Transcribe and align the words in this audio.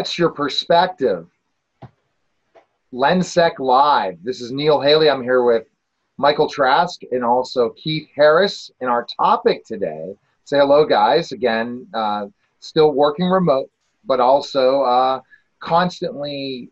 what's 0.00 0.18
your 0.18 0.30
perspective? 0.30 1.26
Lensec 2.90 3.58
Live. 3.58 4.16
This 4.24 4.40
is 4.40 4.50
Neil 4.50 4.80
Haley. 4.80 5.10
I'm 5.10 5.22
here 5.22 5.44
with 5.44 5.66
Michael 6.16 6.48
Trask 6.48 7.02
and 7.12 7.22
also 7.22 7.74
Keith 7.76 8.08
Harris. 8.16 8.70
And 8.80 8.88
our 8.88 9.06
topic 9.20 9.62
today, 9.66 10.14
say 10.44 10.56
hello, 10.56 10.86
guys. 10.86 11.32
Again, 11.32 11.86
uh, 11.92 12.28
still 12.60 12.92
working 12.92 13.26
remote, 13.26 13.70
but 14.06 14.20
also 14.20 14.80
uh, 14.84 15.20
constantly 15.58 16.70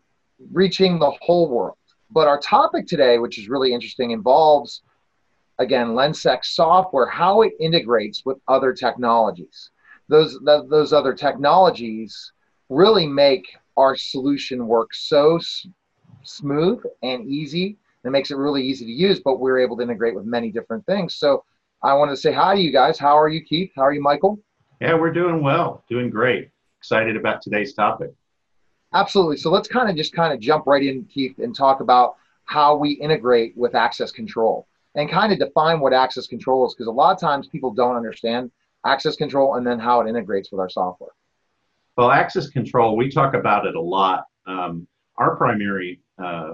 reaching 0.51 0.97
the 0.97 1.11
whole 1.21 1.47
world. 1.47 1.77
But 2.09 2.27
our 2.27 2.39
topic 2.39 2.87
today, 2.87 3.19
which 3.19 3.37
is 3.37 3.47
really 3.47 3.75
interesting, 3.75 4.09
involves 4.09 4.81
again 5.59 5.89
Lensec 5.89 6.43
software, 6.43 7.05
how 7.05 7.43
it 7.43 7.53
integrates 7.59 8.25
with 8.25 8.39
other 8.47 8.73
technologies. 8.73 9.69
Those 10.07 10.39
those 10.43 10.93
other 10.93 11.13
technologies 11.13 12.31
really 12.69 13.07
make 13.07 13.55
our 13.77 13.95
solution 13.95 14.67
work 14.67 14.93
so 14.93 15.37
s- 15.37 15.67
smooth 16.23 16.81
and 17.03 17.27
easy. 17.27 17.77
It 18.05 18.11
makes 18.11 18.31
it 18.31 18.37
really 18.37 18.63
easy 18.63 18.85
to 18.85 18.91
use, 18.91 19.19
but 19.19 19.39
we're 19.39 19.59
able 19.59 19.75
to 19.77 19.83
integrate 19.83 20.15
with 20.15 20.25
many 20.25 20.51
different 20.51 20.85
things. 20.85 21.15
So 21.15 21.43
I 21.83 21.93
want 21.93 22.11
to 22.11 22.17
say 22.17 22.31
hi 22.31 22.55
to 22.55 22.61
you 22.61 22.71
guys. 22.71 22.97
How 22.97 23.17
are 23.17 23.29
you, 23.29 23.43
Keith? 23.43 23.71
How 23.75 23.83
are 23.83 23.93
you, 23.93 24.01
Michael? 24.01 24.39
Yeah, 24.79 24.95
we're 24.95 25.11
doing 25.11 25.41
well, 25.41 25.83
doing 25.89 26.09
great. 26.09 26.49
Excited 26.79 27.17
about 27.17 27.41
today's 27.41 27.73
topic. 27.73 28.13
Absolutely. 28.93 29.37
So 29.37 29.51
let's 29.51 29.67
kind 29.67 29.89
of 29.89 29.95
just 29.95 30.13
kind 30.13 30.33
of 30.33 30.39
jump 30.39 30.65
right 30.65 30.83
in, 30.83 31.05
Keith, 31.05 31.37
and 31.39 31.55
talk 31.55 31.81
about 31.81 32.15
how 32.45 32.75
we 32.75 32.91
integrate 32.93 33.55
with 33.55 33.75
access 33.75 34.11
control 34.11 34.67
and 34.95 35.09
kind 35.09 35.31
of 35.31 35.39
define 35.39 35.79
what 35.79 35.93
access 35.93 36.25
control 36.25 36.65
is 36.65 36.73
because 36.73 36.87
a 36.87 36.91
lot 36.91 37.13
of 37.13 37.19
times 37.19 37.47
people 37.47 37.71
don't 37.71 37.95
understand 37.95 38.49
access 38.85 39.15
control 39.15 39.55
and 39.55 39.67
then 39.67 39.77
how 39.77 40.01
it 40.01 40.09
integrates 40.09 40.51
with 40.51 40.59
our 40.59 40.69
software. 40.69 41.11
Well, 41.99 42.11
access 42.11 42.47
control, 42.47 42.95
we 42.95 43.09
talk 43.09 43.33
about 43.33 43.65
it 43.65 43.75
a 43.75 43.81
lot. 43.81 44.23
Um, 44.47 44.87
our 45.17 45.35
primary 45.35 45.99
uh, 46.17 46.53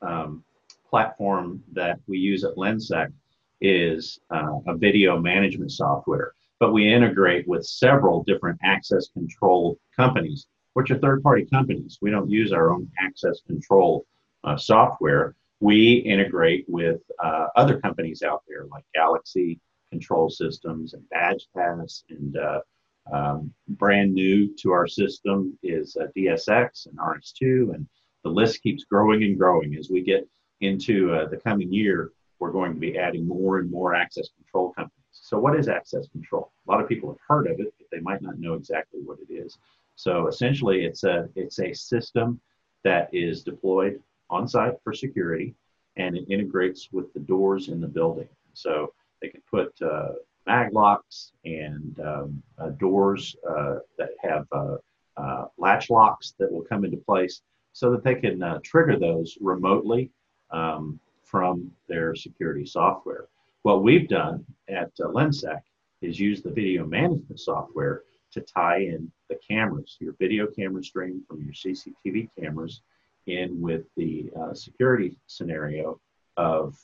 um, 0.00 0.42
platform 0.90 1.62
that 1.72 2.00
we 2.08 2.18
use 2.18 2.42
at 2.42 2.56
Lensec 2.56 3.12
is 3.60 4.18
uh, 4.34 4.58
a 4.66 4.76
video 4.76 5.20
management 5.20 5.70
software, 5.70 6.32
but 6.58 6.72
we 6.72 6.92
integrate 6.92 7.46
with 7.46 7.64
several 7.64 8.24
different 8.24 8.58
access 8.64 9.06
control 9.10 9.78
companies, 9.94 10.48
which 10.72 10.90
are 10.90 10.98
third 10.98 11.22
party 11.22 11.44
companies. 11.44 11.98
We 12.02 12.10
don't 12.10 12.28
use 12.28 12.50
our 12.50 12.72
own 12.72 12.90
access 12.98 13.40
control 13.46 14.04
uh, 14.42 14.56
software. 14.56 15.36
We 15.60 15.98
integrate 15.98 16.64
with 16.66 17.00
uh, 17.22 17.46
other 17.54 17.80
companies 17.80 18.24
out 18.24 18.42
there 18.48 18.66
like 18.68 18.82
Galaxy 18.96 19.60
Control 19.92 20.28
Systems 20.28 20.94
and 20.94 21.04
BadgePass 21.14 22.02
and 22.10 22.36
uh, 22.36 22.62
um, 23.10 23.52
brand 23.68 24.14
new 24.14 24.54
to 24.58 24.72
our 24.72 24.86
system 24.86 25.58
is 25.62 25.96
uh, 25.96 26.06
DSX 26.16 26.86
and 26.86 26.98
RS2, 26.98 27.74
and 27.74 27.86
the 28.22 28.30
list 28.30 28.62
keeps 28.62 28.84
growing 28.84 29.22
and 29.24 29.38
growing. 29.38 29.74
As 29.74 29.90
we 29.90 30.02
get 30.02 30.28
into 30.60 31.12
uh, 31.12 31.28
the 31.28 31.36
coming 31.36 31.72
year, 31.72 32.12
we're 32.38 32.52
going 32.52 32.74
to 32.74 32.78
be 32.78 32.98
adding 32.98 33.26
more 33.26 33.58
and 33.58 33.70
more 33.70 33.94
access 33.94 34.28
control 34.36 34.72
companies. 34.72 34.98
So, 35.10 35.38
what 35.38 35.58
is 35.58 35.68
access 35.68 36.08
control? 36.08 36.52
A 36.66 36.70
lot 36.70 36.80
of 36.80 36.88
people 36.88 37.10
have 37.10 37.18
heard 37.26 37.46
of 37.50 37.58
it, 37.60 37.72
but 37.78 37.86
they 37.90 38.00
might 38.00 38.22
not 38.22 38.38
know 38.38 38.54
exactly 38.54 39.00
what 39.04 39.18
it 39.28 39.32
is. 39.32 39.58
So, 39.96 40.28
essentially, 40.28 40.84
it's 40.84 41.04
a 41.04 41.28
it's 41.34 41.58
a 41.58 41.72
system 41.74 42.40
that 42.84 43.08
is 43.12 43.42
deployed 43.42 44.00
on 44.30 44.48
site 44.48 44.74
for 44.82 44.92
security, 44.92 45.54
and 45.96 46.16
it 46.16 46.24
integrates 46.28 46.88
with 46.92 47.12
the 47.14 47.20
doors 47.20 47.68
in 47.68 47.80
the 47.80 47.88
building. 47.88 48.28
So, 48.54 48.92
they 49.20 49.28
can 49.28 49.42
put 49.50 49.72
uh, 49.82 50.12
mag 50.46 50.72
locks 50.72 51.32
and 51.44 51.98
um, 52.00 52.42
uh, 52.58 52.70
doors 52.70 53.36
uh, 53.48 53.76
that 53.98 54.10
have 54.20 54.46
uh, 54.52 54.76
uh, 55.16 55.44
latch 55.58 55.90
locks 55.90 56.34
that 56.38 56.50
will 56.50 56.62
come 56.62 56.84
into 56.84 56.96
place 56.96 57.42
so 57.72 57.90
that 57.90 58.04
they 58.04 58.14
can 58.14 58.42
uh, 58.42 58.58
trigger 58.62 58.98
those 58.98 59.36
remotely 59.40 60.10
um, 60.50 60.98
from 61.24 61.70
their 61.88 62.14
security 62.14 62.66
software. 62.66 63.26
What 63.62 63.82
we've 63.82 64.08
done 64.08 64.44
at 64.68 64.94
Lensec 64.98 65.60
is 66.00 66.18
use 66.18 66.42
the 66.42 66.50
video 66.50 66.84
management 66.84 67.38
software 67.38 68.02
to 68.32 68.40
tie 68.40 68.78
in 68.78 69.10
the 69.28 69.38
cameras, 69.46 69.96
your 70.00 70.14
video 70.18 70.46
camera 70.46 70.82
stream 70.82 71.22
from 71.28 71.42
your 71.42 71.54
CCTV 71.54 72.28
cameras, 72.38 72.82
in 73.26 73.60
with 73.60 73.84
the 73.96 74.30
security 74.52 75.16
scenario 75.28 76.00
of 76.36 76.76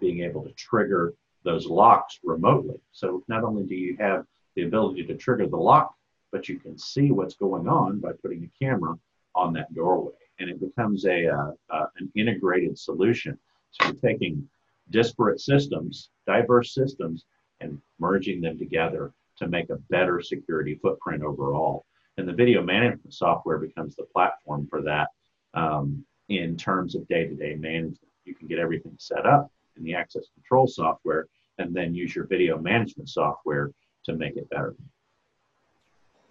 being 0.00 0.20
able 0.20 0.42
to 0.42 0.52
trigger 0.52 1.12
those 1.44 1.66
locks 1.66 2.18
remotely. 2.22 2.76
So 2.92 3.22
not 3.28 3.44
only 3.44 3.64
do 3.64 3.74
you 3.74 3.96
have 3.98 4.24
the 4.54 4.64
ability 4.64 5.04
to 5.04 5.16
trigger 5.16 5.46
the 5.46 5.56
lock, 5.56 5.94
but 6.30 6.48
you 6.48 6.58
can 6.58 6.78
see 6.78 7.10
what's 7.10 7.34
going 7.34 7.68
on 7.68 8.00
by 8.00 8.12
putting 8.22 8.44
a 8.44 8.64
camera 8.64 8.98
on 9.34 9.52
that 9.54 9.74
doorway. 9.74 10.12
And 10.38 10.50
it 10.50 10.60
becomes 10.60 11.04
a, 11.04 11.28
uh, 11.28 11.50
uh, 11.70 11.86
an 11.98 12.10
integrated 12.14 12.78
solution. 12.78 13.38
So 13.70 13.86
you're 13.86 13.94
taking 13.94 14.48
disparate 14.90 15.40
systems, 15.40 16.10
diverse 16.26 16.74
systems, 16.74 17.24
and 17.60 17.80
merging 17.98 18.40
them 18.40 18.58
together 18.58 19.12
to 19.38 19.48
make 19.48 19.70
a 19.70 19.76
better 19.90 20.20
security 20.20 20.78
footprint 20.82 21.22
overall. 21.22 21.84
And 22.16 22.28
the 22.28 22.32
video 22.32 22.62
management 22.62 23.14
software 23.14 23.58
becomes 23.58 23.96
the 23.96 24.04
platform 24.04 24.66
for 24.68 24.82
that 24.82 25.08
um, 25.54 26.04
in 26.28 26.56
terms 26.56 26.94
of 26.94 27.06
day 27.08 27.26
to 27.26 27.34
day 27.34 27.54
management. 27.54 27.98
You 28.24 28.34
can 28.34 28.48
get 28.48 28.58
everything 28.58 28.94
set 28.98 29.26
up 29.26 29.50
in 29.76 29.84
the 29.84 29.94
access 29.94 30.24
control 30.34 30.66
software 30.66 31.26
and 31.58 31.74
then 31.74 31.94
use 31.94 32.14
your 32.14 32.26
video 32.26 32.58
management 32.58 33.08
software 33.08 33.70
to 34.04 34.14
make 34.14 34.36
it 34.36 34.48
better. 34.50 34.74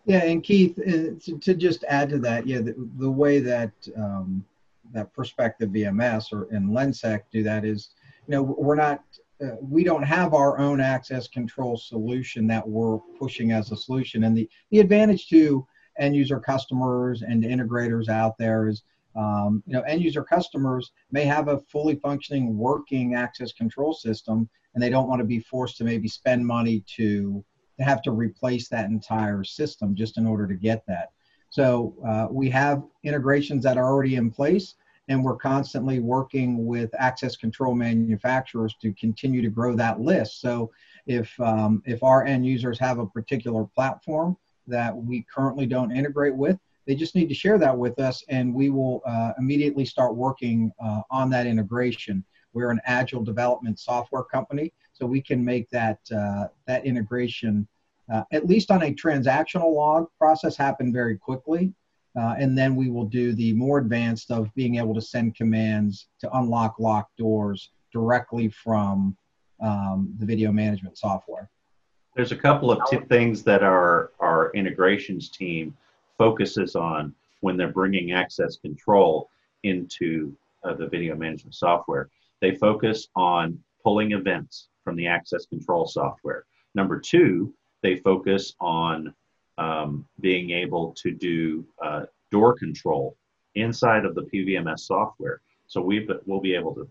Yeah, 0.05 0.23
and 0.23 0.43
Keith, 0.43 0.79
uh, 0.79 1.19
to, 1.23 1.37
to, 1.39 1.53
just 1.53 1.83
add 1.83 2.09
to 2.09 2.19
that, 2.19 2.47
yeah, 2.47 2.59
the, 2.59 2.75
the 2.97 3.09
way 3.09 3.39
that 3.39 3.71
um, 3.95 4.43
that 4.93 5.13
Perspective 5.13 5.69
VMS 5.69 6.33
or 6.33 6.51
in 6.51 6.69
Lensec 6.69 7.21
do 7.31 7.43
that 7.43 7.63
is, 7.63 7.91
you 8.27 8.31
know, 8.31 8.41
we're 8.41 8.75
not, 8.75 9.03
uh, 9.43 9.55
we 9.61 9.83
don't 9.83 10.03
have 10.03 10.33
our 10.33 10.57
own 10.57 10.81
access 10.81 11.27
control 11.27 11.77
solution 11.77 12.47
that 12.47 12.67
we're 12.67 12.97
pushing 13.19 13.51
as 13.51 13.71
a 13.71 13.77
solution, 13.77 14.23
and 14.23 14.35
the 14.35 14.49
the 14.71 14.79
advantage 14.79 15.27
to 15.29 15.65
end 15.99 16.15
user 16.15 16.39
customers 16.39 17.21
and 17.21 17.43
integrators 17.43 18.09
out 18.09 18.37
there 18.39 18.67
is 18.67 18.83
um, 19.15 19.63
you 19.65 19.73
know, 19.73 19.81
end 19.81 20.01
user 20.01 20.23
customers 20.23 20.91
may 21.11 21.25
have 21.25 21.47
a 21.47 21.59
fully 21.59 21.95
functioning 21.95 22.57
working 22.57 23.15
access 23.15 23.51
control 23.51 23.93
system 23.93 24.49
and 24.73 24.81
they 24.81 24.89
don't 24.89 25.07
want 25.07 25.19
to 25.19 25.25
be 25.25 25.39
forced 25.39 25.77
to 25.77 25.83
maybe 25.83 26.07
spend 26.07 26.45
money 26.45 26.83
to, 26.95 27.43
to 27.77 27.83
have 27.83 28.01
to 28.03 28.11
replace 28.11 28.69
that 28.69 28.89
entire 28.89 29.43
system 29.43 29.95
just 29.95 30.17
in 30.17 30.25
order 30.25 30.47
to 30.47 30.53
get 30.53 30.85
that. 30.87 31.11
So 31.49 31.95
uh, 32.07 32.27
we 32.31 32.49
have 32.51 32.83
integrations 33.03 33.63
that 33.63 33.77
are 33.77 33.85
already 33.85 34.15
in 34.15 34.31
place 34.31 34.75
and 35.09 35.23
we're 35.23 35.35
constantly 35.35 35.99
working 35.99 36.65
with 36.65 36.89
access 36.97 37.35
control 37.35 37.75
manufacturers 37.75 38.75
to 38.81 38.93
continue 38.93 39.41
to 39.41 39.49
grow 39.49 39.75
that 39.75 39.99
list. 39.99 40.39
So 40.39 40.71
if, 41.05 41.37
um, 41.41 41.83
if 41.85 42.01
our 42.03 42.25
end 42.25 42.45
users 42.45 42.79
have 42.79 42.99
a 42.99 43.05
particular 43.05 43.65
platform 43.65 44.37
that 44.67 44.95
we 44.95 45.25
currently 45.33 45.65
don't 45.65 45.91
integrate 45.91 46.35
with, 46.35 46.57
they 46.87 46.95
just 46.95 47.15
need 47.15 47.29
to 47.29 47.35
share 47.35 47.57
that 47.59 47.77
with 47.77 47.99
us, 47.99 48.23
and 48.29 48.53
we 48.53 48.69
will 48.69 49.01
uh, 49.05 49.33
immediately 49.37 49.85
start 49.85 50.15
working 50.15 50.71
uh, 50.83 51.01
on 51.11 51.29
that 51.29 51.45
integration. 51.45 52.23
We're 52.53 52.71
an 52.71 52.81
agile 52.85 53.23
development 53.23 53.79
software 53.79 54.23
company, 54.23 54.73
so 54.93 55.05
we 55.05 55.21
can 55.21 55.43
make 55.43 55.69
that 55.69 55.99
uh, 56.13 56.47
that 56.67 56.85
integration, 56.85 57.67
uh, 58.11 58.23
at 58.31 58.47
least 58.47 58.71
on 58.71 58.83
a 58.83 58.93
transactional 58.93 59.73
log 59.73 60.07
process, 60.17 60.57
happen 60.57 60.91
very 60.91 61.17
quickly. 61.17 61.73
Uh, 62.19 62.35
and 62.37 62.57
then 62.57 62.75
we 62.75 62.89
will 62.89 63.05
do 63.05 63.33
the 63.33 63.53
more 63.53 63.77
advanced 63.77 64.31
of 64.31 64.53
being 64.53 64.75
able 64.75 64.93
to 64.93 65.01
send 65.01 65.33
commands 65.33 66.07
to 66.19 66.29
unlock 66.37 66.77
locked 66.77 67.15
doors 67.15 67.69
directly 67.93 68.49
from 68.49 69.15
um, 69.61 70.13
the 70.19 70.25
video 70.25 70.51
management 70.51 70.97
software. 70.97 71.49
There's 72.15 72.33
a 72.33 72.37
couple 72.37 72.69
of 72.69 72.81
things 73.07 73.43
that 73.43 73.63
our 73.63 74.11
our 74.19 74.51
integrations 74.53 75.29
team 75.29 75.77
focuses 76.21 76.75
on 76.75 77.15
when 77.39 77.57
they're 77.57 77.71
bringing 77.71 78.11
access 78.11 78.55
control 78.57 79.27
into 79.63 80.31
uh, 80.63 80.75
the 80.75 80.85
video 80.85 81.15
management 81.15 81.55
software. 81.55 82.11
They 82.41 82.53
focus 82.53 83.07
on 83.15 83.57
pulling 83.83 84.11
events 84.11 84.67
from 84.83 84.95
the 84.95 85.07
access 85.07 85.47
control 85.47 85.87
software. 85.87 86.45
Number 86.75 86.99
two, 86.99 87.55
they 87.81 87.95
focus 87.95 88.53
on 88.61 89.15
um, 89.57 90.05
being 90.19 90.51
able 90.51 90.93
to 91.01 91.09
do 91.09 91.65
uh, 91.83 92.03
door 92.29 92.53
control 92.53 93.17
inside 93.55 94.05
of 94.05 94.13
the 94.13 94.29
PVMS 94.31 94.81
software. 94.81 95.41
So 95.65 95.81
we 95.81 96.07
will 96.27 96.39
be 96.39 96.53
able 96.53 96.75
to 96.75 96.87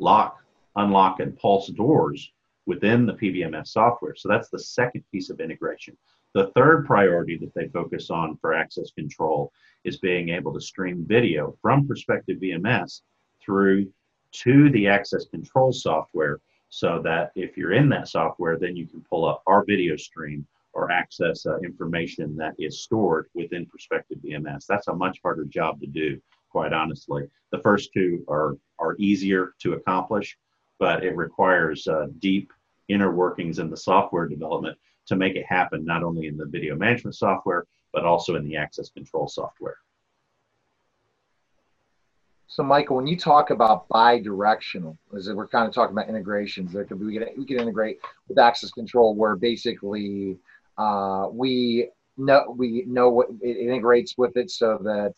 lock, 0.00 0.42
unlock, 0.74 1.20
and 1.20 1.38
pulse 1.38 1.68
doors 1.68 2.32
within 2.66 3.06
the 3.06 3.14
PVMS 3.14 3.68
software. 3.68 4.16
So 4.16 4.28
that's 4.28 4.48
the 4.48 4.58
second 4.58 5.04
piece 5.12 5.30
of 5.30 5.38
integration. 5.38 5.96
The 6.32 6.52
third 6.54 6.86
priority 6.86 7.36
that 7.38 7.54
they 7.54 7.68
focus 7.68 8.08
on 8.10 8.36
for 8.36 8.54
access 8.54 8.92
control 8.92 9.52
is 9.84 9.98
being 9.98 10.28
able 10.28 10.52
to 10.54 10.60
stream 10.60 11.04
video 11.06 11.56
from 11.60 11.88
Perspective 11.88 12.38
VMS 12.38 13.00
through 13.42 13.90
to 14.32 14.70
the 14.70 14.86
access 14.86 15.26
control 15.26 15.72
software 15.72 16.40
so 16.68 17.02
that 17.02 17.32
if 17.34 17.56
you're 17.56 17.72
in 17.72 17.88
that 17.88 18.06
software, 18.06 18.56
then 18.58 18.76
you 18.76 18.86
can 18.86 19.04
pull 19.10 19.26
up 19.26 19.42
our 19.46 19.64
video 19.64 19.96
stream 19.96 20.46
or 20.72 20.92
access 20.92 21.46
uh, 21.46 21.58
information 21.64 22.36
that 22.36 22.54
is 22.58 22.84
stored 22.84 23.28
within 23.34 23.66
Perspective 23.66 24.18
VMS. 24.24 24.66
That's 24.66 24.86
a 24.86 24.94
much 24.94 25.18
harder 25.24 25.44
job 25.46 25.80
to 25.80 25.88
do, 25.88 26.20
quite 26.48 26.72
honestly. 26.72 27.24
The 27.50 27.58
first 27.58 27.92
two 27.92 28.24
are, 28.28 28.56
are 28.78 28.94
easier 29.00 29.54
to 29.62 29.72
accomplish, 29.72 30.38
but 30.78 31.02
it 31.02 31.16
requires 31.16 31.88
uh, 31.88 32.06
deep 32.20 32.52
inner 32.86 33.12
workings 33.12 33.58
in 33.58 33.68
the 33.68 33.76
software 33.76 34.28
development 34.28 34.78
to 35.10 35.16
make 35.16 35.36
it 35.36 35.44
happen, 35.46 35.84
not 35.84 36.02
only 36.02 36.26
in 36.26 36.36
the 36.36 36.46
video 36.46 36.74
management 36.74 37.16
software, 37.16 37.66
but 37.92 38.04
also 38.04 38.36
in 38.36 38.44
the 38.44 38.56
access 38.56 38.88
control 38.90 39.28
software. 39.28 39.76
So, 42.46 42.62
Michael, 42.64 42.96
when 42.96 43.06
you 43.06 43.16
talk 43.16 43.50
about 43.50 43.86
bi-directional, 43.88 44.96
as 45.16 45.28
we're 45.32 45.46
kind 45.46 45.68
of 45.68 45.74
talking 45.74 45.94
about 45.96 46.08
integrations, 46.08 46.72
there 46.72 46.84
could 46.84 46.98
be 46.98 47.06
we 47.06 47.18
can, 47.18 47.28
we 47.36 47.44
can 47.44 47.60
integrate 47.60 47.98
with 48.28 48.38
access 48.38 48.70
control, 48.70 49.14
where 49.14 49.36
basically 49.36 50.38
uh, 50.78 51.26
we 51.30 51.90
know 52.16 52.54
we 52.56 52.84
know 52.86 53.08
what 53.08 53.28
it 53.40 53.56
integrates 53.56 54.16
with 54.16 54.36
it, 54.36 54.50
so 54.50 54.78
that 54.82 55.14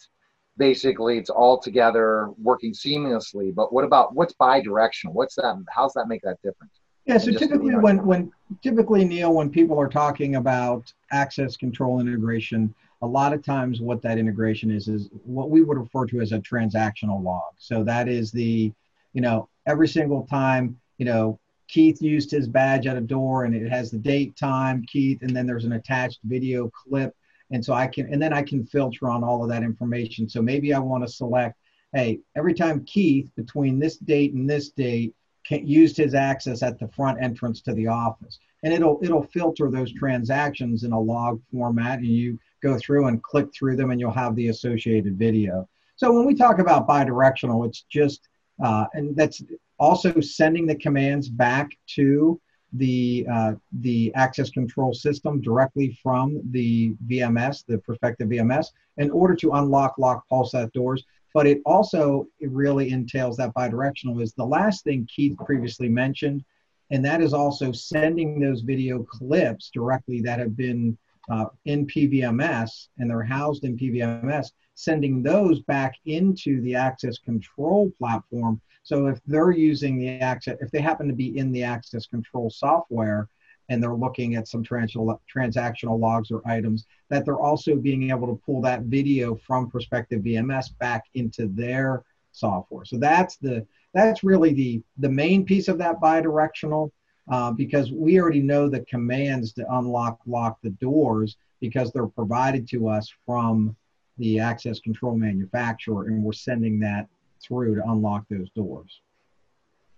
basically 0.58 1.16
it's 1.16 1.30
all 1.30 1.58
together 1.58 2.28
working 2.38 2.72
seamlessly. 2.72 3.54
But 3.54 3.72
what 3.72 3.84
about 3.84 4.14
what's 4.14 4.34
bi-directional? 4.34 5.14
What's 5.14 5.36
that? 5.36 5.62
How's 5.74 5.94
that 5.94 6.08
make 6.08 6.22
that 6.22 6.38
different? 6.42 6.72
Yeah, 7.04 7.18
so 7.18 7.32
typically 7.32 7.74
when 7.74 8.04
when 8.06 8.32
typically 8.62 9.04
Neil, 9.04 9.34
when 9.34 9.50
people 9.50 9.78
are 9.80 9.88
talking 9.88 10.36
about 10.36 10.92
access 11.10 11.56
control 11.56 12.00
integration, 12.00 12.72
a 13.02 13.06
lot 13.06 13.32
of 13.32 13.42
times 13.42 13.80
what 13.80 14.00
that 14.02 14.18
integration 14.18 14.70
is 14.70 14.86
is 14.86 15.08
what 15.24 15.50
we 15.50 15.62
would 15.62 15.76
refer 15.78 16.06
to 16.06 16.20
as 16.20 16.32
a 16.32 16.38
transactional 16.38 17.22
log. 17.22 17.54
So 17.58 17.82
that 17.84 18.08
is 18.08 18.30
the, 18.30 18.72
you 19.12 19.20
know, 19.20 19.48
every 19.66 19.88
single 19.88 20.26
time, 20.28 20.78
you 20.98 21.04
know, 21.04 21.40
Keith 21.66 22.00
used 22.00 22.30
his 22.30 22.46
badge 22.46 22.86
at 22.86 22.96
a 22.96 23.00
door 23.00 23.44
and 23.44 23.54
it 23.54 23.68
has 23.68 23.90
the 23.90 23.98
date, 23.98 24.36
time, 24.36 24.84
Keith, 24.86 25.22
and 25.22 25.34
then 25.34 25.46
there's 25.46 25.64
an 25.64 25.72
attached 25.72 26.20
video 26.24 26.68
clip. 26.68 27.14
And 27.50 27.64
so 27.64 27.72
I 27.72 27.86
can, 27.86 28.12
and 28.12 28.22
then 28.22 28.32
I 28.32 28.42
can 28.42 28.64
filter 28.64 29.08
on 29.08 29.24
all 29.24 29.42
of 29.42 29.48
that 29.50 29.62
information. 29.62 30.28
So 30.28 30.40
maybe 30.40 30.72
I 30.72 30.78
want 30.78 31.04
to 31.04 31.12
select, 31.12 31.58
hey, 31.92 32.20
every 32.36 32.54
time 32.54 32.84
Keith 32.84 33.30
between 33.36 33.78
this 33.78 33.96
date 33.96 34.34
and 34.34 34.48
this 34.48 34.70
date 34.70 35.14
used 35.50 35.96
his 35.96 36.14
access 36.14 36.62
at 36.62 36.78
the 36.78 36.88
front 36.88 37.22
entrance 37.22 37.60
to 37.62 37.74
the 37.74 37.86
office. 37.86 38.38
And 38.62 38.72
it'll 38.72 39.00
it'll 39.02 39.24
filter 39.24 39.70
those 39.70 39.92
transactions 39.92 40.84
in 40.84 40.92
a 40.92 41.00
log 41.00 41.40
format 41.50 41.98
and 41.98 42.06
you 42.06 42.38
go 42.62 42.78
through 42.78 43.06
and 43.06 43.22
click 43.22 43.48
through 43.52 43.76
them 43.76 43.90
and 43.90 44.00
you'll 44.00 44.12
have 44.12 44.36
the 44.36 44.48
associated 44.48 45.18
video. 45.18 45.68
So 45.96 46.12
when 46.12 46.26
we 46.26 46.34
talk 46.34 46.58
about 46.58 46.88
bidirectional, 46.88 47.66
it's 47.66 47.82
just, 47.82 48.28
uh, 48.62 48.86
and 48.94 49.14
that's 49.16 49.42
also 49.78 50.20
sending 50.20 50.66
the 50.66 50.76
commands 50.76 51.28
back 51.28 51.76
to 51.94 52.40
the, 52.72 53.26
uh, 53.30 53.52
the 53.80 54.12
access 54.14 54.50
control 54.50 54.94
system 54.94 55.40
directly 55.40 55.98
from 56.02 56.40
the 56.50 56.94
VMS, 57.06 57.64
the 57.66 57.78
Perspective 57.78 58.28
VMS, 58.28 58.68
in 58.96 59.10
order 59.10 59.34
to 59.36 59.52
unlock, 59.52 59.98
lock, 59.98 60.26
pulse 60.28 60.52
that 60.52 60.72
doors. 60.72 61.04
But 61.34 61.46
it 61.46 61.60
also 61.64 62.26
it 62.40 62.50
really 62.50 62.90
entails 62.90 63.36
that 63.38 63.54
bidirectional 63.54 64.22
is 64.22 64.34
the 64.34 64.44
last 64.44 64.84
thing 64.84 65.08
Keith 65.14 65.36
previously 65.38 65.88
mentioned, 65.88 66.44
and 66.90 67.04
that 67.04 67.22
is 67.22 67.32
also 67.32 67.72
sending 67.72 68.38
those 68.38 68.60
video 68.60 69.02
clips 69.02 69.70
directly 69.72 70.20
that 70.22 70.38
have 70.38 70.56
been 70.56 70.96
uh, 71.30 71.46
in 71.64 71.86
PVMS 71.86 72.88
and 72.98 73.08
they're 73.08 73.22
housed 73.22 73.64
in 73.64 73.76
PVMS, 73.76 74.48
sending 74.74 75.22
those 75.22 75.60
back 75.60 75.94
into 76.06 76.60
the 76.62 76.74
access 76.74 77.18
control 77.18 77.90
platform. 77.98 78.60
So 78.82 79.06
if 79.06 79.20
they're 79.26 79.52
using 79.52 79.98
the 79.98 80.18
access, 80.18 80.56
if 80.60 80.70
they 80.70 80.80
happen 80.80 81.06
to 81.08 81.14
be 81.14 81.38
in 81.38 81.52
the 81.52 81.62
access 81.62 82.06
control 82.06 82.50
software 82.50 83.28
and 83.68 83.82
they're 83.82 83.94
looking 83.94 84.34
at 84.34 84.48
some 84.48 84.62
transactional 84.62 85.98
logs 85.98 86.30
or 86.30 86.42
items, 86.46 86.86
that 87.08 87.24
they're 87.24 87.40
also 87.40 87.76
being 87.76 88.10
able 88.10 88.26
to 88.26 88.40
pull 88.44 88.60
that 88.62 88.82
video 88.82 89.34
from 89.36 89.70
Perspective 89.70 90.22
VMS 90.22 90.76
back 90.78 91.04
into 91.14 91.46
their 91.48 92.04
software. 92.32 92.84
So 92.84 92.96
that's 92.96 93.36
the 93.36 93.66
that's 93.94 94.24
really 94.24 94.52
the 94.52 94.82
the 94.98 95.08
main 95.08 95.44
piece 95.44 95.68
of 95.68 95.78
that 95.78 96.00
bidirectional 96.00 96.90
uh, 97.30 97.52
because 97.52 97.92
we 97.92 98.20
already 98.20 98.40
know 98.40 98.68
the 98.68 98.80
commands 98.80 99.52
to 99.54 99.74
unlock 99.74 100.18
lock 100.26 100.58
the 100.62 100.70
doors 100.70 101.36
because 101.60 101.92
they're 101.92 102.06
provided 102.06 102.68
to 102.70 102.88
us 102.88 103.12
from 103.24 103.76
the 104.18 104.38
access 104.40 104.80
control 104.80 105.16
manufacturer 105.16 106.06
and 106.06 106.22
we're 106.22 106.32
sending 106.32 106.80
that 106.80 107.06
through 107.42 107.74
to 107.76 107.82
unlock 107.90 108.24
those 108.28 108.50
doors. 108.50 109.00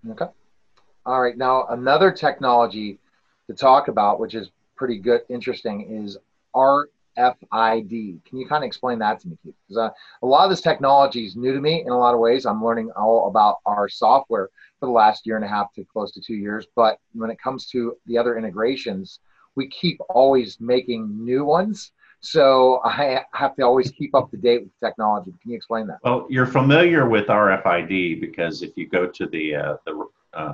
Okay. 0.08 0.26
All 1.06 1.22
right. 1.22 1.37
Now 1.37 1.66
another 1.70 2.11
technology 2.11 2.99
to 3.49 3.55
talk 3.55 3.88
about, 3.88 4.20
which 4.20 4.35
is 4.35 4.50
pretty 4.76 4.99
good, 4.99 5.23
interesting, 5.29 6.05
is 6.05 6.17
RFID. 6.55 8.25
Can 8.25 8.38
you 8.38 8.46
kind 8.46 8.64
of 8.64 8.67
explain 8.67 8.99
that 9.00 9.20
to 9.20 9.29
me, 9.29 9.38
Keith? 9.43 9.55
Because 9.69 9.79
uh, 9.79 9.91
a 10.23 10.26
lot 10.26 10.44
of 10.44 10.50
this 10.50 10.61
technology 10.61 11.26
is 11.26 11.37
new 11.37 11.52
to 11.52 11.61
me 11.61 11.82
in 11.82 11.91
a 11.91 11.99
lot 11.99 12.14
of 12.14 12.20
ways. 12.20 12.46
I'm 12.46 12.64
learning 12.64 12.91
all 12.96 13.29
about 13.29 13.58
our 13.67 13.88
software 13.88 14.49
for 14.81 14.87
the 14.87 14.93
last 14.93 15.26
year 15.26 15.37
and 15.37 15.44
a 15.44 15.49
half 15.49 15.73
to 15.75 15.85
close 15.85 16.12
to 16.12 16.20
two 16.20 16.35
years. 16.35 16.67
But 16.75 16.99
when 17.12 17.31
it 17.31 17.41
comes 17.41 17.67
to 17.69 17.96
the 18.06 18.19
other 18.19 18.37
integrations, 18.37 19.20
we 19.55 19.69
keep 19.69 20.00
always 20.08 20.61
making 20.61 21.25
new 21.25 21.44
ones. 21.44 21.93
So 22.20 22.81
I 22.85 23.23
have 23.32 23.55
to 23.56 23.62
always 23.62 23.90
keep 23.90 24.14
up 24.14 24.31
to 24.31 24.38
date 24.38 24.62
with 24.62 24.73
technology. 24.81 25.35
Can 25.43 25.50
you 25.50 25.56
explain 25.56 25.87
that? 25.88 25.99
Well, 26.02 26.26
you're 26.31 26.47
familiar 26.47 27.06
with 27.06 27.26
RFID 27.26 28.19
because 28.20 28.62
if 28.62 28.76
you 28.76 28.88
go 28.88 29.06
to 29.06 29.26
the 29.26 29.55
uh, 29.55 29.76
the 29.85 30.08
uh, 30.32 30.52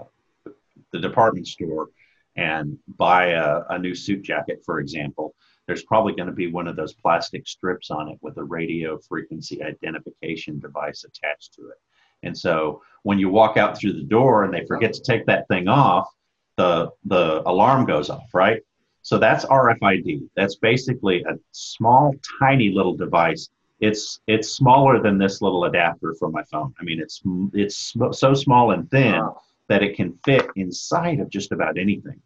the 0.93 0.99
department 0.99 1.47
store 1.47 1.89
and 2.37 2.79
buy 2.97 3.31
a, 3.31 3.63
a 3.71 3.79
new 3.79 3.95
suit 3.95 4.23
jacket, 4.23 4.63
for 4.65 4.81
example, 4.81 5.35
there's 5.67 5.85
probably 5.85 6.15
going 6.15 6.27
to 6.29 6.35
be 6.35 6.51
one 6.51 6.67
of 6.67 6.77
those 6.77 6.95
plastic 6.95 7.47
strips 7.47 7.91
on 7.91 8.09
it 8.09 8.19
with 8.23 8.37
a 8.39 8.45
radio 8.45 8.99
frequency 8.99 9.63
identification 9.63 10.59
device 10.59 11.05
attached 11.05 11.55
to 11.55 11.63
it. 11.69 11.79
And 12.23 12.37
so 12.37 12.83
when 13.03 13.19
you 13.19 13.29
walk 13.29 13.57
out 13.57 13.79
through 13.79 13.95
the 13.95 14.03
door 14.03 14.45
and 14.45 14.53
they 14.53 14.67
forget 14.67 14.93
to 14.95 15.03
take 15.03 15.27
that 15.27 15.49
thing 15.49 15.69
off, 15.69 16.09
the 16.57 16.91
the 17.05 17.43
alarm 17.49 17.87
goes 17.87 18.11
off, 18.11 18.29
right? 18.35 18.61
So 19.03 19.19
that's 19.19 19.45
RFID. 19.47 20.29
That's 20.37 20.57
basically 20.57 21.23
a 21.23 21.39
small, 21.53 22.15
tiny 22.39 22.71
little 22.71 22.97
device. 22.97 23.49
It's 23.81 24.21
it's 24.27 24.51
smaller 24.51 25.01
than 25.01 25.17
this 25.17 25.41
little 25.41 25.65
adapter 25.65 26.15
for 26.19 26.31
my 26.31 26.43
phone. 26.45 26.75
I 26.79 26.85
mean, 26.85 27.01
it's 27.01 27.23
it's 27.55 27.95
so 28.13 28.35
small 28.35 28.73
and 28.73 28.91
thin 28.91 29.23
that 29.71 29.85
it 29.85 29.95
can 29.95 30.19
fit 30.25 30.49
inside 30.57 31.21
of 31.21 31.31
just 31.31 31.53
about 31.53 31.79
anything. 31.79 32.21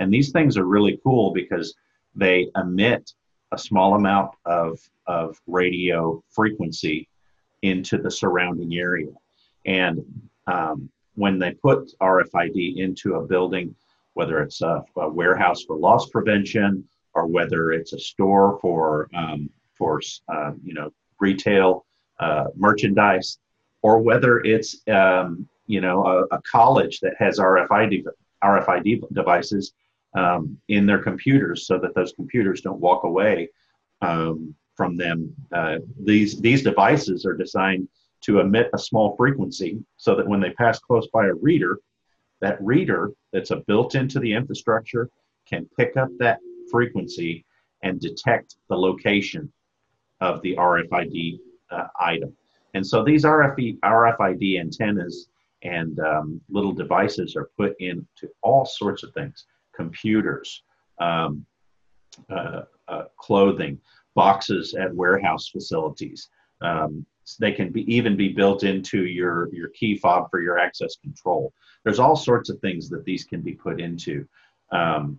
And 0.00 0.12
these 0.12 0.32
things 0.32 0.58
are 0.58 0.64
really 0.64 0.98
cool 1.04 1.32
because 1.32 1.72
they 2.16 2.50
emit 2.56 3.12
a 3.52 3.58
small 3.58 3.94
amount 3.94 4.32
of 4.44 4.78
of 5.06 5.40
radio 5.46 6.22
frequency 6.28 7.08
into 7.62 7.98
the 7.98 8.10
surrounding 8.10 8.74
area. 8.74 9.12
And 9.64 10.04
um, 10.48 10.90
when 11.14 11.38
they 11.38 11.52
put 11.52 11.92
RFID 12.00 12.76
into 12.76 13.14
a 13.14 13.26
building, 13.26 13.74
whether 14.14 14.42
it's 14.42 14.60
a, 14.60 14.84
a, 14.96 15.08
warehouse 15.08 15.62
for 15.62 15.76
loss 15.76 16.10
prevention 16.10 16.84
or 17.14 17.26
whether 17.26 17.72
it's 17.72 17.92
a 17.92 17.98
store 17.98 18.58
for 18.60 19.08
um, 19.14 19.48
for 19.72 20.00
uh, 20.28 20.50
you 20.64 20.74
know 20.74 20.90
retail 21.20 21.86
uh, 22.18 22.46
merchandise, 22.56 23.38
or 23.82 24.00
whether 24.00 24.40
it's 24.40 24.82
um, 24.88 25.48
you 25.68 25.80
know 25.80 26.04
a, 26.04 26.36
a, 26.36 26.42
college 26.42 26.98
that 27.00 27.14
has 27.18 27.38
RFID 27.38 28.04
RFID 28.42 29.12
devices 29.12 29.72
um, 30.16 30.58
in 30.68 30.86
their 30.86 31.02
computers, 31.02 31.66
so 31.66 31.78
that 31.78 31.94
those 31.94 32.12
computers 32.12 32.60
don't 32.60 32.80
walk 32.80 33.04
away 33.04 33.48
um, 34.02 34.54
from 34.76 34.96
them. 34.96 35.32
Uh, 35.52 35.76
these 36.00 36.40
these 36.40 36.62
devices 36.62 37.24
are 37.24 37.34
designed 37.34 37.88
to 38.22 38.40
emit 38.40 38.70
a 38.74 38.78
small 38.78 39.16
frequency 39.16 39.78
so 39.96 40.16
that 40.16 40.26
when 40.26 40.40
they 40.40 40.50
pass 40.50 40.80
close 40.80 41.06
by 41.12 41.26
a 41.26 41.34
reader, 41.34 41.78
that 42.40 42.60
reader 42.60 43.12
that's 43.32 43.52
built 43.66 43.94
into 43.94 44.18
the 44.18 44.32
infrastructure 44.32 45.08
can 45.48 45.68
pick 45.76 45.96
up 45.96 46.08
that 46.18 46.40
frequency 46.70 47.44
and 47.82 48.00
detect 48.00 48.56
the 48.68 48.76
location 48.76 49.52
of 50.20 50.42
the 50.42 50.56
RFID 50.56 51.38
uh, 51.70 51.86
item. 52.00 52.36
And 52.74 52.86
so 52.86 53.04
these 53.04 53.24
RFID, 53.24 53.78
RFID 53.80 54.60
antennas 54.60 55.28
and 55.62 55.98
um, 56.00 56.40
little 56.48 56.72
devices 56.72 57.36
are 57.36 57.50
put 57.56 57.74
into 57.80 58.28
all 58.42 58.64
sorts 58.64 59.02
of 59.02 59.12
things 59.12 59.46
computers, 59.74 60.62
um, 61.00 61.44
uh, 62.30 62.62
uh, 62.88 63.04
clothing, 63.16 63.78
boxes 64.14 64.74
at 64.74 64.94
warehouse 64.94 65.48
facilities, 65.48 66.28
um, 66.60 67.06
they 67.40 67.52
can 67.52 67.70
be 67.70 67.82
even 67.94 68.16
be 68.16 68.30
built 68.30 68.64
into 68.64 69.04
your 69.04 69.52
your 69.54 69.68
key 69.68 69.96
fob 69.96 70.30
for 70.30 70.40
your 70.40 70.58
access 70.58 70.96
control. 70.96 71.52
There's 71.84 71.98
all 71.98 72.16
sorts 72.16 72.48
of 72.50 72.58
things 72.60 72.88
that 72.88 73.04
these 73.04 73.24
can 73.24 73.42
be 73.42 73.52
put 73.52 73.80
into. 73.80 74.26
Um, 74.72 75.18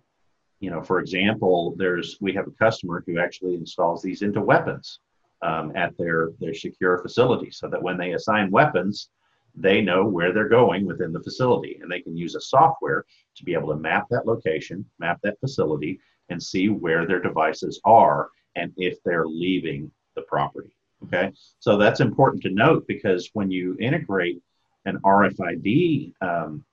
you 0.60 0.69
know, 0.69 0.81
for 0.81 1.00
example, 1.00 1.75
there's 1.77 2.17
we 2.19 2.34
have 2.34 2.48
a 2.48 2.51
customer 2.51 3.03
who 3.05 3.19
actually 3.19 3.55
installs 3.55 4.01
these 4.01 4.22
into 4.22 4.41
weapons 4.41 5.00
um, 5.41 5.72
at 5.75 5.98
their 5.98 6.31
their 6.39 6.53
secure 6.53 6.98
facility, 6.98 7.51
so 7.51 7.69
that 7.69 7.81
when 7.81 7.98
they 7.98 8.13
assign 8.13 8.51
weapons, 8.51 9.10
they 9.56 9.82
know 9.82 10.06
where 10.06 10.32
they're 10.34 10.48
going 10.48 10.86
within 10.86 11.12
the 11.12 11.24
facility, 11.24 11.79
and 11.82 11.91
they 11.91 12.01
can 12.01 12.15
use 12.15 12.36
a 12.36 12.41
software 12.41 13.06
to 13.36 13.44
be 13.44 13.53
able 13.53 13.70
to 13.70 13.75
map 13.75 14.06
that 14.10 14.27
location, 14.27 14.86
map 15.00 15.20
that 15.24 15.39
facility, 15.39 16.00
and 16.29 16.41
see 16.41 16.70
where 16.70 17.06
their 17.06 17.22
devices 17.22 17.79
are 17.86 18.29
and 18.56 18.72
if 18.77 19.01
they're 19.03 19.27
leaving 19.27 19.91
the 20.15 20.22
property. 20.24 20.75
Okay, 21.06 21.32
so 21.60 21.77
that's 21.77 22.01
important 22.01 22.44
to 22.44 22.50
note 22.50 22.86
because 22.88 23.29
when 23.34 23.50
you 23.50 23.77
integrate 23.79 24.41
an 24.86 25.00
RFID 25.00 26.13
um, 26.22 26.65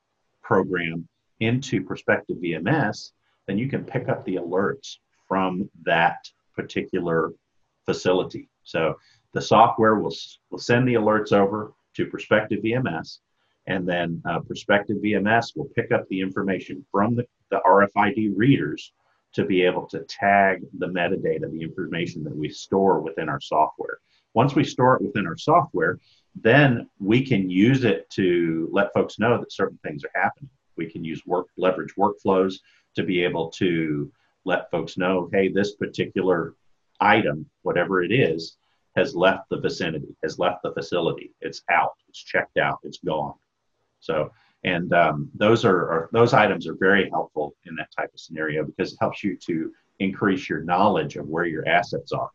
program 0.43 1.09
into 1.41 1.85
Perspective 1.85 2.37
VMS, 2.39 3.13
then 3.47 3.59
you 3.59 3.69
can 3.69 3.85
pick 3.85 4.09
up 4.09 4.25
the 4.25 4.37
alerts 4.37 4.97
from 5.29 5.71
that 5.85 6.17
particular 6.55 7.33
facility. 7.85 8.49
So 8.65 8.97
the 9.33 9.41
software 9.41 9.97
will, 9.97 10.15
will 10.51 10.59
send 10.59 10.89
the 10.89 10.95
alerts 10.95 11.33
over 11.33 11.73
to 11.97 12.07
Perspective 12.07 12.61
VMS, 12.63 13.19
and 13.67 13.89
then 13.89 14.23
uh, 14.25 14.41
VMS 14.41 15.57
will 15.57 15.69
pick 15.75 15.91
up 15.93 16.07
the 16.09 16.21
information 16.21 16.85
from 16.93 17.17
the, 17.17 17.27
the 17.51 17.61
RFID 17.67 18.33
readers 18.37 18.93
to 19.33 19.45
be 19.45 19.63
able 19.63 19.87
to 19.87 20.01
tag 20.09 20.63
the 20.79 20.87
metadata, 20.87 21.51
the 21.51 21.63
information 21.63 22.25
that 22.25 22.35
we 22.35 22.49
store 22.49 23.01
within 23.01 23.29
our 23.29 23.41
software. 23.41 23.99
Once 24.35 24.55
we 24.55 24.65
store 24.65 24.97
it 24.97 25.03
within 25.03 25.27
our 25.27 25.37
software, 25.37 25.99
then 26.35 26.89
we 27.01 27.25
can 27.25 27.49
use 27.51 27.85
it 27.85 28.09
to 28.11 28.69
let 28.73 28.93
folks 28.93 29.19
know 29.19 29.39
that 29.39 29.53
certain 29.53 29.79
things 29.83 30.05
are 30.05 30.21
happening. 30.23 30.51
We 30.77 30.91
can 30.91 31.05
use 31.05 31.27
work 31.27 31.47
leverage 31.57 31.95
workflows 31.99 32.57
to 32.95 33.03
be 33.03 33.25
able 33.25 33.51
to 33.53 34.11
let 34.45 34.71
folks 34.71 34.97
know, 34.97 35.29
hey, 35.33 35.49
this 35.49 35.75
particular 35.75 36.55
item, 37.01 37.47
whatever 37.63 38.03
it 38.03 38.13
is, 38.13 38.57
has 38.97 39.15
left 39.15 39.49
the 39.51 39.59
vicinity, 39.59 40.17
has 40.23 40.39
left 40.39 40.63
the 40.63 40.73
facility. 40.73 41.33
It's 41.41 41.63
out. 41.71 41.95
It's 42.09 42.23
checked 42.23 42.57
out. 42.57 42.79
It's 42.83 42.99
gone. 42.99 43.35
So, 44.01 44.31
and 44.65 44.93
um, 44.93 45.31
those 45.35 45.65
are, 45.65 45.77
are 45.77 46.09
those 46.13 46.33
items 46.33 46.67
are 46.67 46.75
very 46.75 47.09
helpful 47.11 47.55
in 47.67 47.77
that 47.77 47.89
type 47.97 48.11
of 48.13 48.19
scenario 48.19 48.65
because 48.65 48.93
it 48.93 48.99
helps 49.01 49.23
you 49.23 49.37
to 49.47 49.73
increase 49.99 50.49
your 50.49 50.63
knowledge 50.63 51.17
of 51.17 51.29
where 51.29 51.45
your 51.45 51.67
assets 51.69 52.13
are. 52.13 52.31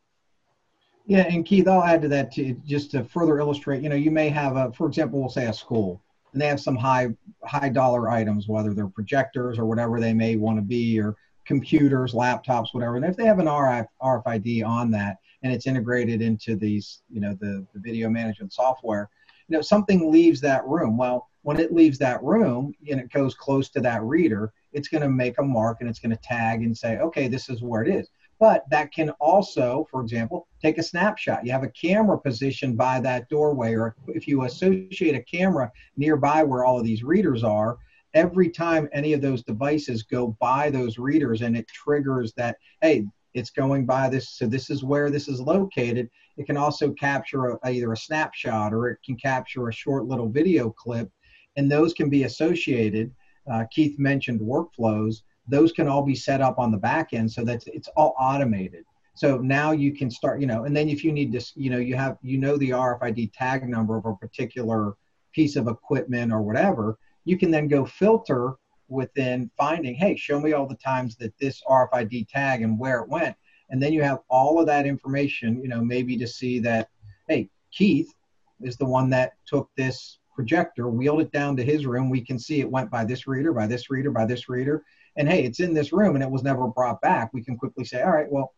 Yeah, 1.07 1.25
and 1.27 1.45
Keith, 1.45 1.67
I'll 1.67 1.83
add 1.83 2.01
to 2.03 2.07
that 2.09 2.31
too, 2.31 2.61
just 2.65 2.91
to 2.91 3.03
further 3.03 3.39
illustrate. 3.39 3.81
You 3.81 3.89
know, 3.89 3.95
you 3.95 4.11
may 4.11 4.29
have 4.29 4.55
a, 4.55 4.71
for 4.71 4.87
example, 4.87 5.19
we'll 5.19 5.29
say 5.29 5.47
a 5.47 5.53
school, 5.53 6.01
and 6.31 6.41
they 6.41 6.47
have 6.47 6.59
some 6.59 6.75
high 6.75 7.09
high 7.43 7.69
dollar 7.69 8.09
items, 8.09 8.47
whether 8.47 8.73
they're 8.73 8.87
projectors 8.87 9.57
or 9.57 9.65
whatever 9.65 9.99
they 9.99 10.13
may 10.13 10.35
want 10.35 10.57
to 10.57 10.61
be, 10.61 10.99
or 10.99 11.15
computers, 11.45 12.13
laptops, 12.13 12.67
whatever. 12.73 12.97
And 12.97 13.05
if 13.05 13.17
they 13.17 13.25
have 13.25 13.39
an 13.39 13.47
RF, 13.47 13.87
RFID 14.01 14.65
on 14.65 14.91
that, 14.91 15.17
and 15.43 15.51
it's 15.53 15.67
integrated 15.67 16.21
into 16.21 16.55
these, 16.55 17.01
you 17.09 17.21
know, 17.21 17.35
the, 17.39 17.65
the 17.73 17.79
video 17.79 18.09
management 18.09 18.53
software, 18.53 19.09
you 19.47 19.57
know, 19.57 19.61
something 19.61 20.11
leaves 20.11 20.39
that 20.41 20.65
room. 20.65 20.97
Well, 20.97 21.29
when 21.43 21.59
it 21.59 21.73
leaves 21.73 21.97
that 21.99 22.21
room 22.23 22.73
and 22.89 22.99
it 22.99 23.11
goes 23.11 23.33
close 23.33 23.69
to 23.69 23.81
that 23.81 24.03
reader, 24.03 24.53
it's 24.73 24.87
going 24.87 25.01
to 25.01 25.09
make 25.09 25.39
a 25.39 25.43
mark 25.43 25.77
and 25.81 25.89
it's 25.89 25.99
going 25.99 26.15
to 26.15 26.21
tag 26.23 26.61
and 26.61 26.77
say, 26.77 26.97
okay, 26.99 27.27
this 27.27 27.49
is 27.49 27.61
where 27.61 27.83
it 27.83 27.93
is. 27.93 28.07
But 28.39 28.63
that 28.71 28.91
can 28.91 29.11
also, 29.19 29.87
for 29.91 30.01
example, 30.01 30.47
take 30.61 30.77
a 30.79 30.83
snapshot. 30.83 31.45
You 31.45 31.51
have 31.51 31.63
a 31.63 31.69
camera 31.69 32.19
positioned 32.19 32.75
by 32.75 32.99
that 33.01 33.29
doorway, 33.29 33.75
or 33.75 33.95
if 34.07 34.27
you 34.27 34.43
associate 34.45 35.15
a 35.15 35.21
camera 35.21 35.71
nearby 35.95 36.43
where 36.43 36.65
all 36.65 36.79
of 36.79 36.85
these 36.85 37.03
readers 37.03 37.43
are, 37.43 37.77
every 38.13 38.49
time 38.49 38.89
any 38.93 39.13
of 39.13 39.21
those 39.21 39.43
devices 39.43 40.03
go 40.03 40.35
by 40.39 40.69
those 40.69 40.97
readers 40.97 41.41
and 41.41 41.55
it 41.55 41.67
triggers 41.67 42.33
that, 42.33 42.57
hey, 42.81 43.05
it's 43.33 43.49
going 43.49 43.85
by 43.85 44.09
this, 44.09 44.29
so 44.29 44.45
this 44.45 44.69
is 44.69 44.83
where 44.83 45.09
this 45.09 45.27
is 45.27 45.39
located. 45.39 46.09
It 46.37 46.45
can 46.45 46.57
also 46.57 46.91
capture 46.91 47.47
a, 47.47 47.59
either 47.69 47.91
a 47.91 47.97
snapshot 47.97 48.73
or 48.73 48.89
it 48.89 48.99
can 49.05 49.15
capture 49.15 49.67
a 49.67 49.73
short 49.73 50.05
little 50.05 50.29
video 50.29 50.69
clip, 50.69 51.09
and 51.55 51.71
those 51.71 51.93
can 51.93 52.09
be 52.09 52.23
associated. 52.23 53.11
Uh, 53.51 53.65
Keith 53.71 53.97
mentioned 53.97 54.39
workflows 54.39 55.21
those 55.47 55.71
can 55.71 55.87
all 55.87 56.03
be 56.03 56.15
set 56.15 56.41
up 56.41 56.59
on 56.59 56.71
the 56.71 56.77
back 56.77 57.13
end 57.13 57.31
so 57.31 57.43
that 57.43 57.63
it's 57.67 57.87
all 57.89 58.15
automated 58.19 58.85
so 59.13 59.37
now 59.37 59.71
you 59.71 59.93
can 59.93 60.09
start 60.09 60.39
you 60.39 60.47
know 60.47 60.63
and 60.63 60.75
then 60.75 60.89
if 60.89 61.03
you 61.03 61.11
need 61.11 61.31
to 61.31 61.41
you 61.55 61.69
know 61.69 61.77
you 61.77 61.95
have 61.95 62.17
you 62.21 62.37
know 62.37 62.57
the 62.57 62.69
rfid 62.69 63.31
tag 63.33 63.67
number 63.67 63.97
of 63.97 64.05
a 64.05 64.15
particular 64.15 64.93
piece 65.33 65.55
of 65.55 65.67
equipment 65.67 66.31
or 66.31 66.41
whatever 66.41 66.97
you 67.25 67.37
can 67.37 67.51
then 67.51 67.67
go 67.67 67.85
filter 67.85 68.53
within 68.91 69.49
finding 69.57 69.95
hey 69.95 70.15
show 70.15 70.39
me 70.39 70.53
all 70.53 70.67
the 70.67 70.75
times 70.75 71.15
that 71.15 71.33
this 71.39 71.63
rfid 71.67 72.27
tag 72.27 72.61
and 72.61 72.77
where 72.77 72.99
it 72.99 73.09
went. 73.09 73.35
And 73.69 73.81
then 73.81 73.93
you 73.93 74.03
have 74.03 74.19
all 74.29 74.59
of 74.59 74.67
that 74.67 74.85
information 74.85 75.61
you 75.61 75.69
know 75.69 75.81
maybe 75.81 76.17
to 76.17 76.27
see 76.27 76.59
that 76.59 76.89
hey 77.27 77.49
keith 77.71 78.13
is 78.61 78.77
the 78.77 78.85
one 78.85 79.09
that 79.09 79.33
took 79.45 79.69
this 79.75 80.19
projector 80.33 80.87
wheeled 80.87 81.21
it 81.21 81.31
down 81.31 81.55
to 81.57 81.63
his 81.63 81.85
room. 81.85 82.09
We 82.09 82.21
can 82.21 82.39
see 82.39 82.61
it 82.61 82.69
went 82.69 82.89
by 82.89 83.05
this 83.05 83.27
reader 83.27 83.53
by 83.53 83.67
this 83.67 83.89
reader 83.89 84.11
by 84.11 84.25
this 84.25 84.49
reader. 84.49 84.83
And 85.15 85.27
hey, 85.27 85.43
it's 85.43 85.59
in 85.59 85.73
this 85.73 85.91
room 85.91 86.15
and 86.15 86.23
it 86.23 86.29
was 86.29 86.43
never 86.43 86.67
brought 86.67 87.01
back, 87.01 87.33
we 87.33 87.43
can 87.43 87.57
quickly 87.57 87.83
say, 87.83 88.01
all 88.01 88.11
right, 88.11 88.31
well, 88.31 88.53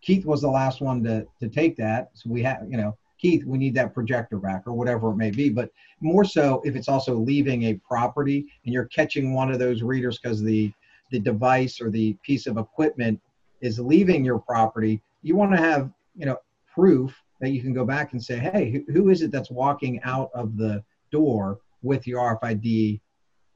Keith 0.00 0.26
was 0.26 0.40
the 0.40 0.50
last 0.50 0.80
one 0.80 1.02
to, 1.04 1.26
to 1.40 1.48
take 1.48 1.76
that. 1.76 2.10
So 2.14 2.28
we 2.28 2.42
have, 2.42 2.66
you 2.68 2.76
know, 2.76 2.96
Keith, 3.22 3.44
we 3.44 3.56
need 3.56 3.74
that 3.74 3.94
projector 3.94 4.36
back 4.36 4.64
or 4.66 4.72
whatever 4.72 5.10
it 5.10 5.16
may 5.16 5.30
be. 5.30 5.48
But 5.48 5.70
more 6.00 6.24
so 6.24 6.60
if 6.64 6.74
it's 6.74 6.88
also 6.88 7.14
leaving 7.14 7.62
a 7.64 7.74
property 7.74 8.46
and 8.64 8.74
you're 8.74 8.86
catching 8.86 9.32
one 9.32 9.52
of 9.52 9.60
those 9.60 9.80
readers 9.80 10.18
because 10.18 10.42
the, 10.42 10.72
the 11.12 11.20
device 11.20 11.80
or 11.80 11.88
the 11.88 12.14
piece 12.24 12.48
of 12.48 12.58
equipment 12.58 13.20
is 13.60 13.78
leaving 13.78 14.24
your 14.24 14.40
property, 14.40 15.00
you 15.22 15.36
want 15.36 15.52
to 15.52 15.56
have, 15.56 15.88
you 16.16 16.26
know, 16.26 16.36
proof 16.74 17.16
that 17.40 17.50
you 17.50 17.62
can 17.62 17.72
go 17.72 17.84
back 17.84 18.12
and 18.12 18.22
say, 18.22 18.38
hey, 18.38 18.70
who, 18.72 18.92
who 18.92 19.08
is 19.10 19.22
it 19.22 19.30
that's 19.30 19.52
walking 19.52 20.00
out 20.02 20.30
of 20.34 20.56
the 20.56 20.82
door 21.12 21.60
with 21.82 22.08
your 22.08 22.38
RFID 22.42 23.00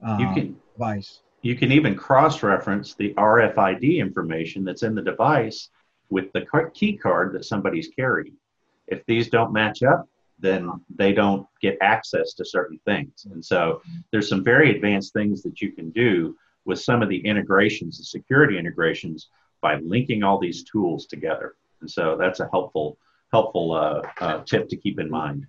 um, 0.04 0.20
you 0.20 0.32
can, 0.32 0.56
device? 0.74 1.22
You 1.42 1.56
can 1.56 1.72
even 1.72 1.96
cross-reference 1.96 2.94
the 2.94 3.14
RFID 3.14 3.98
information 3.98 4.64
that's 4.64 4.84
in 4.84 4.94
the 4.94 5.02
device 5.02 5.70
with 6.08 6.32
the 6.32 6.46
key 6.72 6.96
card 6.96 7.32
that 7.32 7.44
somebody's 7.44 7.88
carrying. 7.88 8.36
If 8.88 9.04
these 9.06 9.28
don't 9.28 9.52
match 9.52 9.82
up, 9.82 10.08
then 10.38 10.70
they 10.94 11.12
don't 11.12 11.46
get 11.62 11.78
access 11.80 12.34
to 12.34 12.44
certain 12.44 12.78
things. 12.84 13.26
And 13.30 13.44
so 13.44 13.80
there's 14.12 14.28
some 14.28 14.44
very 14.44 14.74
advanced 14.74 15.12
things 15.12 15.42
that 15.42 15.60
you 15.60 15.72
can 15.72 15.90
do 15.90 16.36
with 16.64 16.80
some 16.80 17.02
of 17.02 17.08
the 17.08 17.18
integrations, 17.18 17.98
the 17.98 18.04
security 18.04 18.58
integrations, 18.58 19.28
by 19.62 19.76
linking 19.76 20.22
all 20.22 20.38
these 20.38 20.64
tools 20.64 21.06
together. 21.06 21.54
And 21.80 21.90
so 21.90 22.16
that's 22.18 22.40
a 22.40 22.48
helpful 22.50 22.98
helpful 23.32 23.72
uh, 23.72 24.02
uh, 24.20 24.44
tip 24.44 24.68
to 24.68 24.76
keep 24.76 25.00
in 25.00 25.10
mind 25.10 25.46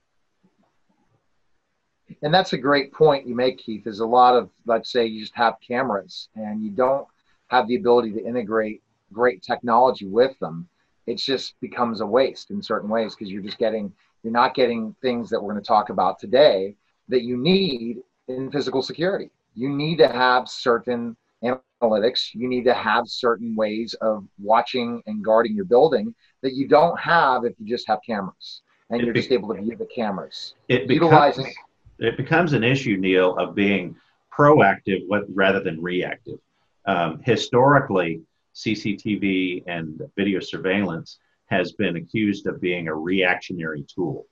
and 2.22 2.34
that's 2.34 2.54
a 2.54 2.58
great 2.58 2.94
point 2.94 3.28
you 3.28 3.36
make, 3.36 3.58
Keith. 3.60 3.88
Is 3.88 4.00
a 4.00 4.06
lot 4.06 4.36
of 4.36 4.50
let's 4.66 4.92
say 4.92 5.06
you 5.06 5.22
just 5.22 5.36
have 5.36 5.56
cameras 5.66 6.30
and 6.36 6.64
you 6.64 6.72
don't 6.72 7.08
have 7.48 7.68
the 7.68 7.76
ability 7.76 8.12
to 8.14 8.26
integrate 8.26 8.82
great 9.14 9.42
technology 9.44 10.06
with 10.06 10.38
them. 10.40 10.68
It 11.08 11.18
just 11.18 11.60
becomes 11.62 12.02
a 12.02 12.06
waste 12.06 12.52
in 12.52 12.62
certain 12.62 12.90
ways 12.90 13.16
because 13.16 13.32
you're 13.32 13.42
just 13.42 13.58
getting 13.58 13.92
you're 14.24 14.34
not 14.34 14.54
getting 14.54 14.96
things 15.02 15.30
that 15.30 15.42
we're 15.42 15.54
going 15.54 15.64
to 15.64 15.68
talk 15.68 15.90
about 15.90 16.20
today 16.20 16.76
that 17.08 17.24
you 17.24 17.38
need 17.38 17.98
in 18.28 18.52
physical 18.52 18.82
security. 18.82 19.30
You 19.56 19.70
need 19.70 19.98
to 19.98 20.08
have 20.08 20.50
certain 20.50 21.16
analytics. 21.44 22.34
You 22.34 22.48
need 22.48 22.66
to 22.66 22.74
have 22.74 23.08
certain 23.08 23.56
ways 23.56 23.96
of 24.02 24.26
watching 24.38 25.02
and 25.06 25.24
guarding 25.24 25.56
your 25.56 25.66
building 25.66 26.14
that 26.42 26.54
you 26.54 26.68
don't 26.68 27.00
have 27.00 27.46
if 27.46 27.54
you 27.60 27.66
just 27.66 27.88
have 27.88 28.00
cameras 28.06 28.62
and 28.90 29.02
it 29.02 29.06
you're 29.06 29.14
be, 29.14 29.22
just 29.22 29.32
able 29.32 29.54
to 29.54 29.62
view 29.62 29.76
the 29.78 29.86
cameras. 29.86 30.56
It 30.68 30.88
becomes, 30.88 31.12
utilizing 31.12 31.54
it 32.00 32.18
becomes 32.18 32.54
an 32.54 32.64
issue, 32.64 32.98
Neil, 32.98 33.38
of 33.38 33.56
being 33.56 33.96
proactive 34.36 35.02
rather 35.34 35.62
than 35.62 35.82
reactive. 35.82 36.40
Um, 36.86 37.22
historically, 37.24 38.22
CCTV 38.58 39.64
and 39.68 40.02
video 40.16 40.40
surveillance 40.40 41.20
has 41.46 41.74
been 41.74 41.96
accused 41.96 42.48
of 42.48 42.60
being 42.60 42.88
a 42.88 42.96
reactionary 42.96 43.86
tool. 43.94 44.26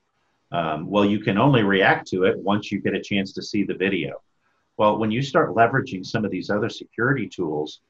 Um, 0.51 0.87
well, 0.89 1.05
you 1.05 1.19
can 1.19 1.37
only 1.37 1.63
react 1.63 2.07
to 2.09 2.23
it 2.23 2.37
once 2.37 2.71
you 2.71 2.81
get 2.81 2.95
a 2.95 3.01
chance 3.01 3.33
to 3.33 3.43
see 3.43 3.63
the 3.63 3.75
video. 3.75 4.21
Well, 4.77 4.97
when 4.97 5.11
you 5.11 5.21
start 5.21 5.55
leveraging 5.55 6.05
some 6.05 6.25
of 6.25 6.31
these 6.31 6.49
other 6.49 6.69
security 6.69 7.27
tools, 7.27 7.81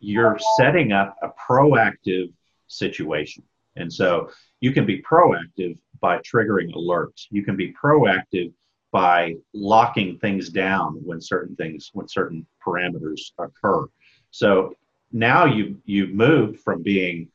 you're 0.00 0.38
setting 0.58 0.92
up 0.92 1.16
a 1.22 1.28
proactive 1.48 2.32
situation. 2.66 3.44
And 3.76 3.92
so 3.92 4.30
you 4.60 4.72
can 4.72 4.84
be 4.84 5.02
proactive 5.02 5.78
by 6.00 6.18
triggering 6.18 6.74
alerts. 6.74 7.26
You 7.30 7.44
can 7.44 7.56
be 7.56 7.72
proactive 7.72 8.52
by 8.90 9.34
locking 9.52 10.18
things 10.18 10.50
down 10.50 11.00
when 11.04 11.20
certain 11.20 11.56
things 11.56 11.90
when 11.94 12.06
certain 12.06 12.46
parameters 12.64 13.32
occur 13.40 13.88
so 14.30 14.74
now 15.14 15.46
you 15.46 15.80
you've 15.84 16.10
moved 16.10 16.60
from 16.60 16.82
being 16.82 17.28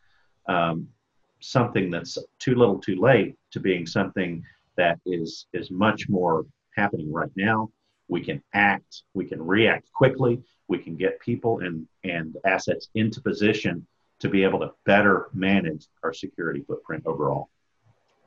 um, 0.48 0.88
something 1.40 1.90
that's 1.90 2.18
too 2.38 2.54
little 2.54 2.78
too 2.78 3.00
late 3.00 3.36
to 3.52 3.60
being 3.60 3.88
something 3.88 4.44
that 4.76 5.00
is 5.06 5.48
is 5.54 5.72
much 5.72 6.10
more 6.10 6.46
happening 6.76 7.12
right 7.12 7.32
now 7.36 7.70
we 8.10 8.22
can 8.22 8.44
act 8.54 9.04
we 9.14 9.26
can 9.26 9.42
react 9.42 9.92
quickly 9.94 10.42
we 10.68 10.78
can 10.78 10.96
get 10.96 11.20
people 11.22 11.60
and 11.62 11.88
and 12.04 12.36
assets 12.46 12.90
into 12.96 13.22
position 13.22 13.86
to 14.20 14.28
be 14.28 14.44
able 14.44 14.60
to 14.60 14.72
better 14.86 15.30
manage 15.34 15.88
our 16.04 16.14
security 16.14 16.62
footprint 16.68 17.02
overall 17.06 17.50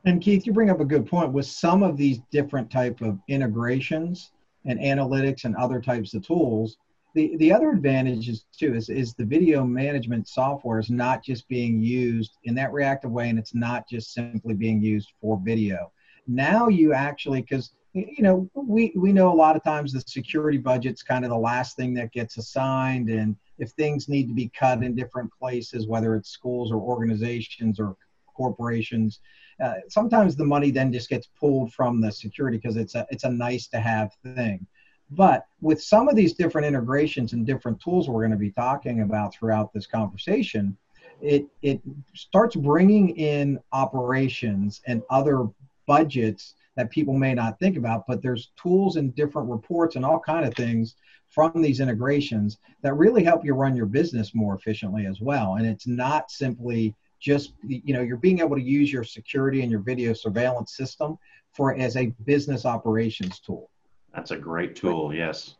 and 0.04 0.20
Keith, 0.20 0.46
you 0.46 0.52
bring 0.52 0.70
up 0.70 0.80
a 0.80 0.84
good 0.84 1.06
point. 1.06 1.32
With 1.32 1.46
some 1.46 1.84
of 1.84 1.96
these 1.96 2.18
different 2.32 2.70
type 2.70 3.00
of 3.02 3.20
integrations 3.28 4.32
and 4.64 4.80
analytics 4.80 5.44
and 5.44 5.54
other 5.54 5.80
types 5.80 6.14
of 6.14 6.26
tools, 6.26 6.76
the, 7.14 7.36
the 7.36 7.52
other 7.52 7.70
advantage 7.70 8.28
is 8.28 8.44
too 8.56 8.74
is, 8.74 8.88
is 8.88 9.14
the 9.14 9.24
video 9.24 9.64
management 9.64 10.28
software 10.28 10.78
is 10.78 10.90
not 10.90 11.22
just 11.22 11.46
being 11.48 11.80
used 11.80 12.38
in 12.44 12.54
that 12.54 12.72
reactive 12.72 13.10
way 13.10 13.28
and 13.28 13.38
it's 13.38 13.54
not 13.54 13.88
just 13.88 14.14
simply 14.14 14.54
being 14.54 14.82
used 14.82 15.12
for 15.20 15.40
video. 15.42 15.92
Now 16.26 16.68
you 16.68 16.94
actually 16.94 17.42
because 17.42 17.72
you 17.92 18.22
know 18.22 18.48
we 18.54 18.92
we 18.96 19.12
know 19.12 19.30
a 19.30 19.34
lot 19.34 19.56
of 19.56 19.62
times 19.62 19.92
the 19.92 20.02
security 20.06 20.56
budget's 20.56 21.02
kind 21.02 21.24
of 21.24 21.30
the 21.30 21.36
last 21.36 21.76
thing 21.76 21.92
that 21.94 22.12
gets 22.12 22.38
assigned 22.38 23.10
and 23.10 23.36
if 23.58 23.70
things 23.70 24.08
need 24.08 24.28
to 24.28 24.34
be 24.34 24.50
cut 24.58 24.82
in 24.82 24.94
different 24.94 25.30
places 25.38 25.86
whether 25.86 26.16
it's 26.16 26.30
schools 26.30 26.72
or 26.72 26.76
organizations 26.76 27.78
or 27.78 27.94
corporations 28.34 29.20
uh, 29.62 29.74
sometimes 29.88 30.34
the 30.34 30.44
money 30.44 30.70
then 30.70 30.90
just 30.90 31.10
gets 31.10 31.28
pulled 31.38 31.70
from 31.74 32.00
the 32.00 32.10
security 32.10 32.56
because 32.56 32.76
it's 32.76 32.94
a 32.94 33.06
it's 33.10 33.24
a 33.24 33.30
nice 33.30 33.66
to 33.66 33.78
have 33.78 34.10
thing 34.34 34.66
but 35.14 35.46
with 35.60 35.82
some 35.82 36.08
of 36.08 36.16
these 36.16 36.32
different 36.34 36.66
integrations 36.66 37.32
and 37.32 37.46
different 37.46 37.80
tools 37.80 38.08
we're 38.08 38.20
going 38.20 38.30
to 38.30 38.36
be 38.36 38.50
talking 38.50 39.02
about 39.02 39.34
throughout 39.34 39.72
this 39.72 39.86
conversation, 39.86 40.76
it, 41.20 41.46
it 41.62 41.80
starts 42.14 42.56
bringing 42.56 43.10
in 43.16 43.58
operations 43.72 44.80
and 44.86 45.02
other 45.10 45.46
budgets 45.86 46.54
that 46.76 46.90
people 46.90 47.14
may 47.14 47.34
not 47.34 47.58
think 47.58 47.76
about, 47.76 48.06
but 48.06 48.22
there's 48.22 48.50
tools 48.60 48.96
and 48.96 49.14
different 49.14 49.50
reports 49.50 49.96
and 49.96 50.04
all 50.04 50.18
kind 50.18 50.46
of 50.46 50.54
things 50.54 50.96
from 51.28 51.52
these 51.56 51.80
integrations 51.80 52.58
that 52.82 52.94
really 52.94 53.22
help 53.22 53.44
you 53.44 53.54
run 53.54 53.76
your 53.76 53.86
business 53.86 54.34
more 54.34 54.54
efficiently 54.54 55.06
as 55.06 55.20
well. 55.20 55.56
And 55.56 55.66
it's 55.66 55.86
not 55.86 56.30
simply 56.30 56.94
just, 57.20 57.52
you 57.66 57.94
know, 57.94 58.00
you're 58.00 58.16
being 58.16 58.40
able 58.40 58.56
to 58.56 58.62
use 58.62 58.92
your 58.92 59.04
security 59.04 59.60
and 59.62 59.70
your 59.70 59.80
video 59.80 60.12
surveillance 60.12 60.76
system 60.76 61.18
for 61.52 61.76
as 61.76 61.96
a 61.96 62.06
business 62.24 62.64
operations 62.64 63.38
tool. 63.38 63.70
That's 64.14 64.30
a 64.30 64.36
great 64.36 64.76
tool, 64.76 65.14
yes. 65.14 65.56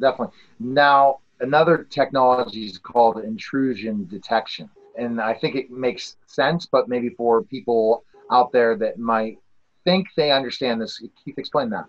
Definitely. 0.00 0.34
Now, 0.60 1.20
another 1.40 1.84
technology 1.84 2.66
is 2.66 2.78
called 2.78 3.22
intrusion 3.22 4.06
detection. 4.06 4.70
And 4.96 5.20
I 5.20 5.34
think 5.34 5.56
it 5.56 5.70
makes 5.70 6.16
sense, 6.26 6.66
but 6.66 6.88
maybe 6.88 7.10
for 7.10 7.42
people 7.42 8.04
out 8.30 8.52
there 8.52 8.76
that 8.76 8.98
might 8.98 9.38
think 9.84 10.08
they 10.16 10.30
understand 10.30 10.80
this, 10.80 11.02
Keith, 11.24 11.38
explain 11.38 11.70
that. 11.70 11.86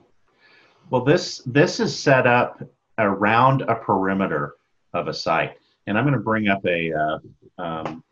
Well, 0.90 1.04
this 1.04 1.42
this 1.46 1.80
is 1.80 1.98
set 1.98 2.28
up 2.28 2.62
around 3.00 3.62
a 3.62 3.76
perimeter 3.76 4.56
of 4.94 5.08
a 5.08 5.14
site, 5.14 5.58
and 5.88 5.98
I'm 5.98 6.04
going 6.04 6.14
to 6.14 6.20
bring 6.20 6.48
up 6.48 6.64
a 6.66 6.94
uh, 6.94 7.20
um, 7.62 8.04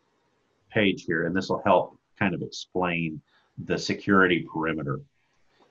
page 0.70 1.04
here, 1.04 1.26
and 1.26 1.36
this 1.36 1.48
will 1.48 1.62
help 1.64 1.96
kind 2.18 2.34
of 2.34 2.42
explain 2.42 3.20
the 3.64 3.78
security 3.78 4.46
perimeter. 4.52 5.00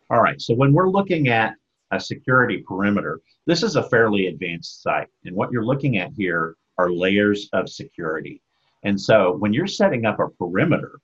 All 0.10 0.22
right, 0.22 0.40
so 0.42 0.54
when 0.54 0.74
we're 0.74 0.90
looking 0.90 1.28
at 1.28 1.56
a 1.96 2.00
security 2.00 2.64
perimeter. 2.68 3.22
This 3.46 3.64
is 3.64 3.76
a 3.76 3.90
fairly 3.90 4.28
advanced 4.28 4.82
site. 4.82 5.08
And 5.26 5.36
what 5.36 5.52
you're 5.52 5.66
looking 5.66 5.98
at 5.98 6.12
here 6.18 6.56
are 6.78 6.92
layers 6.92 7.50
of 7.54 7.70
security. 7.70 8.42
And 8.84 9.00
so 9.00 9.36
when 9.38 9.54
you're 9.54 9.68
setting 9.68 10.06
up 10.06 10.20
a 10.20 10.30
perimeter, 10.30 11.00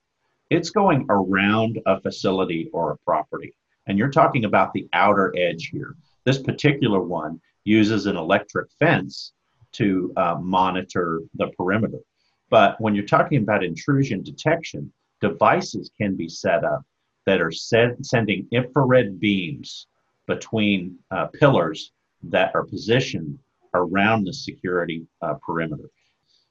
it's 0.50 0.70
going 0.70 1.06
around 1.08 1.80
a 1.86 2.00
facility 2.00 2.68
or 2.72 2.92
a 2.92 2.98
property. 2.98 3.54
And 3.86 3.96
you're 3.96 4.10
talking 4.10 4.44
about 4.44 4.72
the 4.72 4.88
outer 4.92 5.32
edge 5.36 5.70
here. 5.72 5.96
This 6.24 6.38
particular 6.38 7.00
one 7.00 7.40
uses 7.64 8.06
an 8.06 8.16
electric 8.16 8.70
fence 8.78 9.32
to 9.72 10.12
uh, 10.16 10.36
monitor 10.40 11.22
the 11.34 11.48
perimeter. 11.56 12.00
But 12.50 12.80
when 12.80 12.94
you're 12.94 13.06
talking 13.06 13.38
about 13.42 13.64
intrusion 13.64 14.22
detection, 14.22 14.92
devices 15.20 15.90
can 15.96 16.16
be 16.16 16.28
set 16.28 16.64
up 16.64 16.82
that 17.26 17.40
are 17.40 17.52
sending 17.52 18.48
infrared 18.50 19.20
beams 19.20 19.86
between 20.34 20.96
uh, 21.10 21.26
pillars 21.40 21.92
that 22.22 22.54
are 22.54 22.64
positioned 22.64 23.36
around 23.74 24.24
the 24.24 24.32
security 24.32 24.98
uh, 25.22 25.34
perimeter. 25.46 25.88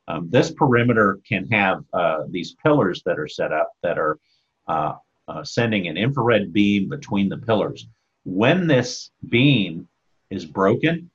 Um, 0.10 0.30
this 0.30 0.52
perimeter 0.52 1.20
can 1.32 1.48
have 1.60 1.78
uh, 1.94 2.24
these 2.30 2.56
pillars 2.64 3.02
that 3.06 3.18
are 3.18 3.28
set 3.28 3.52
up 3.54 3.70
that 3.84 3.98
are 3.98 4.20
uh, 4.68 4.94
uh, 5.30 5.44
sending 5.44 5.88
an 5.88 5.98
infrared 5.98 6.52
beam 6.52 6.90
between 6.90 7.30
the 7.30 7.38
pillars. 7.38 7.88
When 8.26 8.68
this 8.68 9.12
beam 9.30 9.88
is 10.30 10.46
broken, 10.46 11.10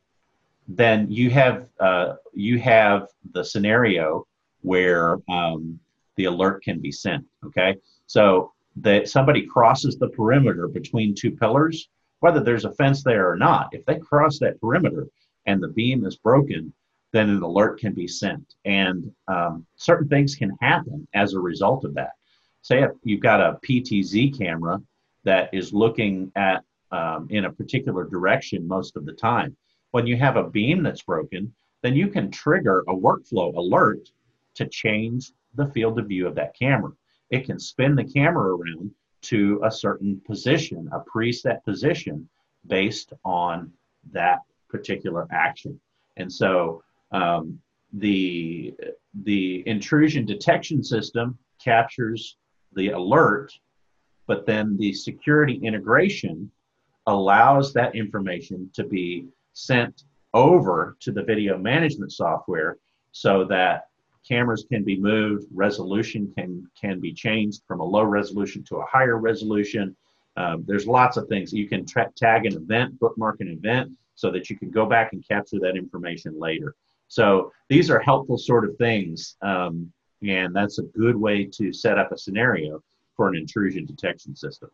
then 0.66 1.11
you 1.11 1.29
have 1.31 1.68
uh, 1.81 2.14
you 2.33 2.59
have 2.61 3.09
the 3.37 3.44
scenario 3.44 4.27
where 4.62 5.18
um, 5.29 5.79
the 6.16 6.27
alert 6.33 6.62
can 6.62 6.81
be 6.81 6.92
sent. 6.92 7.24
Okay, 7.46 7.77
so 8.07 8.53
that 8.77 9.09
somebody 9.09 9.42
crosses 9.55 9.98
the 9.98 10.09
perimeter 10.09 10.66
between 10.68 11.14
two 11.14 11.33
pillars, 11.33 11.88
whether 12.24 12.40
there's 12.40 12.64
a 12.64 12.72
fence 12.72 13.04
there 13.04 13.30
or 13.30 13.37
not. 13.37 13.68
If 13.72 13.84
they 13.84 13.98
cross 13.98 14.38
that 14.38 14.58
perimeter 14.58 15.06
and 15.44 15.62
the 15.62 15.68
beam 15.68 16.06
is 16.06 16.16
broken, 16.16 16.72
then 17.12 17.28
an 17.28 17.42
alert 17.42 17.78
can 17.78 17.92
be 17.92 18.08
sent. 18.08 18.54
And 18.64 19.12
um, 19.28 19.66
certain 19.76 20.08
things 20.08 20.34
can 20.34 20.56
happen 20.62 21.06
as 21.12 21.34
a 21.34 21.38
result 21.38 21.84
of 21.84 21.92
that. 21.96 22.12
Say 22.62 22.82
if 22.82 22.92
you've 23.02 23.20
got 23.20 23.42
a 23.42 23.58
PTZ 23.68 24.38
camera 24.38 24.80
that 25.24 25.50
is 25.52 25.74
looking 25.74 26.32
at 26.34 26.64
um, 26.92 27.26
in 27.28 27.44
a 27.44 27.52
particular 27.52 28.04
direction 28.04 28.66
most 28.66 28.96
of 28.96 29.04
the 29.04 29.12
time. 29.12 29.54
When 29.90 30.06
you 30.06 30.16
have 30.16 30.37
a 30.38 30.48
beam 30.48 30.82
that's 30.82 31.02
broken, 31.02 31.54
then 31.82 31.94
you 31.94 32.08
can 32.08 32.30
trigger 32.30 32.84
a 32.88 32.94
workflow 32.94 33.54
alert 33.54 34.08
to 34.54 34.66
change 34.66 35.30
the 35.56 35.66
field 35.66 35.98
of 35.98 36.08
view 36.08 36.26
of 36.26 36.37
that 36.37 36.56
camera. 36.58 36.92
It 37.28 37.44
can 37.44 37.58
spin 37.58 37.94
the 37.94 38.10
camera 38.18 38.56
around 38.56 38.92
to 39.24 39.60
a 39.64 39.70
certain 39.70 40.20
position, 40.26 40.88
a 40.92 41.00
preset 41.00 41.62
position 41.64 42.28
based 42.66 43.12
on 43.24 43.72
that 44.12 44.40
particular 44.68 45.26
action. 45.30 45.80
And 46.16 46.32
so 46.32 46.82
um, 47.12 47.60
the, 47.92 48.74
the 49.22 49.62
intrusion 49.66 50.26
detection 50.26 50.82
system 50.82 51.38
captures 51.62 52.37
the 52.74 52.88
alert, 52.90 53.52
but 54.26 54.46
then 54.46 54.76
the 54.76 54.92
security 54.92 55.60
integration 55.62 56.50
allows 57.06 57.72
that 57.72 57.94
information 57.94 58.70
to 58.74 58.84
be 58.84 59.26
sent 59.52 60.04
over 60.32 60.96
to 61.00 61.12
the 61.12 61.22
video 61.22 61.56
management 61.56 62.12
software 62.12 62.78
so 63.12 63.44
that 63.44 63.88
cameras 64.26 64.64
can 64.68 64.84
be 64.84 64.98
moved, 64.98 65.46
resolution 65.52 66.32
can 66.37 66.66
can 66.80 67.00
be 67.00 67.12
changed 67.12 67.62
from 67.66 67.80
a 67.80 67.84
low 67.84 68.04
resolution 68.04 68.64
to 68.64 68.76
a 68.76 68.87
higher 68.87 69.18
resolution. 69.18 69.94
Um, 70.37 70.64
there's 70.66 70.87
lots 70.87 71.16
of 71.16 71.28
things 71.28 71.52
you 71.52 71.68
can 71.68 71.87
tra- 71.87 72.10
tag 72.16 72.46
an 72.46 72.54
event, 72.54 72.98
bookmark 72.98 73.40
an 73.40 73.48
event, 73.48 73.92
so 74.14 74.30
that 74.32 74.50
you 74.50 74.58
can 74.58 74.70
go 74.70 74.87
back 74.87 75.12
and 75.12 75.26
capture 75.26 75.58
that 75.60 75.76
information 75.76 76.38
later. 76.38 76.74
So 77.08 77.52
these 77.68 77.90
are 77.90 78.00
helpful 78.00 78.38
sort 78.38 78.68
of 78.68 78.76
things, 78.76 79.37
um, 79.42 79.92
and 80.22 80.54
that's 80.54 80.78
a 80.78 80.82
good 80.82 81.16
way 81.16 81.44
to 81.52 81.72
set 81.72 81.98
up 81.98 82.10
a 82.10 82.18
scenario 82.18 82.82
for 83.16 83.28
an 83.28 83.37
intrusion 83.37 83.84
detection 83.84 84.34
system. 84.34 84.70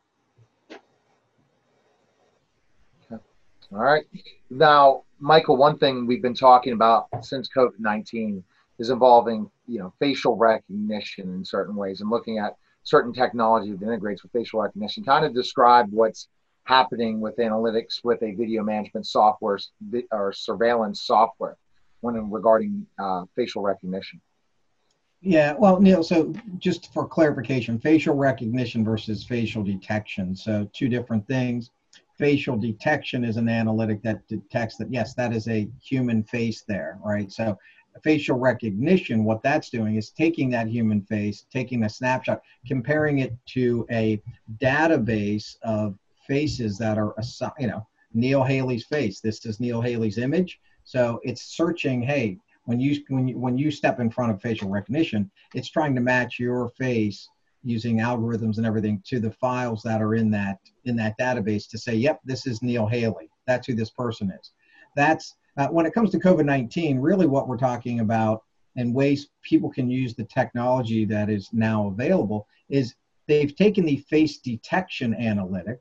All 3.73 3.79
right. 3.79 4.05
Now, 4.49 5.05
Michael, 5.21 5.57
one 5.57 5.79
thing 5.79 6.07
we've 6.07 6.23
been 6.23 6.35
talking 6.35 6.73
about 6.73 7.07
since 7.21 7.49
COVID 7.49 7.79
19 7.79 8.43
is 8.81 8.91
involving 8.91 9.49
you 9.69 9.79
know 9.79 9.93
facial 10.01 10.37
recognition 10.37 11.33
in 11.35 11.45
certain 11.45 11.77
ways 11.77 12.01
and 12.01 12.11
looking 12.11 12.39
at 12.39 12.57
certain 12.83 13.13
technology 13.13 13.71
that 13.73 13.83
integrates 13.83 14.23
with 14.23 14.33
facial 14.33 14.61
recognition. 14.61 15.05
Kind 15.05 15.25
of 15.25 15.35
describe 15.35 15.87
what's 15.91 16.29
happening 16.65 17.21
with 17.21 17.37
analytics 17.37 18.03
with 18.03 18.23
a 18.23 18.33
video 18.33 18.65
management 18.65 19.07
software 19.07 19.59
or 20.11 20.33
surveillance 20.33 21.03
software 21.03 21.57
when 22.01 22.31
regarding 22.31 22.87
uh, 22.99 23.25
facial 23.37 23.63
recognition. 23.63 24.21
Yeah, 25.21 25.55
well, 25.59 25.79
Neil, 25.79 26.03
so 26.03 26.33
just 26.59 26.93
for 26.95 27.07
clarification, 27.07 27.79
facial 27.79 28.15
recognition 28.15 28.83
versus 28.83 29.23
facial 29.23 29.63
detection. 29.63 30.35
So, 30.35 30.69
two 30.73 30.89
different 30.89 31.27
things. 31.29 31.71
Facial 32.17 32.57
detection 32.57 33.25
is 33.25 33.37
an 33.37 33.49
analytic 33.49 34.03
that 34.03 34.27
detects 34.29 34.77
that, 34.77 34.91
yes, 34.91 35.15
that 35.15 35.35
is 35.35 35.47
a 35.49 35.69
human 35.83 36.23
face 36.23 36.65
there, 36.67 36.99
right? 37.05 37.31
So, 37.31 37.59
facial 38.03 38.39
recognition, 38.39 39.25
what 39.25 39.43
that's 39.43 39.71
doing 39.71 39.97
is 39.97 40.11
taking 40.11 40.51
that 40.51 40.69
human 40.69 41.03
face, 41.03 41.47
taking 41.53 41.85
a 41.85 41.89
snapshot, 41.89 42.43
comparing 42.67 43.19
it 43.19 43.35
to 43.47 43.87
a 43.91 44.23
database 44.59 45.57
of 45.63 45.99
faces 46.27 46.79
that 46.79 46.99
are, 46.99 47.15
you 47.59 47.67
know, 47.67 47.87
Neil 48.13 48.43
Haley's 48.43 48.85
face. 48.85 49.21
This 49.21 49.45
is 49.47 49.61
Neil 49.61 49.81
Haley's 49.81 50.19
image. 50.19 50.61
So 50.85 51.21
it's 51.23 51.43
searching, 51.43 52.03
hey, 52.03 52.39
when 52.65 52.81
you 52.81 53.03
when 53.09 53.29
you 53.29 53.39
when 53.39 53.59
you 53.59 53.71
step 53.71 54.01
in 54.01 54.11
front 54.11 54.33
of 54.33 54.41
facial 54.41 54.69
recognition, 54.69 55.31
it's 55.55 55.69
trying 55.69 55.95
to 55.95 56.01
match 56.01 56.39
your 56.39 56.71
face 56.71 57.29
using 57.63 57.99
algorithms 57.99 58.57
and 58.57 58.67
everything 58.67 59.03
to 59.07 59.21
the 59.21 59.31
files 59.31 59.83
that 59.83 60.01
are 60.01 60.15
in 60.15 60.31
that 60.31 60.59
in 60.85 60.97
that 60.97 61.19
database 61.19 61.69
to 61.71 61.79
say, 61.79 61.95
yep, 61.95 62.21
this 62.25 62.47
is 62.47 62.63
Neil 62.63 62.87
Haley. 62.87 63.29
That's 63.47 63.67
who 63.67 63.75
this 63.75 63.91
person 63.91 64.31
is. 64.31 64.53
That's 64.97 65.35
uh, 65.61 65.69
when 65.69 65.85
it 65.85 65.93
comes 65.93 66.11
to 66.11 66.19
COVID 66.19 66.47
19, 66.47 66.99
really 66.99 67.27
what 67.27 67.47
we're 67.47 67.59
talking 67.59 68.01
about 68.01 68.45
and 68.77 68.95
ways 68.95 69.29
people 69.43 69.69
can 69.69 69.91
use 69.91 70.15
the 70.15 70.25
technology 70.25 71.05
that 71.05 71.29
is 71.29 71.51
now 71.53 71.89
available 71.89 72.47
is 72.71 72.95
they've 73.27 73.55
taken 73.55 73.85
the 73.85 73.99
face 74.09 74.39
detection 74.39 75.15
analytic 75.15 75.81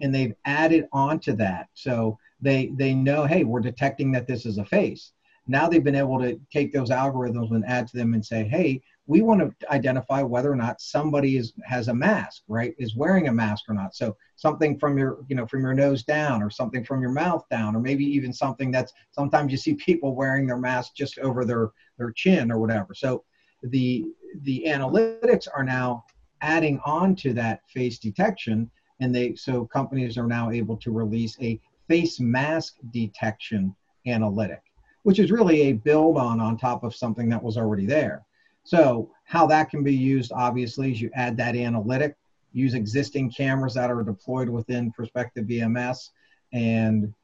and 0.00 0.14
they've 0.14 0.34
added 0.44 0.86
onto 0.92 1.32
that. 1.32 1.66
So 1.74 2.16
they 2.40 2.70
they 2.76 2.94
know, 2.94 3.24
hey, 3.24 3.42
we're 3.42 3.58
detecting 3.58 4.12
that 4.12 4.28
this 4.28 4.46
is 4.46 4.58
a 4.58 4.64
face. 4.64 5.10
Now 5.48 5.68
they've 5.68 5.82
been 5.82 5.96
able 5.96 6.20
to 6.20 6.40
take 6.52 6.72
those 6.72 6.90
algorithms 6.90 7.50
and 7.50 7.64
add 7.66 7.88
to 7.88 7.96
them 7.96 8.14
and 8.14 8.24
say, 8.24 8.44
hey, 8.44 8.80
we 9.08 9.22
want 9.22 9.40
to 9.40 9.72
identify 9.72 10.22
whether 10.22 10.50
or 10.50 10.56
not 10.56 10.80
somebody 10.80 11.36
is 11.36 11.52
has 11.64 11.88
a 11.88 11.94
mask, 11.94 12.42
right? 12.48 12.74
Is 12.78 12.96
wearing 12.96 13.28
a 13.28 13.32
mask 13.32 13.64
or 13.68 13.74
not. 13.74 13.94
So 13.94 14.16
something 14.34 14.78
from 14.78 14.98
your, 14.98 15.24
you 15.28 15.36
know, 15.36 15.46
from 15.46 15.62
your 15.62 15.74
nose 15.74 16.02
down, 16.02 16.42
or 16.42 16.50
something 16.50 16.84
from 16.84 17.00
your 17.00 17.12
mouth 17.12 17.44
down, 17.48 17.76
or 17.76 17.80
maybe 17.80 18.04
even 18.04 18.32
something 18.32 18.70
that's 18.70 18.92
sometimes 19.12 19.52
you 19.52 19.58
see 19.58 19.74
people 19.74 20.14
wearing 20.14 20.46
their 20.46 20.58
mask 20.58 20.94
just 20.94 21.18
over 21.18 21.44
their 21.44 21.70
their 21.98 22.10
chin 22.10 22.50
or 22.50 22.58
whatever. 22.58 22.94
So 22.94 23.22
the 23.62 24.06
the 24.42 24.64
analytics 24.66 25.46
are 25.54 25.64
now 25.64 26.04
adding 26.42 26.80
on 26.84 27.14
to 27.16 27.32
that 27.34 27.60
face 27.68 27.98
detection, 27.98 28.70
and 29.00 29.14
they 29.14 29.36
so 29.36 29.66
companies 29.66 30.18
are 30.18 30.26
now 30.26 30.50
able 30.50 30.76
to 30.78 30.90
release 30.90 31.36
a 31.40 31.60
face 31.88 32.18
mask 32.18 32.74
detection 32.90 33.74
analytic, 34.06 34.62
which 35.04 35.20
is 35.20 35.30
really 35.30 35.62
a 35.62 35.72
build 35.72 36.18
on 36.18 36.40
on 36.40 36.58
top 36.58 36.82
of 36.82 36.94
something 36.94 37.28
that 37.28 37.42
was 37.42 37.56
already 37.56 37.86
there. 37.86 38.25
So 38.66 39.12
how 39.22 39.46
that 39.46 39.70
can 39.70 39.84
be 39.84 39.94
used, 39.94 40.32
obviously, 40.34 40.90
is 40.90 41.00
you 41.00 41.08
add 41.14 41.36
that 41.36 41.54
analytic, 41.54 42.16
use 42.52 42.74
existing 42.74 43.30
cameras 43.30 43.74
that 43.74 43.92
are 43.92 44.02
deployed 44.02 44.48
within 44.48 44.90
Perspective 44.90 45.46
VMS, 45.46 46.10
and 46.52 47.14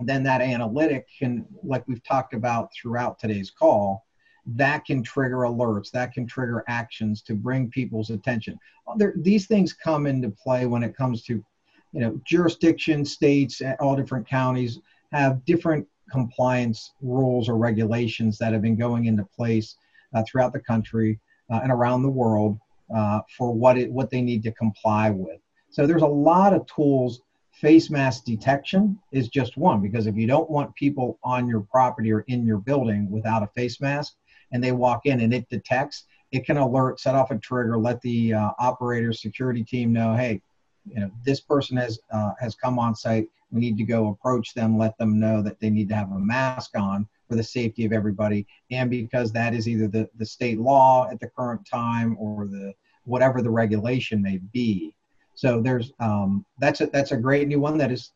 then 0.00 0.22
that 0.22 0.40
analytic 0.40 1.06
can, 1.18 1.44
like 1.62 1.86
we've 1.86 2.02
talked 2.02 2.32
about 2.32 2.70
throughout 2.72 3.18
today's 3.18 3.50
call, 3.50 4.06
that 4.46 4.86
can 4.86 5.02
trigger 5.02 5.40
alerts, 5.40 5.90
that 5.90 6.14
can 6.14 6.26
trigger 6.26 6.64
actions 6.66 7.20
to 7.22 7.34
bring 7.34 7.68
people's 7.68 8.08
attention. 8.08 8.58
There, 8.96 9.12
these 9.16 9.46
things 9.46 9.74
come 9.74 10.06
into 10.06 10.30
play 10.30 10.64
when 10.64 10.82
it 10.82 10.96
comes 10.96 11.22
to, 11.24 11.44
you 11.92 12.00
know, 12.00 12.18
jurisdiction, 12.24 13.04
states, 13.04 13.60
all 13.80 13.96
different 13.96 14.26
counties 14.26 14.78
have 15.12 15.44
different 15.44 15.86
compliance 16.10 16.94
rules 17.02 17.50
or 17.50 17.58
regulations 17.58 18.38
that 18.38 18.54
have 18.54 18.62
been 18.62 18.76
going 18.76 19.04
into 19.04 19.24
place 19.24 19.76
uh, 19.76 19.79
throughout 20.26 20.52
the 20.52 20.60
country 20.60 21.18
uh, 21.50 21.60
and 21.62 21.72
around 21.72 22.02
the 22.02 22.10
world 22.10 22.58
uh, 22.94 23.20
for 23.36 23.52
what 23.52 23.78
it 23.78 23.90
what 23.90 24.10
they 24.10 24.20
need 24.20 24.42
to 24.42 24.52
comply 24.52 25.10
with. 25.10 25.40
So 25.70 25.86
there's 25.86 26.02
a 26.02 26.06
lot 26.06 26.52
of 26.52 26.66
tools. 26.66 27.20
Face 27.52 27.90
mask 27.90 28.24
detection 28.24 28.98
is 29.12 29.28
just 29.28 29.58
one 29.58 29.82
because 29.82 30.06
if 30.06 30.16
you 30.16 30.26
don't 30.26 30.50
want 30.50 30.74
people 30.76 31.18
on 31.22 31.46
your 31.46 31.60
property 31.60 32.10
or 32.10 32.20
in 32.20 32.46
your 32.46 32.56
building 32.56 33.10
without 33.10 33.42
a 33.42 33.48
face 33.48 33.80
mask 33.82 34.14
and 34.52 34.64
they 34.64 34.72
walk 34.72 35.04
in 35.04 35.20
and 35.20 35.34
it 35.34 35.46
detects, 35.50 36.06
it 36.32 36.46
can 36.46 36.56
alert, 36.56 37.00
set 37.00 37.14
off 37.14 37.30
a 37.30 37.38
trigger, 37.38 37.76
let 37.76 38.00
the 38.00 38.32
uh, 38.32 38.50
operator 38.58 39.12
security 39.12 39.62
team 39.62 39.92
know, 39.92 40.14
hey, 40.14 40.40
you 40.86 41.00
know, 41.00 41.10
this 41.24 41.40
person 41.40 41.76
has 41.76 41.98
uh, 42.12 42.32
has 42.40 42.54
come 42.54 42.78
on 42.78 42.94
site. 42.94 43.26
We 43.50 43.60
need 43.60 43.76
to 43.76 43.84
go 43.84 44.08
approach 44.08 44.54
them, 44.54 44.78
let 44.78 44.96
them 44.96 45.20
know 45.20 45.42
that 45.42 45.60
they 45.60 45.70
need 45.70 45.88
to 45.90 45.94
have 45.94 46.12
a 46.12 46.18
mask 46.18 46.70
on 46.76 47.06
for 47.30 47.36
the 47.36 47.42
safety 47.42 47.84
of 47.84 47.92
everybody. 47.92 48.46
And 48.70 48.90
because 48.90 49.32
that 49.32 49.54
is 49.54 49.68
either 49.68 49.86
the, 49.86 50.10
the 50.16 50.26
state 50.26 50.58
law 50.58 51.08
at 51.10 51.20
the 51.20 51.28
current 51.28 51.66
time 51.70 52.16
or 52.18 52.46
the 52.46 52.74
whatever 53.04 53.40
the 53.40 53.50
regulation 53.50 54.20
may 54.20 54.38
be. 54.52 54.94
So 55.34 55.62
there's 55.62 55.92
um, 56.00 56.44
that's 56.58 56.80
a 56.80 56.86
that's 56.86 57.12
a 57.12 57.16
great 57.16 57.48
new 57.48 57.60
one 57.60 57.78
that 57.78 57.92
is 57.92 58.12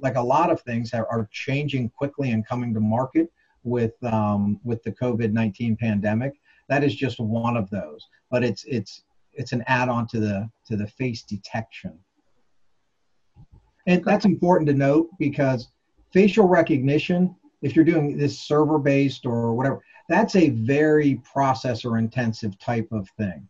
like 0.00 0.16
a 0.16 0.22
lot 0.22 0.50
of 0.50 0.60
things 0.60 0.92
are, 0.92 1.06
are 1.08 1.28
changing 1.32 1.88
quickly 1.90 2.30
and 2.30 2.46
coming 2.46 2.72
to 2.74 2.80
market 2.80 3.32
with 3.64 3.94
um, 4.04 4.60
with 4.62 4.82
the 4.84 4.92
covid-19 4.92 5.78
pandemic. 5.78 6.34
That 6.68 6.84
is 6.84 6.94
just 6.94 7.18
one 7.18 7.56
of 7.56 7.68
those 7.70 8.06
but 8.32 8.42
it's 8.42 8.64
it's 8.64 9.04
it's 9.34 9.52
an 9.52 9.62
add-on 9.68 10.08
to 10.08 10.18
the 10.18 10.50
to 10.66 10.76
the 10.76 10.88
face 10.88 11.22
detection. 11.22 11.96
And 13.86 14.04
that's 14.04 14.24
important 14.24 14.68
to 14.68 14.74
note 14.74 15.10
because 15.18 15.68
facial 16.12 16.48
recognition 16.48 17.34
if 17.62 17.74
you're 17.74 17.84
doing 17.84 18.16
this 18.16 18.40
server 18.40 18.78
based 18.78 19.24
or 19.24 19.54
whatever, 19.54 19.82
that's 20.08 20.36
a 20.36 20.50
very 20.50 21.20
processor 21.34 21.98
intensive 21.98 22.58
type 22.58 22.88
of 22.92 23.08
thing. 23.16 23.48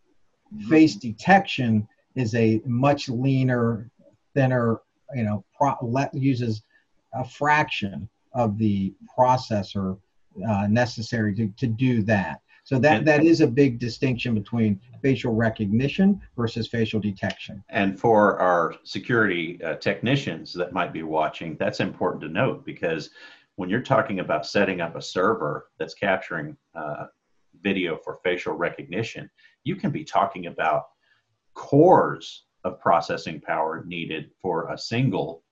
Mm-hmm. 0.55 0.69
Face 0.69 0.95
detection 0.95 1.87
is 2.15 2.35
a 2.35 2.61
much 2.65 3.09
leaner, 3.09 3.89
thinner, 4.35 4.81
you 5.15 5.23
know, 5.23 5.43
pro- 5.57 6.07
uses 6.13 6.63
a 7.13 7.27
fraction 7.27 8.07
of 8.33 8.57
the 8.57 8.93
processor 9.17 9.97
uh, 10.47 10.67
necessary 10.67 11.35
to, 11.35 11.47
to 11.57 11.67
do 11.67 12.01
that. 12.03 12.41
So 12.65 12.79
that, 12.79 13.03
that 13.05 13.25
is 13.25 13.41
a 13.41 13.47
big 13.47 13.77
distinction 13.77 14.33
between 14.33 14.79
facial 15.01 15.33
recognition 15.33 16.21
versus 16.37 16.67
facial 16.67 16.99
detection. 16.99 17.61
And 17.69 17.99
for 17.99 18.39
our 18.39 18.75
security 18.83 19.61
uh, 19.63 19.75
technicians 19.75 20.53
that 20.53 20.71
might 20.71 20.93
be 20.93 21.03
watching, 21.03 21.57
that's 21.59 21.81
important 21.81 22.23
to 22.23 22.29
note 22.29 22.63
because 22.63 23.09
when 23.55 23.69
you're 23.69 23.81
talking 23.81 24.19
about 24.19 24.45
setting 24.45 24.81
up 24.81 24.95
a 24.95 25.01
server 25.01 25.67
that's 25.77 25.93
capturing 25.93 26.57
uh, 26.75 27.05
video 27.61 27.97
for 28.03 28.19
facial 28.23 28.53
recognition, 28.53 29.29
you 29.63 29.75
can 29.75 29.91
be 29.91 30.03
talking 30.03 30.47
about 30.47 30.83
cores 31.53 32.45
of 32.63 32.79
processing 32.79 33.39
power 33.39 33.83
needed 33.85 34.31
for 34.41 34.71
a 34.71 34.77
single 34.77 35.43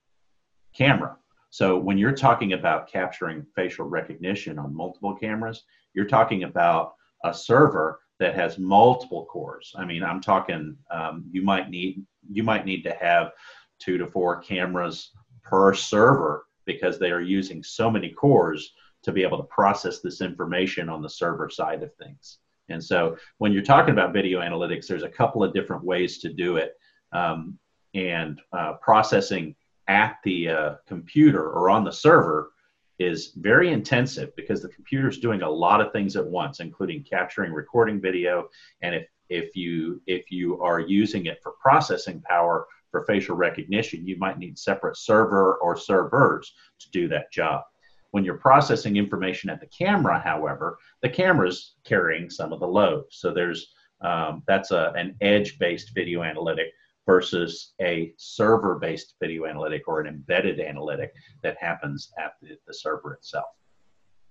camera. 0.75 1.15
So 1.49 1.77
when 1.77 1.97
you're 1.97 2.13
talking 2.13 2.53
about 2.53 2.89
capturing 2.89 3.45
facial 3.55 3.85
recognition 3.85 4.57
on 4.57 4.75
multiple 4.75 5.15
cameras, 5.15 5.63
you're 5.93 6.05
talking 6.05 6.43
about 6.43 6.93
a 7.25 7.33
server 7.33 7.99
that 8.19 8.35
has 8.35 8.57
multiple 8.57 9.25
cores. 9.25 9.73
I 9.77 9.85
mean, 9.85 10.03
I'm 10.03 10.21
talking 10.21 10.77
um, 10.89 11.25
you 11.31 11.41
might 11.41 11.69
need 11.69 12.05
you 12.31 12.43
might 12.43 12.65
need 12.65 12.83
to 12.83 12.93
have 12.93 13.31
two 13.79 13.97
to 13.97 14.07
four 14.07 14.39
cameras 14.39 15.11
per 15.43 15.73
server 15.73 16.45
because 16.65 16.99
they 16.99 17.11
are 17.11 17.21
using 17.21 17.63
so 17.63 17.89
many 17.89 18.09
cores 18.09 18.73
to 19.03 19.11
be 19.11 19.23
able 19.23 19.37
to 19.37 19.43
process 19.43 19.99
this 19.99 20.21
information 20.21 20.89
on 20.89 21.01
the 21.01 21.09
server 21.09 21.49
side 21.49 21.83
of 21.83 21.93
things. 21.95 22.37
And 22.69 22.83
so 22.83 23.17
when 23.39 23.51
you're 23.51 23.63
talking 23.63 23.93
about 23.93 24.13
video 24.13 24.39
analytics, 24.39 24.87
there's 24.87 25.03
a 25.03 25.09
couple 25.09 25.43
of 25.43 25.53
different 25.53 25.83
ways 25.83 26.19
to 26.19 26.31
do 26.31 26.57
it. 26.57 26.73
Um, 27.11 27.57
and 27.93 28.39
uh, 28.53 28.73
processing 28.73 29.55
at 29.87 30.17
the 30.23 30.49
uh, 30.49 30.75
computer 30.87 31.43
or 31.43 31.69
on 31.69 31.83
the 31.83 31.91
server 31.91 32.51
is 32.99 33.33
very 33.35 33.71
intensive 33.71 34.33
because 34.35 34.61
the 34.61 34.69
computer 34.69 35.09
is 35.09 35.17
doing 35.17 35.41
a 35.41 35.49
lot 35.49 35.81
of 35.81 35.91
things 35.91 36.15
at 36.15 36.25
once, 36.25 36.59
including 36.59 37.03
capturing, 37.03 37.51
recording 37.51 37.99
video. 37.99 38.47
And 38.81 38.95
if, 38.95 39.07
if, 39.29 39.55
you, 39.55 40.01
if 40.05 40.31
you 40.31 40.61
are 40.61 40.79
using 40.79 41.25
it 41.25 41.39
for 41.41 41.53
processing 41.61 42.21
power 42.21 42.67
for 42.91 43.05
facial 43.05 43.35
recognition, 43.35 44.05
you 44.05 44.17
might 44.17 44.37
need 44.37 44.59
separate 44.59 44.97
server 44.97 45.55
or 45.55 45.75
servers 45.75 46.53
to 46.79 46.91
do 46.91 47.07
that 47.07 47.31
job. 47.31 47.63
When 48.11 48.25
you're 48.25 48.37
processing 48.37 48.97
information 48.97 49.49
at 49.49 49.61
the 49.61 49.67
camera, 49.67 50.19
however, 50.19 50.77
the 51.01 51.09
camera's 51.09 51.75
carrying 51.85 52.29
some 52.29 52.51
of 52.51 52.59
the 52.59 52.67
load. 52.67 53.05
So 53.09 53.33
there's 53.33 53.73
um, 54.01 54.43
that's 54.47 54.71
a, 54.71 54.91
an 54.95 55.15
edge-based 55.21 55.91
video 55.93 56.23
analytic 56.23 56.67
versus 57.05 57.73
a 57.81 58.13
server-based 58.17 59.15
video 59.21 59.45
analytic 59.45 59.83
or 59.87 60.01
an 60.01 60.07
embedded 60.07 60.59
analytic 60.59 61.13
that 61.43 61.55
happens 61.59 62.11
at 62.17 62.33
the, 62.41 62.57
the 62.67 62.73
server 62.73 63.13
itself. 63.13 63.45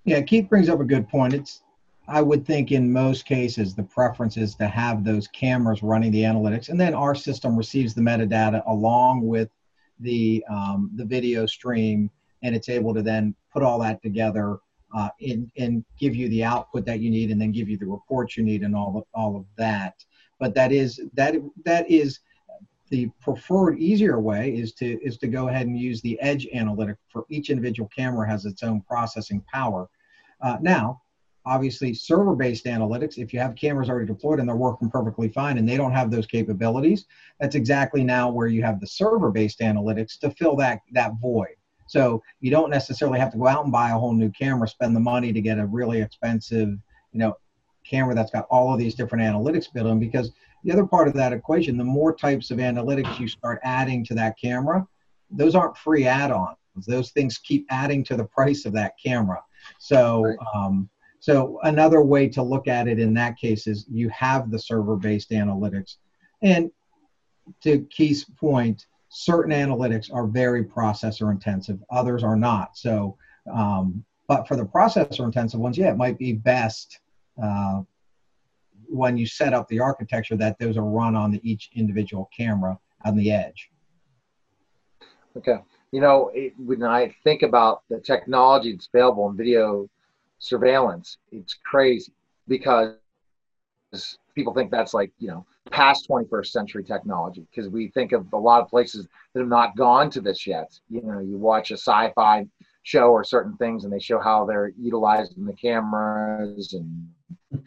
Yeah, 0.04 0.20
Keith 0.22 0.48
brings 0.48 0.68
up 0.68 0.80
a 0.80 0.84
good 0.84 1.08
point. 1.08 1.34
It's 1.34 1.62
I 2.10 2.22
would 2.22 2.44
think 2.44 2.72
in 2.72 2.92
most 2.92 3.24
cases 3.24 3.74
the 3.74 3.84
preference 3.84 4.36
is 4.36 4.56
to 4.56 4.66
have 4.66 5.04
those 5.04 5.28
cameras 5.28 5.80
running 5.82 6.10
the 6.10 6.22
analytics, 6.22 6.68
and 6.68 6.80
then 6.80 6.92
our 6.92 7.14
system 7.14 7.56
receives 7.56 7.94
the 7.94 8.00
metadata 8.00 8.62
along 8.66 9.26
with 9.26 9.48
the 10.00 10.44
um, 10.50 10.90
the 10.96 11.04
video 11.04 11.46
stream, 11.46 12.10
and 12.42 12.54
it's 12.54 12.68
able 12.68 12.92
to 12.94 13.02
then 13.02 13.34
put 13.52 13.62
all 13.62 13.78
that 13.78 14.02
together 14.02 14.58
uh, 14.92 15.10
and, 15.56 15.84
give 16.00 16.16
you 16.16 16.28
the 16.30 16.42
output 16.42 16.84
that 16.84 16.98
you 16.98 17.10
need, 17.10 17.30
and 17.30 17.40
then 17.40 17.52
give 17.52 17.68
you 17.68 17.78
the 17.78 17.86
reports 17.86 18.36
you 18.36 18.42
need, 18.42 18.62
and 18.62 18.74
all 18.74 18.98
of, 18.98 19.04
all 19.14 19.36
of 19.36 19.44
that. 19.56 19.94
But 20.40 20.52
that 20.54 20.72
is 20.72 21.00
that 21.14 21.36
that 21.64 21.88
is 21.88 22.18
the 22.88 23.08
preferred 23.20 23.78
easier 23.78 24.18
way 24.18 24.50
is 24.50 24.72
to 24.74 25.00
is 25.00 25.16
to 25.18 25.28
go 25.28 25.46
ahead 25.46 25.68
and 25.68 25.78
use 25.78 26.00
the 26.00 26.20
edge 26.20 26.48
analytic 26.52 26.96
for 27.08 27.24
each 27.30 27.50
individual 27.50 27.88
camera 27.96 28.28
has 28.28 28.46
its 28.46 28.64
own 28.64 28.80
processing 28.80 29.44
power. 29.52 29.88
Uh, 30.40 30.56
now 30.60 31.00
obviously 31.46 31.94
server-based 31.94 32.66
analytics 32.66 33.18
if 33.18 33.32
you 33.32 33.38
have 33.38 33.54
cameras 33.54 33.88
already 33.88 34.06
deployed 34.06 34.40
and 34.40 34.48
they're 34.48 34.56
working 34.56 34.90
perfectly 34.90 35.28
fine 35.28 35.58
and 35.58 35.68
they 35.68 35.76
don't 35.76 35.92
have 35.92 36.10
those 36.10 36.26
capabilities 36.26 37.06
that's 37.40 37.54
exactly 37.54 38.04
now 38.04 38.30
where 38.30 38.46
you 38.46 38.62
have 38.62 38.80
the 38.80 38.86
server-based 38.86 39.60
analytics 39.60 40.18
to 40.18 40.30
fill 40.30 40.56
that 40.56 40.80
that 40.92 41.12
void. 41.20 41.54
So 41.86 42.22
you 42.40 42.50
don't 42.52 42.70
necessarily 42.70 43.18
have 43.18 43.32
to 43.32 43.38
go 43.38 43.48
out 43.48 43.64
and 43.64 43.72
buy 43.72 43.90
a 43.90 43.98
whole 43.98 44.12
new 44.12 44.30
camera 44.30 44.68
spend 44.68 44.94
the 44.94 45.00
money 45.00 45.32
to 45.32 45.40
get 45.40 45.58
a 45.58 45.66
really 45.66 46.00
expensive 46.00 46.68
you 47.12 47.18
know 47.18 47.36
camera 47.84 48.14
that's 48.14 48.30
got 48.30 48.46
all 48.50 48.72
of 48.72 48.78
these 48.78 48.94
different 48.94 49.24
analytics 49.24 49.72
built 49.72 49.86
in 49.86 49.98
because 49.98 50.30
the 50.62 50.72
other 50.72 50.86
part 50.86 51.08
of 51.08 51.14
that 51.14 51.32
equation 51.32 51.76
the 51.78 51.84
more 51.84 52.14
types 52.14 52.50
of 52.50 52.58
analytics 52.58 53.18
you 53.18 53.26
start 53.26 53.58
adding 53.64 54.04
to 54.04 54.14
that 54.14 54.38
camera 54.38 54.86
those 55.30 55.54
aren't 55.54 55.76
free 55.76 56.06
add-ons. 56.06 56.56
Those 56.86 57.10
things 57.10 57.38
keep 57.38 57.66
adding 57.70 58.04
to 58.04 58.16
the 58.16 58.24
price 58.24 58.64
of 58.64 58.72
that 58.74 58.94
camera. 59.02 59.42
So 59.78 60.34
um, 60.54 60.88
so 61.20 61.60
another 61.64 62.02
way 62.02 62.28
to 62.30 62.42
look 62.42 62.66
at 62.66 62.88
it 62.88 62.98
in 62.98 63.12
that 63.14 63.38
case 63.38 63.66
is 63.66 63.86
you 63.90 64.08
have 64.08 64.50
the 64.50 64.58
server-based 64.58 65.30
analytics. 65.30 65.96
And 66.42 66.70
to 67.62 67.80
Keith's 67.90 68.24
point, 68.24 68.86
certain 69.10 69.52
analytics 69.52 70.12
are 70.12 70.26
very 70.26 70.64
processor 70.64 71.30
intensive, 71.30 71.78
others 71.90 72.24
are 72.24 72.36
not. 72.36 72.76
So, 72.76 73.18
um, 73.52 74.02
but 74.28 74.48
for 74.48 74.56
the 74.56 74.64
processor 74.64 75.24
intensive 75.24 75.60
ones, 75.60 75.76
yeah, 75.76 75.90
it 75.90 75.96
might 75.96 76.18
be 76.18 76.32
best 76.32 77.00
uh, 77.42 77.82
when 78.88 79.18
you 79.18 79.26
set 79.26 79.52
up 79.52 79.68
the 79.68 79.80
architecture 79.80 80.36
that 80.36 80.58
those 80.58 80.78
are 80.78 80.84
run 80.84 81.14
on 81.14 81.32
the, 81.32 81.40
each 81.48 81.70
individual 81.74 82.30
camera 82.34 82.78
on 83.04 83.14
the 83.14 83.30
edge. 83.30 83.70
Okay. 85.36 85.58
You 85.92 86.00
know, 86.00 86.30
it, 86.32 86.54
when 86.56 86.82
I 86.82 87.14
think 87.24 87.42
about 87.42 87.82
the 87.90 88.00
technology 88.00 88.72
that's 88.72 88.88
available 88.92 89.28
in 89.28 89.36
video 89.36 89.88
surveillance, 90.40 91.18
it's 91.30 91.56
crazy 91.64 92.12
because 92.48 92.96
people 94.34 94.52
think 94.52 94.70
that's 94.70 94.94
like, 94.94 95.12
you 95.18 95.28
know, 95.28 95.46
past 95.70 96.08
21st 96.08 96.46
century 96.46 96.82
technology 96.82 97.46
because 97.50 97.70
we 97.70 97.88
think 97.88 98.12
of 98.12 98.26
a 98.32 98.36
lot 98.36 98.60
of 98.60 98.68
places 98.68 99.06
that 99.32 99.40
have 99.40 99.48
not 99.48 99.76
gone 99.76 100.10
to 100.10 100.20
this 100.20 100.46
yet. 100.46 100.76
You 100.88 101.02
know, 101.02 101.20
you 101.20 101.38
watch 101.38 101.70
a 101.70 101.74
sci 101.74 102.12
fi 102.14 102.46
show 102.82 103.10
or 103.10 103.22
certain 103.22 103.56
things 103.56 103.84
and 103.84 103.92
they 103.92 104.00
show 104.00 104.18
how 104.18 104.44
they're 104.44 104.72
utilizing 104.78 105.44
the 105.44 105.52
cameras 105.52 106.72
and 106.72 107.08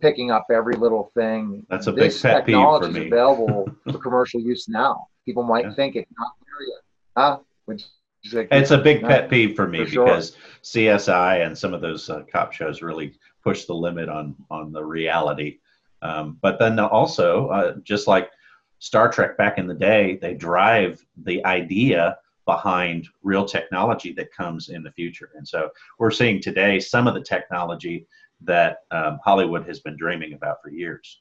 picking 0.00 0.30
up 0.30 0.46
every 0.50 0.74
little 0.74 1.10
thing. 1.14 1.64
That's 1.70 1.86
a 1.86 1.92
this 1.92 2.20
big 2.20 2.30
pet 2.30 2.46
technology 2.46 2.86
peeve 2.86 2.94
for 2.94 2.98
me. 2.98 3.06
is 3.06 3.12
available 3.12 3.68
for 3.92 3.98
commercial 3.98 4.40
use 4.40 4.68
now. 4.68 5.06
People 5.24 5.44
might 5.44 5.64
yeah. 5.64 5.74
think 5.74 5.96
it's 5.96 6.10
not 6.18 6.32
there 6.40 6.66
yet. 6.66 6.82
Huh? 7.16 7.38
Which 7.66 7.84
like, 8.32 8.48
it's 8.50 8.70
a 8.70 8.78
big 8.78 9.02
pet 9.02 9.30
peeve 9.30 9.54
for 9.54 9.66
me 9.66 9.84
for 9.84 9.90
because 9.90 10.36
sure. 10.62 10.98
CSI 10.98 11.46
and 11.46 11.56
some 11.56 11.74
of 11.74 11.80
those 11.80 12.10
uh, 12.10 12.22
cop 12.30 12.52
shows 12.52 12.82
really 12.82 13.14
push 13.42 13.64
the 13.64 13.74
limit 13.74 14.08
on 14.08 14.34
on 14.50 14.72
the 14.72 14.84
reality. 14.84 15.58
Um, 16.02 16.38
but 16.42 16.58
then 16.58 16.78
also, 16.78 17.48
uh, 17.48 17.76
just 17.82 18.06
like 18.06 18.30
Star 18.78 19.10
Trek 19.10 19.36
back 19.36 19.58
in 19.58 19.66
the 19.66 19.74
day, 19.74 20.18
they 20.20 20.34
drive 20.34 21.04
the 21.24 21.44
idea 21.44 22.18
behind 22.44 23.06
real 23.22 23.44
technology 23.44 24.12
that 24.12 24.32
comes 24.32 24.70
in 24.70 24.82
the 24.82 24.92
future. 24.92 25.30
And 25.36 25.46
so 25.46 25.68
we're 25.98 26.10
seeing 26.10 26.40
today 26.40 26.80
some 26.80 27.06
of 27.06 27.14
the 27.14 27.20
technology 27.20 28.06
that 28.42 28.78
um, 28.90 29.18
Hollywood 29.22 29.66
has 29.66 29.80
been 29.80 29.96
dreaming 29.96 30.32
about 30.32 30.62
for 30.62 30.70
years. 30.70 31.20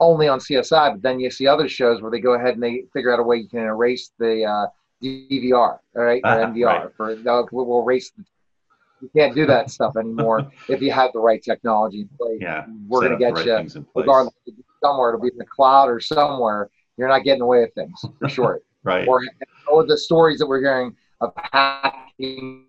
Only 0.00 0.28
on 0.28 0.38
CSI, 0.38 0.92
but 0.92 1.02
then 1.02 1.18
you 1.18 1.30
see 1.30 1.46
other 1.46 1.68
shows 1.68 2.02
where 2.02 2.10
they 2.10 2.20
go 2.20 2.34
ahead 2.34 2.54
and 2.54 2.62
they 2.62 2.84
figure 2.92 3.12
out 3.12 3.20
a 3.20 3.22
way 3.22 3.36
you 3.38 3.48
can 3.48 3.60
erase 3.60 4.12
the 4.18 4.44
uh, 4.44 4.66
DVR, 5.02 5.52
all 5.54 5.80
right, 5.94 6.20
or 6.24 6.30
NVR. 6.30 6.64
Right. 6.64 6.96
For 6.96 7.46
we'll 7.52 7.82
erase. 7.82 8.12
You 9.00 9.08
can't 9.16 9.34
do 9.34 9.46
that 9.46 9.70
stuff 9.70 9.96
anymore 9.96 10.50
if 10.68 10.82
you 10.82 10.90
have 10.90 11.12
the 11.12 11.20
right 11.20 11.40
technology 11.42 12.00
in 12.00 12.08
place. 12.18 12.38
Yeah, 12.40 12.66
we're 12.88 13.00
going 13.00 13.12
to 13.12 13.18
get 13.18 13.32
right 13.32 13.46
you 13.46 13.86
regardless 13.94 14.34
somewhere. 14.82 15.10
It'll 15.10 15.20
be 15.20 15.28
in 15.28 15.38
the 15.38 15.46
cloud 15.46 15.88
or 15.88 16.00
somewhere. 16.00 16.70
You're 16.96 17.08
not 17.08 17.24
getting 17.24 17.42
away 17.42 17.60
with 17.60 17.74
things 17.74 18.04
for 18.18 18.28
sure. 18.28 18.60
right. 18.82 19.06
Or, 19.06 19.22
or 19.68 19.86
the 19.86 19.96
stories 19.96 20.38
that 20.38 20.46
we're 20.46 20.60
hearing 20.60 20.96
of 21.20 21.32
hacking 21.36 22.66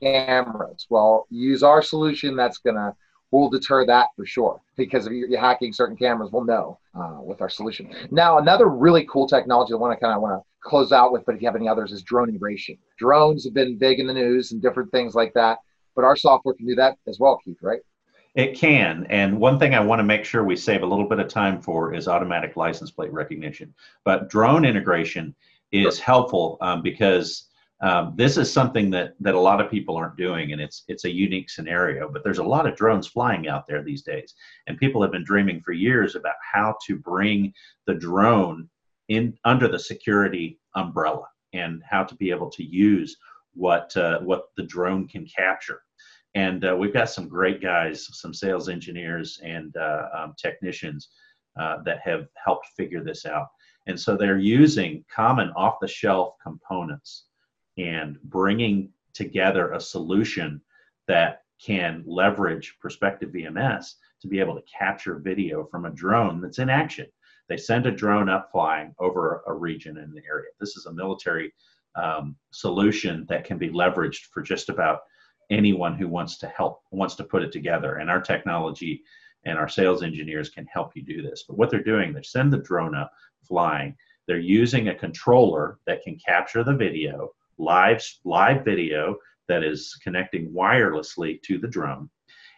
cameras. 0.00 0.86
Well, 0.88 1.26
use 1.30 1.62
our 1.62 1.82
solution. 1.82 2.36
That's 2.36 2.58
gonna 2.58 2.94
will 3.32 3.50
deter 3.50 3.84
that 3.86 4.08
for 4.14 4.24
sure 4.24 4.60
because 4.76 5.06
if 5.06 5.12
you're 5.12 5.40
hacking 5.40 5.72
certain 5.72 5.96
cameras, 5.96 6.30
we'll 6.30 6.44
know 6.44 6.78
uh, 6.94 7.18
with 7.20 7.40
our 7.40 7.48
solution. 7.48 7.90
Now, 8.10 8.38
another 8.38 8.68
really 8.68 9.06
cool 9.10 9.26
technology 9.26 9.72
I 9.72 9.76
want 9.76 9.98
to 9.98 10.00
kind 10.00 10.14
of 10.14 10.22
want 10.22 10.40
to 10.40 10.46
close 10.60 10.92
out 10.92 11.12
with, 11.12 11.24
but 11.24 11.34
if 11.34 11.40
you 11.40 11.48
have 11.48 11.56
any 11.56 11.68
others, 11.68 11.92
is 11.92 12.02
drone 12.02 12.28
integration. 12.28 12.76
Drones 12.98 13.44
have 13.44 13.54
been 13.54 13.78
big 13.78 13.98
in 13.98 14.06
the 14.06 14.14
news 14.14 14.52
and 14.52 14.62
different 14.62 14.92
things 14.92 15.14
like 15.14 15.32
that, 15.34 15.58
but 15.96 16.04
our 16.04 16.14
software 16.14 16.54
can 16.54 16.66
do 16.66 16.74
that 16.76 16.98
as 17.08 17.18
well, 17.18 17.40
Keith, 17.44 17.58
right? 17.62 17.80
It 18.34 18.56
can. 18.56 19.06
And 19.10 19.38
one 19.38 19.58
thing 19.58 19.74
I 19.74 19.80
want 19.80 19.98
to 19.98 20.04
make 20.04 20.24
sure 20.24 20.44
we 20.44 20.56
save 20.56 20.82
a 20.82 20.86
little 20.86 21.08
bit 21.08 21.18
of 21.18 21.28
time 21.28 21.60
for 21.60 21.92
is 21.94 22.08
automatic 22.08 22.56
license 22.56 22.90
plate 22.90 23.12
recognition. 23.12 23.74
But 24.04 24.30
drone 24.30 24.64
integration 24.64 25.34
is 25.70 25.98
helpful 25.98 26.58
um, 26.60 26.82
because 26.82 27.48
um, 27.82 28.14
this 28.16 28.36
is 28.36 28.52
something 28.52 28.90
that 28.90 29.14
that 29.20 29.34
a 29.34 29.40
lot 29.40 29.60
of 29.60 29.70
people 29.70 29.96
aren't 29.96 30.16
doing, 30.16 30.52
and 30.52 30.60
it's 30.60 30.84
it's 30.88 31.04
a 31.04 31.10
unique 31.10 31.50
scenario. 31.50 32.08
But 32.08 32.22
there's 32.22 32.38
a 32.38 32.44
lot 32.44 32.66
of 32.66 32.76
drones 32.76 33.08
flying 33.08 33.48
out 33.48 33.66
there 33.66 33.82
these 33.82 34.02
days, 34.02 34.34
and 34.66 34.78
people 34.78 35.02
have 35.02 35.12
been 35.12 35.24
dreaming 35.24 35.60
for 35.60 35.72
years 35.72 36.14
about 36.14 36.36
how 36.52 36.76
to 36.86 36.96
bring 36.96 37.52
the 37.86 37.94
drone 37.94 38.68
in 39.08 39.36
under 39.44 39.68
the 39.68 39.78
security 39.78 40.60
umbrella 40.76 41.26
and 41.52 41.82
how 41.88 42.04
to 42.04 42.14
be 42.14 42.30
able 42.30 42.50
to 42.50 42.64
use 42.64 43.16
what 43.54 43.94
uh, 43.96 44.20
what 44.20 44.44
the 44.56 44.62
drone 44.62 45.08
can 45.08 45.26
capture. 45.26 45.80
And 46.34 46.64
uh, 46.64 46.74
we've 46.74 46.94
got 46.94 47.10
some 47.10 47.28
great 47.28 47.60
guys, 47.60 48.08
some 48.12 48.32
sales 48.32 48.68
engineers 48.68 49.38
and 49.44 49.76
uh, 49.76 50.08
um, 50.16 50.34
technicians 50.38 51.10
uh, 51.60 51.82
that 51.84 52.00
have 52.04 52.28
helped 52.42 52.68
figure 52.76 53.04
this 53.04 53.26
out. 53.26 53.48
And 53.86 54.00
so 54.00 54.16
they're 54.16 54.38
using 54.38 55.04
common 55.14 55.50
off-the-shelf 55.56 56.34
components 56.42 57.24
and 57.78 58.18
bringing 58.24 58.90
together 59.14 59.72
a 59.72 59.80
solution 59.80 60.60
that 61.08 61.42
can 61.64 62.02
leverage 62.06 62.76
Perspective 62.80 63.30
VMS 63.30 63.94
to 64.20 64.28
be 64.28 64.40
able 64.40 64.54
to 64.54 64.62
capture 64.62 65.18
video 65.18 65.64
from 65.64 65.84
a 65.84 65.90
drone 65.90 66.40
that's 66.40 66.58
in 66.58 66.68
action. 66.68 67.06
They 67.48 67.56
send 67.56 67.86
a 67.86 67.92
drone 67.92 68.28
up 68.28 68.50
flying 68.50 68.94
over 68.98 69.42
a 69.46 69.52
region 69.52 69.98
in 69.98 70.12
the 70.12 70.22
area. 70.26 70.50
This 70.58 70.76
is 70.76 70.86
a 70.86 70.92
military 70.92 71.52
um, 71.94 72.36
solution 72.50 73.26
that 73.28 73.44
can 73.44 73.58
be 73.58 73.68
leveraged 73.68 74.26
for 74.32 74.42
just 74.42 74.68
about 74.68 75.00
anyone 75.50 75.94
who 75.94 76.08
wants 76.08 76.38
to 76.38 76.48
help, 76.48 76.82
wants 76.90 77.14
to 77.16 77.24
put 77.24 77.42
it 77.42 77.52
together. 77.52 77.96
And 77.96 78.08
our 78.08 78.20
technology 78.20 79.02
and 79.44 79.58
our 79.58 79.68
sales 79.68 80.02
engineers 80.02 80.50
can 80.50 80.66
help 80.66 80.92
you 80.94 81.02
do 81.02 81.20
this. 81.20 81.44
But 81.46 81.58
what 81.58 81.70
they're 81.70 81.82
doing, 81.82 82.12
they 82.12 82.22
send 82.22 82.52
the 82.52 82.58
drone 82.58 82.94
up 82.94 83.12
flying. 83.46 83.96
They're 84.26 84.38
using 84.38 84.88
a 84.88 84.94
controller 84.94 85.78
that 85.86 86.02
can 86.02 86.16
capture 86.16 86.64
the 86.64 86.74
video 86.74 87.32
live 87.58 88.02
live 88.24 88.64
video 88.64 89.16
that 89.48 89.62
is 89.62 89.98
connecting 90.02 90.52
wirelessly 90.52 91.40
to 91.42 91.58
the 91.58 91.68
drone 91.68 92.08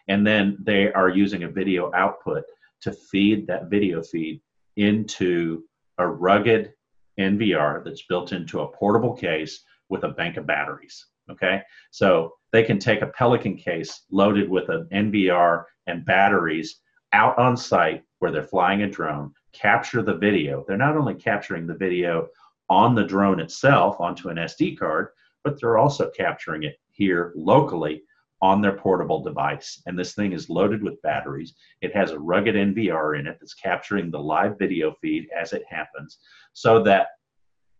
and 0.07 0.25
then 0.25 0.57
they 0.61 0.91
are 0.93 1.09
using 1.09 1.43
a 1.43 1.49
video 1.49 1.91
output 1.93 2.43
to 2.81 2.91
feed 2.91 3.47
that 3.47 3.69
video 3.69 4.01
feed 4.01 4.41
into 4.77 5.63
a 5.97 6.07
rugged 6.07 6.73
NVR 7.19 7.83
that's 7.83 8.05
built 8.07 8.31
into 8.31 8.61
a 8.61 8.71
portable 8.71 9.13
case 9.13 9.63
with 9.89 10.03
a 10.03 10.09
bank 10.09 10.37
of 10.37 10.45
batteries. 10.45 11.07
Okay, 11.31 11.61
so 11.89 12.33
they 12.51 12.61
can 12.61 12.77
take 12.77 13.01
a 13.01 13.07
Pelican 13.07 13.57
case 13.57 14.03
loaded 14.11 14.47
with 14.47 14.69
an 14.69 14.87
NVR 14.93 15.63
and 15.87 16.05
batteries 16.05 16.81
out 17.13 17.37
on 17.39 17.57
site 17.57 18.03
where 18.19 18.31
they're 18.31 18.43
flying 18.43 18.83
a 18.83 18.89
drone, 18.89 19.33
capture 19.51 20.03
the 20.03 20.13
video. 20.13 20.63
They're 20.67 20.77
not 20.77 20.97
only 20.97 21.15
capturing 21.15 21.65
the 21.65 21.73
video 21.73 22.27
on 22.69 22.95
the 22.95 23.03
drone 23.03 23.39
itself 23.39 23.99
onto 23.99 24.29
an 24.29 24.37
SD 24.37 24.77
card, 24.77 25.09
but 25.43 25.59
they're 25.59 25.77
also 25.77 26.09
capturing 26.09 26.63
it 26.63 26.79
here 26.91 27.33
locally 27.35 28.03
on 28.41 28.61
their 28.61 28.77
portable 28.77 29.23
device. 29.23 29.81
And 29.85 29.97
this 29.97 30.13
thing 30.13 30.33
is 30.33 30.49
loaded 30.49 30.83
with 30.83 31.01
batteries. 31.01 31.53
It 31.81 31.95
has 31.95 32.11
a 32.11 32.19
rugged 32.19 32.55
NVR 32.55 33.19
in 33.19 33.27
it 33.27 33.37
that's 33.39 33.53
capturing 33.53 34.11
the 34.11 34.19
live 34.19 34.57
video 34.59 34.93
feed 35.01 35.27
as 35.35 35.53
it 35.53 35.63
happens 35.69 36.19
so 36.53 36.83
that 36.83 37.07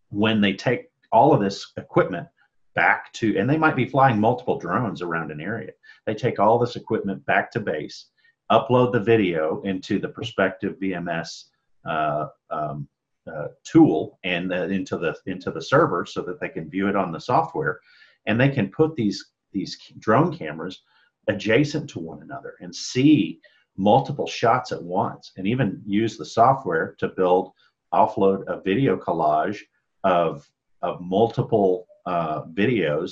when 0.09 0.41
they 0.41 0.53
take 0.53 0.89
all 1.11 1.33
of 1.33 1.41
this 1.41 1.71
equipment 1.77 2.27
back 2.73 3.11
to, 3.13 3.37
and 3.37 3.49
they 3.49 3.57
might 3.57 3.75
be 3.75 3.85
flying 3.87 4.19
multiple 4.19 4.59
drones 4.59 5.01
around 5.01 5.31
an 5.31 5.41
area, 5.41 5.71
they 6.05 6.13
take 6.13 6.39
all 6.39 6.59
this 6.59 6.75
equipment 6.75 7.25
back 7.25 7.51
to 7.51 7.59
base, 7.59 8.07
upload 8.51 8.91
the 8.91 8.99
video 8.99 9.61
into 9.61 9.99
the 9.99 10.09
Perspective 10.09 10.75
VMS 10.81 11.45
uh, 11.85 12.27
um, 12.49 12.87
uh, 13.33 13.47
tool 13.63 14.19
and 14.23 14.53
uh, 14.53 14.63
into 14.63 14.97
the 14.97 15.15
into 15.25 15.51
the 15.51 15.61
server 15.61 16.05
so 16.05 16.21
that 16.21 16.39
they 16.39 16.49
can 16.49 16.69
view 16.69 16.87
it 16.87 16.95
on 16.95 17.11
the 17.11 17.19
software, 17.19 17.79
and 18.25 18.39
they 18.39 18.49
can 18.49 18.69
put 18.69 18.95
these 18.95 19.31
these 19.51 19.77
drone 19.99 20.35
cameras 20.35 20.81
adjacent 21.27 21.89
to 21.89 21.99
one 21.99 22.21
another 22.21 22.55
and 22.59 22.75
see 22.75 23.39
multiple 23.77 24.27
shots 24.27 24.71
at 24.71 24.81
once, 24.81 25.31
and 25.37 25.47
even 25.47 25.81
use 25.85 26.17
the 26.17 26.25
software 26.25 26.95
to 26.99 27.09
build 27.09 27.51
offload 27.93 28.43
a 28.47 28.61
video 28.61 28.97
collage 28.97 29.59
of 30.03 30.47
of 30.81 31.01
multiple 31.01 31.87
uh, 32.05 32.43
videos 32.53 33.11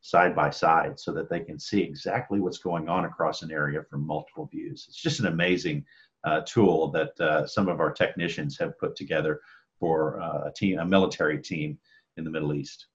side 0.00 0.34
by 0.34 0.48
side 0.48 0.98
so 0.98 1.12
that 1.12 1.28
they 1.28 1.40
can 1.40 1.58
see 1.58 1.82
exactly 1.82 2.40
what's 2.40 2.58
going 2.58 2.88
on 2.88 3.04
across 3.04 3.42
an 3.42 3.50
area 3.50 3.82
from 3.82 4.06
multiple 4.06 4.48
views. 4.50 4.86
It's 4.88 4.96
just 4.96 5.20
an 5.20 5.26
amazing 5.26 5.84
uh, 6.24 6.40
tool 6.46 6.90
that 6.92 7.18
uh, 7.20 7.46
some 7.46 7.68
of 7.68 7.80
our 7.80 7.92
technicians 7.92 8.58
have 8.58 8.78
put 8.78 8.96
together 8.96 9.40
for 9.78 10.20
uh, 10.20 10.48
a 10.48 10.52
team, 10.52 10.78
a 10.78 10.84
military 10.84 11.40
team 11.40 11.78
in 12.16 12.24
the 12.24 12.30
Middle 12.30 12.52
East. 12.54 12.86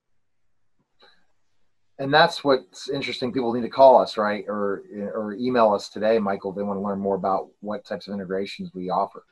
And 1.97 2.13
that's 2.13 2.43
what's 2.43 2.89
interesting. 2.89 3.31
People 3.31 3.53
need 3.53 3.61
to 3.61 3.69
call 3.69 4.01
us, 4.01 4.17
right, 4.17 4.43
or 4.49 4.83
or 5.13 5.33
email 5.39 5.73
us 5.73 5.87
today, 5.87 6.19
Michael. 6.19 6.51
They 6.51 6.61
want 6.61 6.77
to 6.77 6.83
learn 6.83 6.99
more 6.99 7.15
about 7.15 7.47
what 7.61 7.85
types 7.85 8.07
of 8.07 8.13
integrations 8.13 8.71
we 8.73 8.89
offer. 8.89 9.23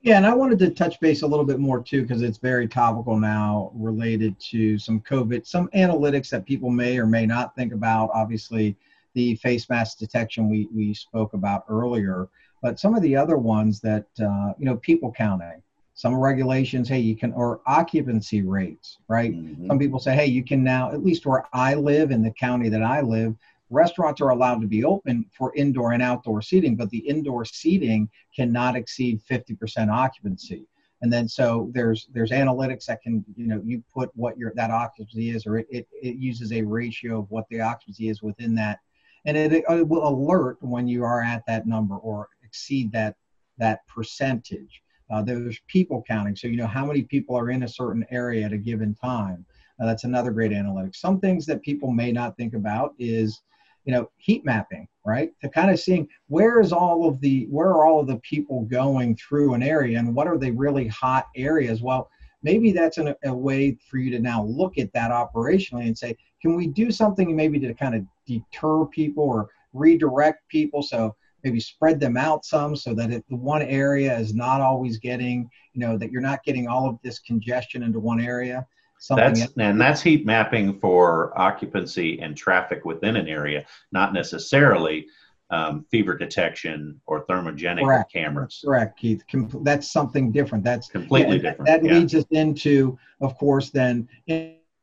Yeah, 0.00 0.16
and 0.16 0.26
I 0.26 0.32
wanted 0.34 0.58
to 0.60 0.70
touch 0.70 0.98
base 1.00 1.22
a 1.22 1.26
little 1.26 1.44
bit 1.44 1.58
more 1.58 1.82
too, 1.82 2.02
because 2.02 2.22
it's 2.22 2.38
very 2.38 2.68
topical 2.68 3.18
now, 3.18 3.70
related 3.74 4.38
to 4.50 4.78
some 4.78 5.00
COVID, 5.00 5.46
some 5.46 5.68
analytics 5.74 6.30
that 6.30 6.46
people 6.46 6.70
may 6.70 6.98
or 6.98 7.06
may 7.06 7.26
not 7.26 7.54
think 7.54 7.74
about. 7.74 8.10
Obviously, 8.14 8.76
the 9.14 9.34
face 9.36 9.68
mask 9.68 9.98
detection 9.98 10.48
we 10.48 10.68
we 10.74 10.94
spoke 10.94 11.34
about 11.34 11.64
earlier 11.68 12.28
but 12.66 12.80
some 12.80 12.96
of 12.96 13.02
the 13.02 13.14
other 13.14 13.36
ones 13.36 13.80
that 13.80 14.06
uh, 14.20 14.52
you 14.58 14.66
know 14.66 14.76
people 14.76 15.12
counting 15.12 15.62
some 15.94 16.14
regulations 16.14 16.88
hey 16.88 16.98
you 16.98 17.16
can 17.16 17.32
or 17.32 17.60
occupancy 17.66 18.42
rates 18.42 18.98
right? 19.08 19.32
Mm-hmm. 19.32 19.68
some 19.68 19.78
people 19.78 20.00
say 20.00 20.14
hey 20.14 20.26
you 20.26 20.42
can 20.42 20.64
now 20.64 20.90
at 20.90 21.04
least 21.04 21.26
where 21.26 21.44
i 21.52 21.74
live 21.74 22.10
in 22.10 22.22
the 22.22 22.32
county 22.32 22.68
that 22.68 22.82
i 22.82 23.00
live 23.00 23.34
restaurants 23.70 24.20
are 24.20 24.30
allowed 24.30 24.60
to 24.60 24.66
be 24.66 24.84
open 24.84 25.24
for 25.36 25.54
indoor 25.54 25.92
and 25.92 26.02
outdoor 26.02 26.42
seating 26.42 26.76
but 26.76 26.90
the 26.90 26.98
indoor 26.98 27.44
seating 27.44 28.08
cannot 28.34 28.76
exceed 28.76 29.20
50% 29.30 29.90
occupancy. 29.90 30.66
And 31.02 31.12
then 31.12 31.28
so 31.28 31.70
there's 31.74 32.08
there's 32.14 32.30
analytics 32.30 32.86
that 32.86 33.02
can 33.02 33.24
you 33.36 33.46
know 33.46 33.60
you 33.64 33.82
put 33.92 34.10
what 34.14 34.38
your 34.38 34.52
that 34.56 34.70
occupancy 34.70 35.30
is 35.30 35.46
or 35.46 35.58
it, 35.58 35.66
it, 35.70 35.86
it 36.02 36.16
uses 36.16 36.52
a 36.52 36.62
ratio 36.62 37.20
of 37.20 37.30
what 37.30 37.46
the 37.50 37.60
occupancy 37.60 38.08
is 38.08 38.22
within 38.22 38.54
that. 38.54 38.78
And 39.26 39.36
it, 39.36 39.52
it 39.52 39.88
will 39.88 40.08
alert 40.08 40.56
when 40.60 40.86
you 40.88 41.04
are 41.04 41.20
at 41.20 41.44
that 41.46 41.66
number 41.66 41.96
or 41.96 42.28
exceed 42.56 42.90
that 42.92 43.16
that 43.58 43.86
percentage 43.86 44.82
uh, 45.10 45.22
there's 45.22 45.60
people 45.68 46.02
counting, 46.06 46.34
so 46.34 46.48
you 46.48 46.56
know 46.56 46.66
how 46.66 46.84
many 46.84 47.02
people 47.02 47.36
are 47.36 47.50
in 47.50 47.62
a 47.62 47.68
certain 47.68 48.04
area 48.10 48.44
at 48.44 48.52
a 48.52 48.58
given 48.58 48.94
time. 48.94 49.44
Uh, 49.80 49.86
that's 49.86 50.04
another 50.04 50.32
great 50.32 50.50
analytics. 50.50 50.96
Some 50.96 51.20
things 51.20 51.46
that 51.46 51.62
people 51.62 51.92
may 51.92 52.10
not 52.10 52.36
think 52.36 52.54
about 52.54 52.94
is, 52.98 53.42
you 53.84 53.92
know, 53.92 54.10
heat 54.16 54.44
mapping, 54.44 54.88
right? 55.04 55.30
To 55.42 55.48
kind 55.48 55.70
of 55.70 55.78
seeing 55.78 56.08
where 56.28 56.60
is 56.60 56.72
all 56.72 57.06
of 57.06 57.20
the 57.20 57.46
where 57.50 57.68
are 57.68 57.86
all 57.86 58.00
of 58.00 58.08
the 58.08 58.18
people 58.18 58.62
going 58.62 59.16
through 59.16 59.54
an 59.54 59.62
area 59.62 59.98
and 59.98 60.14
what 60.14 60.26
are 60.26 60.38
they 60.38 60.50
really 60.50 60.88
hot 60.88 61.26
areas? 61.36 61.82
Well, 61.82 62.10
maybe 62.42 62.72
that's 62.72 62.98
an, 62.98 63.14
a 63.24 63.32
way 63.32 63.78
for 63.88 63.98
you 63.98 64.10
to 64.10 64.18
now 64.18 64.42
look 64.44 64.76
at 64.76 64.92
that 64.94 65.12
operationally 65.12 65.86
and 65.86 65.96
say, 65.96 66.16
can 66.42 66.56
we 66.56 66.66
do 66.66 66.90
something 66.90 67.36
maybe 67.36 67.60
to 67.60 67.74
kind 67.74 67.94
of 67.94 68.04
deter 68.26 68.86
people 68.86 69.22
or 69.22 69.50
redirect 69.72 70.48
people? 70.48 70.82
So 70.82 71.14
maybe 71.46 71.60
spread 71.60 72.00
them 72.00 72.16
out 72.16 72.44
some 72.44 72.74
so 72.74 72.92
that 72.92 73.12
it, 73.12 73.24
the 73.30 73.36
one 73.36 73.62
area 73.62 74.18
is 74.18 74.34
not 74.34 74.60
always 74.60 74.98
getting, 74.98 75.48
you 75.74 75.80
know, 75.80 75.96
that 75.96 76.10
you're 76.10 76.20
not 76.20 76.42
getting 76.42 76.66
all 76.66 76.88
of 76.88 76.98
this 77.04 77.20
congestion 77.20 77.84
into 77.84 78.00
one 78.00 78.20
area. 78.20 78.66
Something 78.98 79.34
that's, 79.34 79.52
and 79.56 79.80
that's 79.80 80.02
heat 80.02 80.26
mapping 80.26 80.80
for 80.80 81.38
occupancy 81.38 82.20
and 82.20 82.36
traffic 82.36 82.84
within 82.84 83.14
an 83.14 83.28
area, 83.28 83.64
not 83.92 84.12
necessarily 84.12 85.06
um, 85.50 85.86
fever 85.88 86.16
detection 86.16 87.00
or 87.06 87.24
thermogenic 87.26 87.84
correct. 87.84 88.12
cameras. 88.12 88.60
Correct, 88.64 88.98
Keith. 88.98 89.22
Com- 89.30 89.60
that's 89.62 89.92
something 89.92 90.32
different. 90.32 90.64
That's 90.64 90.88
completely 90.88 91.36
yeah, 91.36 91.42
different. 91.42 91.66
That, 91.66 91.82
that 91.82 91.88
yeah. 91.88 91.98
leads 91.98 92.14
us 92.16 92.24
into, 92.30 92.98
of 93.20 93.38
course, 93.38 93.70
then 93.70 94.08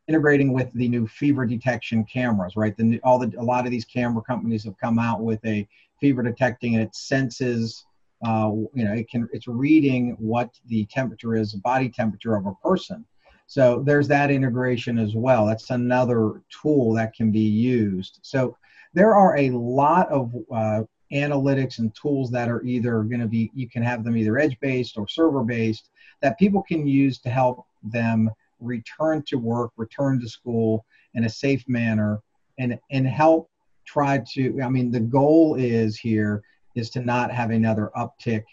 integrating 0.08 0.54
with 0.54 0.72
the 0.74 0.88
new 0.88 1.08
fever 1.08 1.46
detection 1.46 2.04
cameras. 2.06 2.56
Right, 2.56 2.76
the 2.76 3.00
all 3.04 3.20
the 3.20 3.34
a 3.38 3.44
lot 3.44 3.66
of 3.66 3.72
these 3.72 3.86
camera 3.86 4.22
companies 4.22 4.64
have 4.66 4.78
come 4.78 5.00
out 5.00 5.22
with 5.22 5.44
a 5.46 5.68
fever 6.00 6.24
detecting 6.24 6.76
and 6.76 6.84
it 6.84 6.96
senses 6.96 7.86
uh, 8.26 8.52
you 8.74 8.86
know 8.86 8.94
it 8.94 9.10
can 9.10 9.28
it's 9.34 9.48
reading 9.48 10.16
what 10.20 10.50
the 10.68 10.86
temperature 10.86 11.36
is 11.36 11.54
body 11.54 11.90
temperature 11.90 12.36
of 12.36 12.46
a 12.46 12.56
person. 12.56 13.06
So 13.48 13.84
there's 13.86 14.08
that 14.08 14.32
integration 14.32 14.98
as 14.98 15.16
well. 15.16 15.46
That's 15.46 15.70
another 15.70 16.42
tool 16.50 16.94
that 16.94 17.14
can 17.14 17.32
be 17.32 17.42
used. 17.42 18.20
So 18.22 18.58
there 18.94 19.16
are 19.16 19.38
a 19.38 19.50
lot 19.52 20.10
of 20.10 20.34
uh, 20.52 20.84
analytics 21.12 21.80
and 21.80 21.94
tools 21.94 22.32
that 22.32 22.50
are 22.50 22.64
either 22.64 23.04
going 23.04 23.20
to 23.20 23.28
be 23.28 23.52
you 23.54 23.70
can 23.70 23.84
have 23.84 24.04
them 24.04 24.18
either 24.18 24.38
edge 24.40 24.60
based 24.60 24.98
or 24.98 25.08
server 25.08 25.44
based 25.44 25.90
that 26.22 26.40
people 26.40 26.64
can 26.64 26.88
use 26.88 27.20
to 27.20 27.30
help 27.30 27.66
them 27.84 28.32
return 28.64 29.24
to 29.28 29.38
work 29.38 29.72
return 29.78 30.20
to 30.20 30.28
school 30.28 30.86
in 31.14 31.26
a 31.26 31.30
safe 31.30 31.64
manner 31.68 32.20
and 32.60 32.80
and 32.92 33.08
help 33.08 33.50
try 33.86 34.22
to 34.34 34.62
i 34.64 34.70
mean 34.70 34.92
the 34.92 35.00
goal 35.00 35.56
is 35.56 35.98
here 35.98 36.42
is 36.76 36.90
to 36.90 37.02
not 37.02 37.32
have 37.32 37.52
another 37.52 37.92
uptick 37.96 38.44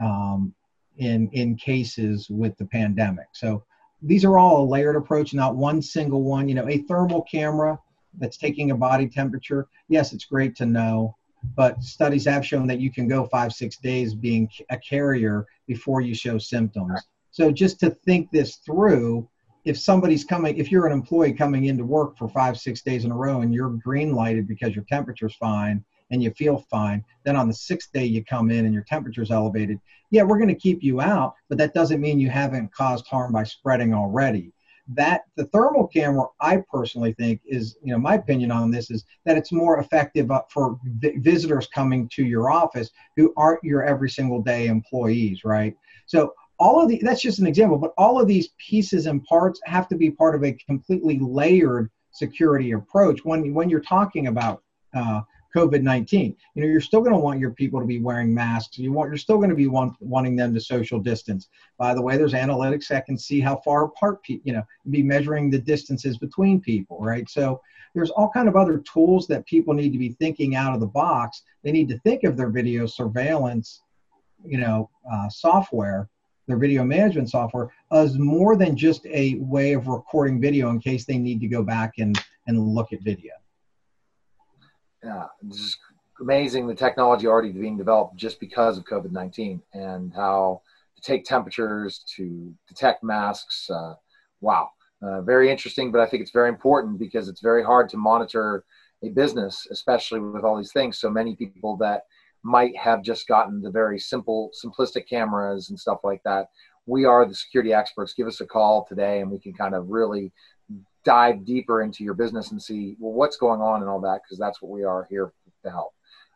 um, 0.00 0.54
in 0.98 1.28
in 1.32 1.56
cases 1.56 2.28
with 2.28 2.56
the 2.58 2.66
pandemic. 2.66 3.26
So 3.32 3.64
these 4.02 4.24
are 4.24 4.38
all 4.38 4.62
a 4.62 4.68
layered 4.68 4.96
approach 4.96 5.34
not 5.34 5.56
one 5.56 5.82
single 5.82 6.22
one. 6.22 6.48
You 6.48 6.54
know 6.56 6.68
a 6.68 6.78
thermal 6.78 7.22
camera 7.22 7.78
that's 8.18 8.36
taking 8.36 8.70
a 8.70 8.76
body 8.76 9.06
temperature 9.06 9.68
yes 9.88 10.12
it's 10.12 10.24
great 10.24 10.56
to 10.56 10.66
know 10.66 11.14
but 11.54 11.82
studies 11.82 12.24
have 12.24 12.44
shown 12.44 12.66
that 12.66 12.80
you 12.80 12.90
can 12.90 13.06
go 13.06 13.26
five 13.26 13.52
six 13.52 13.76
days 13.76 14.14
being 14.14 14.48
a 14.70 14.78
carrier 14.78 15.46
before 15.66 16.00
you 16.00 16.14
show 16.14 16.36
symptoms. 16.36 17.00
So 17.30 17.52
just 17.52 17.78
to 17.80 17.90
think 17.90 18.30
this 18.32 18.56
through 18.56 19.28
if 19.68 19.78
somebody's 19.78 20.24
coming, 20.24 20.56
if 20.56 20.72
you're 20.72 20.86
an 20.86 20.94
employee 20.94 21.34
coming 21.34 21.66
into 21.66 21.84
work 21.84 22.16
for 22.16 22.26
five, 22.26 22.56
six 22.56 22.80
days 22.80 23.04
in 23.04 23.10
a 23.10 23.16
row 23.16 23.42
and 23.42 23.52
you're 23.52 23.68
green 23.68 24.14
lighted 24.14 24.48
because 24.48 24.74
your 24.74 24.84
temperature's 24.84 25.36
fine 25.36 25.84
and 26.10 26.22
you 26.22 26.30
feel 26.30 26.64
fine, 26.70 27.04
then 27.24 27.36
on 27.36 27.48
the 27.48 27.52
sixth 27.52 27.92
day 27.92 28.06
you 28.06 28.24
come 28.24 28.50
in 28.50 28.64
and 28.64 28.72
your 28.72 28.84
temperature's 28.84 29.30
elevated, 29.30 29.78
yeah, 30.10 30.22
we're 30.22 30.38
going 30.38 30.48
to 30.48 30.54
keep 30.54 30.82
you 30.82 31.02
out, 31.02 31.34
but 31.50 31.58
that 31.58 31.74
doesn't 31.74 32.00
mean 32.00 32.18
you 32.18 32.30
haven't 32.30 32.72
caused 32.72 33.06
harm 33.08 33.30
by 33.30 33.44
spreading 33.44 33.92
already. 33.92 34.54
That 34.94 35.24
the 35.36 35.44
thermal 35.44 35.86
camera, 35.86 36.24
I 36.40 36.62
personally 36.72 37.12
think 37.12 37.42
is, 37.44 37.76
you 37.84 37.92
know, 37.92 37.98
my 37.98 38.14
opinion 38.14 38.50
on 38.50 38.70
this 38.70 38.90
is 38.90 39.04
that 39.26 39.36
it's 39.36 39.52
more 39.52 39.80
effective 39.80 40.30
uh, 40.30 40.44
for 40.50 40.80
visitors 41.02 41.66
coming 41.74 42.08
to 42.14 42.24
your 42.24 42.50
office 42.50 42.88
who 43.16 43.34
aren't 43.36 43.62
your 43.62 43.84
every 43.84 44.08
single 44.08 44.40
day 44.40 44.68
employees, 44.68 45.44
right? 45.44 45.76
So 46.06 46.32
all 46.58 46.82
of 46.82 46.88
the 46.88 47.00
that's 47.02 47.22
just 47.22 47.38
an 47.38 47.46
example 47.46 47.78
but 47.78 47.92
all 47.96 48.20
of 48.20 48.26
these 48.26 48.48
pieces 48.58 49.06
and 49.06 49.24
parts 49.24 49.60
have 49.64 49.88
to 49.88 49.96
be 49.96 50.10
part 50.10 50.34
of 50.34 50.44
a 50.44 50.52
completely 50.52 51.18
layered 51.20 51.90
security 52.12 52.72
approach 52.72 53.24
when 53.24 53.54
when 53.54 53.70
you're 53.70 53.80
talking 53.80 54.26
about 54.26 54.62
uh, 54.94 55.20
covid-19 55.54 56.34
you 56.54 56.62
know 56.62 56.68
you're 56.68 56.80
still 56.80 57.00
going 57.00 57.12
to 57.12 57.18
want 57.18 57.40
your 57.40 57.52
people 57.52 57.80
to 57.80 57.86
be 57.86 58.00
wearing 58.00 58.34
masks. 58.34 58.78
You 58.78 58.92
want 58.92 59.10
you're 59.10 59.16
still 59.16 59.36
going 59.36 59.50
to 59.50 59.56
be 59.56 59.66
want, 59.66 59.94
wanting 60.00 60.36
them 60.36 60.52
to 60.54 60.60
social 60.60 60.98
distance. 60.98 61.48
By 61.78 61.94
the 61.94 62.02
way 62.02 62.16
there's 62.16 62.34
analytics 62.34 62.88
that 62.88 63.06
can 63.06 63.16
see 63.16 63.40
how 63.40 63.56
far 63.64 63.84
apart 63.84 64.22
pe- 64.24 64.40
you 64.44 64.52
know 64.52 64.62
be 64.90 65.02
measuring 65.02 65.50
the 65.50 65.58
distances 65.58 66.18
between 66.18 66.60
people 66.60 66.98
right? 67.00 67.28
So 67.30 67.60
there's 67.94 68.10
all 68.10 68.30
kind 68.30 68.48
of 68.48 68.56
other 68.56 68.78
tools 68.78 69.26
that 69.28 69.46
people 69.46 69.72
need 69.72 69.92
to 69.92 69.98
be 69.98 70.10
thinking 70.10 70.54
out 70.54 70.74
of 70.74 70.80
the 70.80 70.86
box. 70.86 71.42
They 71.62 71.72
need 71.72 71.88
to 71.88 71.98
think 72.00 72.24
of 72.24 72.36
their 72.36 72.50
video 72.50 72.86
surveillance 72.86 73.82
you 74.44 74.58
know 74.58 74.90
uh, 75.10 75.28
software 75.28 76.08
their 76.48 76.56
video 76.56 76.82
management 76.82 77.30
software 77.30 77.70
as 77.92 78.18
more 78.18 78.56
than 78.56 78.76
just 78.76 79.06
a 79.06 79.36
way 79.36 79.74
of 79.74 79.86
recording 79.86 80.40
video 80.40 80.70
in 80.70 80.80
case 80.80 81.04
they 81.04 81.18
need 81.18 81.40
to 81.40 81.46
go 81.46 81.62
back 81.62 81.94
and, 81.98 82.18
and 82.46 82.58
look 82.58 82.92
at 82.92 83.00
video. 83.02 83.32
Yeah, 85.04 85.26
this 85.42 85.60
is 85.60 85.76
amazing 86.20 86.66
the 86.66 86.74
technology 86.74 87.26
already 87.26 87.52
being 87.52 87.76
developed 87.76 88.16
just 88.16 88.40
because 88.40 88.76
of 88.76 88.84
COVID 88.84 89.12
19 89.12 89.62
and 89.74 90.12
how 90.12 90.62
to 90.96 91.02
take 91.02 91.24
temperatures, 91.24 92.04
to 92.16 92.52
detect 92.66 93.04
masks. 93.04 93.70
Uh, 93.70 93.94
wow, 94.40 94.70
uh, 95.02 95.20
very 95.20 95.50
interesting, 95.50 95.92
but 95.92 96.00
I 96.00 96.06
think 96.06 96.22
it's 96.22 96.32
very 96.32 96.48
important 96.48 96.98
because 96.98 97.28
it's 97.28 97.40
very 97.40 97.62
hard 97.62 97.88
to 97.90 97.96
monitor 97.96 98.64
a 99.04 99.10
business, 99.10 99.68
especially 99.70 100.18
with 100.18 100.42
all 100.42 100.56
these 100.56 100.72
things. 100.72 100.98
So 100.98 101.08
many 101.08 101.36
people 101.36 101.76
that 101.76 102.02
might 102.42 102.76
have 102.76 103.02
just 103.02 103.26
gotten 103.26 103.60
the 103.60 103.70
very 103.70 103.98
simple, 103.98 104.50
simplistic 104.64 105.08
cameras 105.08 105.70
and 105.70 105.78
stuff 105.78 105.98
like 106.04 106.22
that. 106.24 106.48
We 106.86 107.04
are 107.04 107.26
the 107.26 107.34
security 107.34 107.72
experts. 107.72 108.14
Give 108.14 108.26
us 108.26 108.40
a 108.40 108.46
call 108.46 108.86
today 108.88 109.20
and 109.20 109.30
we 109.30 109.38
can 109.38 109.52
kind 109.52 109.74
of 109.74 109.88
really 109.88 110.32
dive 111.04 111.44
deeper 111.44 111.82
into 111.82 112.04
your 112.04 112.14
business 112.14 112.50
and 112.50 112.62
see, 112.62 112.96
well, 112.98 113.12
what's 113.12 113.36
going 113.36 113.60
on 113.60 113.80
and 113.80 113.90
all 113.90 114.00
that, 114.00 114.20
because 114.24 114.38
that's 114.38 114.62
what 114.62 114.70
we 114.70 114.84
are 114.84 115.06
here 115.10 115.32
to 115.64 115.70
help. 115.70 115.92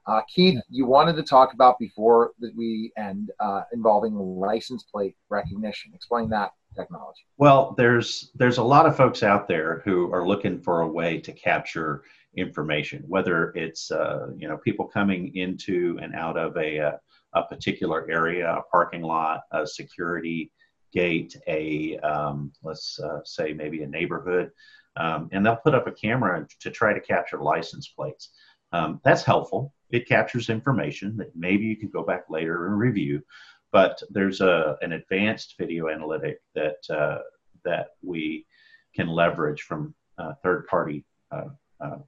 Uh, 0.07 0.21
Keith, 0.29 0.61
you 0.69 0.85
wanted 0.85 1.15
to 1.15 1.23
talk 1.23 1.55
about 1.55 1.79
before 1.79 2.33
that 2.41 2.55
we 2.57 2.93
end 2.97 3.31
uh, 3.39 3.63
involving 3.73 4.15
license 4.17 4.83
plate 4.83 5.15
recognition. 5.29 5.93
Explain 5.95 6.29
that 6.31 6.51
technology. 6.77 7.25
Well, 7.37 7.75
there's 7.77 8.31
there's 8.35 8.59
a 8.59 8.63
lot 8.65 8.87
of 8.87 8.97
folks 8.97 9.23
out 9.23 9.47
there 9.47 9.83
who 9.85 10.13
are 10.13 10.27
looking 10.27 10.61
for 10.61 10.81
a 10.81 10.89
way 10.89 11.21
to 11.21 11.33
capture 11.33 12.03
information, 12.37 13.05
whether 13.07 13.51
it's 13.51 13.91
uh, 13.91 14.29
you 14.37 14.49
know 14.49 14.57
people 14.59 14.87
coming 14.87 15.35
into 15.37 15.99
and 16.03 16.15
out 16.15 16.37
of 16.37 16.57
a, 16.57 16.79
a, 16.79 16.89
uh, 16.89 16.97
a 17.35 17.43
particular 17.45 18.11
area, 18.11 18.51
a 18.51 18.63
parking 18.71 19.03
lot, 19.03 19.41
a 19.53 19.67
security 19.67 20.51
gate, 20.93 21.35
a 21.47 21.97
um, 21.99 22.53
let's 22.63 22.99
uh, 23.01 23.21
say 23.25 23.53
maybe 23.53 23.83
a 23.83 23.87
neighborhood, 23.87 24.51
um, 24.97 25.29
and 25.33 25.45
they'll 25.45 25.57
put 25.57 25.75
up 25.75 25.87
a 25.87 25.93
camera 25.93 26.47
to 26.61 26.71
try 26.71 26.93
to 26.93 27.01
capture 27.01 27.39
license 27.39 27.89
plates. 27.89 28.31
Um, 28.73 29.01
that's 29.05 29.23
helpful. 29.23 29.73
It 29.91 30.09
captures 30.09 30.49
information 30.49 31.17
that 31.19 31.37
maybe 31.37 31.65
you 31.65 31.77
can 31.77 31.91
go 31.91 32.03
back 32.03 32.25
later 32.31 32.67
and 32.67 32.79
review. 32.79 33.23
But 33.71 34.03
there's 34.11 34.43
a, 34.43 34.77
an 34.83 34.93
advanced 34.93 35.55
video 35.59 35.89
analytic 35.89 36.41
that 36.55 36.77
uh, 36.91 37.19
that 37.65 37.89
we 38.03 38.47
can 38.95 39.09
leverage 39.09 39.63
from 39.63 39.95
uh, 40.19 40.33
third-party 40.43 41.05
uh, 41.31 41.49
uh 41.81 41.99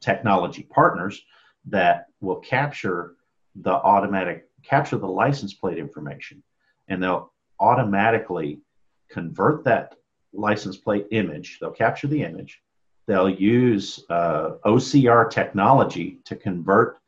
technology 0.00 0.62
partners 0.62 1.22
that 1.66 2.06
will 2.20 2.36
capture 2.36 3.14
the 3.56 3.72
automatic 3.72 4.48
capture 4.62 4.98
the 4.98 5.06
license 5.06 5.54
plate 5.54 5.78
information. 5.78 6.42
And 6.88 7.02
they'll 7.02 7.32
automatically 7.58 8.60
convert 9.10 9.64
that 9.64 9.94
license 10.32 10.76
plate 10.76 11.06
image 11.10 11.58
they'll 11.60 11.72
capture 11.72 12.06
the 12.06 12.22
image 12.22 12.62
they'll 13.08 13.28
use 13.28 14.04
uh, 14.08 14.50
ocr 14.64 15.28
technology 15.28 16.18
to 16.24 16.36
convert 16.36 17.00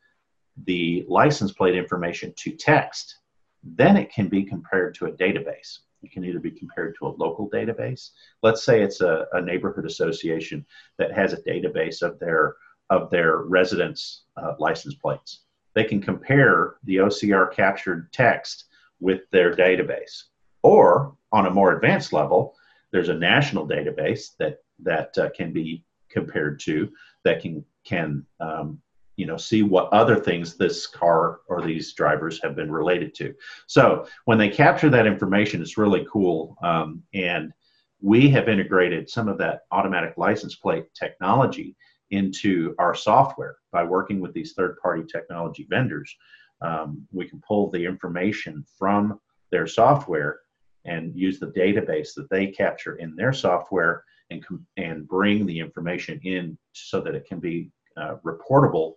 the 0.65 1.05
license 1.07 1.51
plate 1.51 1.75
information 1.75 2.33
to 2.37 2.51
text. 2.51 3.17
Then 3.63 3.97
it 3.97 4.11
can 4.11 4.27
be 4.27 4.43
compared 4.43 4.95
to 4.95 5.05
a 5.05 5.11
database. 5.11 5.79
It 6.03 6.11
can 6.11 6.25
either 6.25 6.39
be 6.39 6.51
compared 6.51 6.95
to 6.99 7.07
a 7.07 7.15
local 7.17 7.49
database. 7.49 8.09
Let's 8.41 8.63
say 8.65 8.81
it's 8.81 9.01
a, 9.01 9.25
a 9.31 9.41
neighborhood 9.41 9.85
association 9.85 10.65
that 10.97 11.13
has 11.13 11.33
a 11.33 11.41
database 11.41 12.01
of 12.01 12.19
their 12.19 12.55
of 12.93 13.09
their 13.09 13.37
residents' 13.43 14.23
uh, 14.37 14.53
license 14.59 14.95
plates. 14.95 15.41
They 15.73 15.83
can 15.83 16.01
compare 16.01 16.75
the 16.83 16.97
OCR 16.97 17.51
captured 17.51 18.13
text 18.13 18.65
with 18.99 19.21
their 19.31 19.55
database. 19.55 20.23
Or 20.61 21.15
on 21.31 21.47
a 21.47 21.51
more 21.51 21.75
advanced 21.75 22.13
level, 22.13 22.55
there's 22.91 23.09
a 23.09 23.13
national 23.15 23.67
database 23.67 24.37
that 24.37 24.59
that 24.79 25.17
uh, 25.17 25.29
can 25.35 25.51
be 25.51 25.83
compared 26.09 26.59
to 26.61 26.91
that 27.23 27.41
can 27.41 27.65
can 27.83 28.25
um, 28.39 28.79
you 29.15 29.25
know 29.25 29.37
see 29.37 29.63
what 29.63 29.91
other 29.91 30.15
things 30.15 30.55
this 30.55 30.87
car 30.87 31.39
or 31.47 31.61
these 31.61 31.93
drivers 31.93 32.41
have 32.41 32.55
been 32.55 32.71
related 32.71 33.13
to 33.15 33.33
so 33.67 34.07
when 34.25 34.37
they 34.37 34.49
capture 34.49 34.89
that 34.89 35.07
information 35.07 35.61
it's 35.61 35.77
really 35.77 36.05
cool 36.11 36.55
um, 36.63 37.03
and 37.13 37.53
we 38.01 38.29
have 38.29 38.49
integrated 38.49 39.09
some 39.09 39.27
of 39.27 39.37
that 39.37 39.61
automatic 39.71 40.13
license 40.17 40.55
plate 40.55 40.85
technology 40.93 41.75
into 42.13 42.75
our 42.79 42.95
software 42.95 43.57
by 43.71 43.83
working 43.83 44.19
with 44.19 44.33
these 44.33 44.53
third 44.53 44.77
party 44.81 45.03
technology 45.11 45.67
vendors 45.69 46.15
um, 46.63 47.05
we 47.11 47.27
can 47.27 47.41
pull 47.45 47.69
the 47.69 47.85
information 47.85 48.65
from 48.77 49.19
their 49.51 49.67
software 49.67 50.39
and 50.85 51.15
use 51.15 51.39
the 51.39 51.47
database 51.47 52.13
that 52.15 52.29
they 52.29 52.47
capture 52.47 52.95
in 52.95 53.15
their 53.15 53.33
software 53.33 54.03
and, 54.31 54.43
and 54.77 55.07
bring 55.07 55.45
the 55.45 55.59
information 55.59 56.19
in 56.23 56.57
so 56.71 57.01
that 57.01 57.15
it 57.15 57.25
can 57.27 57.39
be 57.39 57.69
uh, 57.97 58.15
reportable 58.25 58.93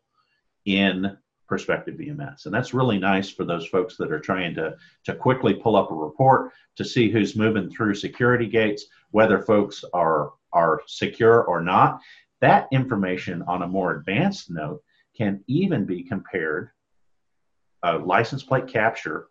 in 0.64 1.16
Perspective 1.48 1.94
VMS. 1.94 2.46
And 2.46 2.54
that's 2.54 2.74
really 2.74 2.98
nice 2.98 3.30
for 3.30 3.44
those 3.44 3.68
folks 3.68 3.96
that 3.96 4.10
are 4.10 4.18
trying 4.18 4.54
to, 4.56 4.74
to 5.04 5.14
quickly 5.14 5.54
pull 5.54 5.76
up 5.76 5.92
a 5.92 5.94
report 5.94 6.50
to 6.74 6.84
see 6.84 7.08
who's 7.08 7.36
moving 7.36 7.70
through 7.70 7.94
security 7.94 8.48
gates, 8.48 8.86
whether 9.12 9.40
folks 9.40 9.84
are, 9.92 10.32
are 10.52 10.82
secure 10.88 11.44
or 11.44 11.62
not. 11.62 12.00
That 12.46 12.68
information 12.70 13.42
on 13.48 13.62
a 13.62 13.66
more 13.66 13.96
advanced 13.96 14.52
note 14.52 14.80
can 15.16 15.42
even 15.48 15.84
be 15.84 16.04
compared, 16.04 16.70
a 17.82 17.98
license 17.98 18.44
plate 18.44 18.68
capture 18.68 19.26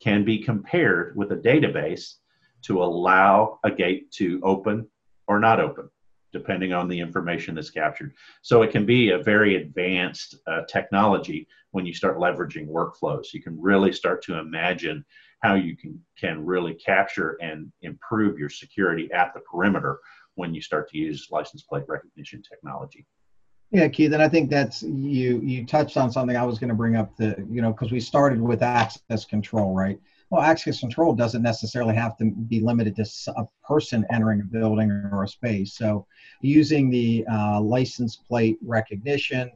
can 0.00 0.24
be 0.24 0.38
compared 0.38 1.16
with 1.16 1.32
a 1.32 1.36
database 1.36 2.18
to 2.66 2.80
allow 2.80 3.58
a 3.64 3.72
gate 3.72 4.12
to 4.12 4.40
open 4.44 4.86
or 5.26 5.40
not 5.40 5.58
open 5.58 5.90
depending 6.32 6.72
on 6.72 6.86
the 6.86 7.00
information 7.00 7.56
that's 7.56 7.70
captured. 7.70 8.14
So 8.42 8.62
it 8.62 8.70
can 8.70 8.86
be 8.86 9.10
a 9.10 9.18
very 9.18 9.56
advanced 9.56 10.36
uh, 10.46 10.60
technology 10.68 11.48
when 11.72 11.84
you 11.84 11.92
start 11.92 12.18
leveraging 12.18 12.68
workflows. 12.68 13.34
You 13.34 13.42
can 13.42 13.60
really 13.60 13.90
start 13.90 14.22
to 14.26 14.38
imagine 14.38 15.04
how 15.42 15.54
you 15.54 15.76
can, 15.76 16.00
can 16.16 16.46
really 16.46 16.74
capture 16.74 17.36
and 17.42 17.72
improve 17.82 18.38
your 18.38 18.48
security 18.48 19.10
at 19.12 19.34
the 19.34 19.40
perimeter 19.40 19.98
when 20.40 20.54
you 20.54 20.62
start 20.62 20.88
to 20.88 20.98
use 20.98 21.28
license 21.30 21.62
plate 21.62 21.84
recognition 21.86 22.42
technology. 22.42 23.06
Yeah, 23.70 23.86
Keith, 23.86 24.12
and 24.12 24.22
I 24.22 24.28
think 24.28 24.50
that's 24.50 24.82
you. 24.82 25.40
You 25.40 25.64
touched 25.64 25.96
on 25.96 26.10
something 26.10 26.36
I 26.36 26.44
was 26.44 26.58
going 26.58 26.70
to 26.70 26.74
bring 26.74 26.96
up. 26.96 27.16
The 27.16 27.36
you 27.48 27.62
know 27.62 27.72
because 27.72 27.92
we 27.92 28.00
started 28.00 28.40
with 28.40 28.62
access 28.62 29.24
control, 29.24 29.74
right? 29.74 30.00
Well, 30.30 30.42
access 30.42 30.80
control 30.80 31.14
doesn't 31.14 31.42
necessarily 31.42 31.94
have 31.94 32.16
to 32.18 32.24
be 32.24 32.60
limited 32.60 32.96
to 32.96 33.04
a 33.36 33.44
person 33.64 34.04
entering 34.12 34.40
a 34.40 34.44
building 34.44 34.90
or 35.12 35.22
a 35.22 35.28
space. 35.28 35.74
So, 35.74 36.06
using 36.40 36.90
the 36.90 37.24
uh, 37.30 37.60
license 37.60 38.16
plate 38.16 38.58
recognition, 38.62 39.50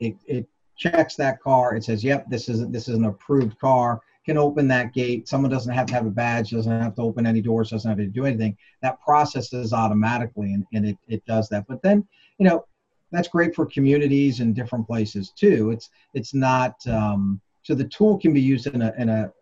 it, 0.00 0.16
it 0.26 0.48
checks 0.76 1.14
that 1.16 1.40
car. 1.40 1.76
It 1.76 1.84
says, 1.84 2.02
"Yep, 2.02 2.28
this 2.28 2.48
is 2.48 2.66
this 2.70 2.88
is 2.88 2.96
an 2.96 3.04
approved 3.04 3.56
car." 3.60 4.00
Can 4.26 4.36
open 4.36 4.68
that 4.68 4.92
gate. 4.92 5.28
Someone 5.28 5.50
doesn't 5.50 5.72
have 5.72 5.86
to 5.86 5.94
have 5.94 6.06
a 6.06 6.10
badge. 6.10 6.50
Doesn't 6.50 6.80
have 6.80 6.94
to 6.96 7.02
open 7.02 7.26
any 7.26 7.40
doors. 7.40 7.70
Doesn't 7.70 7.88
have 7.88 7.98
to 7.98 8.06
do 8.06 8.26
anything. 8.26 8.56
That 8.82 9.00
processes 9.00 9.72
automatically, 9.72 10.52
and, 10.52 10.66
and 10.74 10.86
it, 10.86 10.98
it 11.08 11.24
does 11.26 11.48
that. 11.48 11.66
But 11.66 11.82
then, 11.82 12.06
you 12.38 12.46
know, 12.46 12.66
that's 13.10 13.28
great 13.28 13.54
for 13.54 13.66
communities 13.66 14.40
and 14.40 14.54
different 14.54 14.86
places 14.86 15.30
too. 15.30 15.70
It's 15.70 15.90
it's 16.14 16.34
not 16.34 16.74
um, 16.86 17.40
so 17.62 17.74
the 17.74 17.84
tool 17.84 18.18
can 18.18 18.32
be 18.32 18.40
used 18.40 18.66
in 18.66 18.82
a 18.82 18.92
in 18.98 19.08
a 19.08 19.32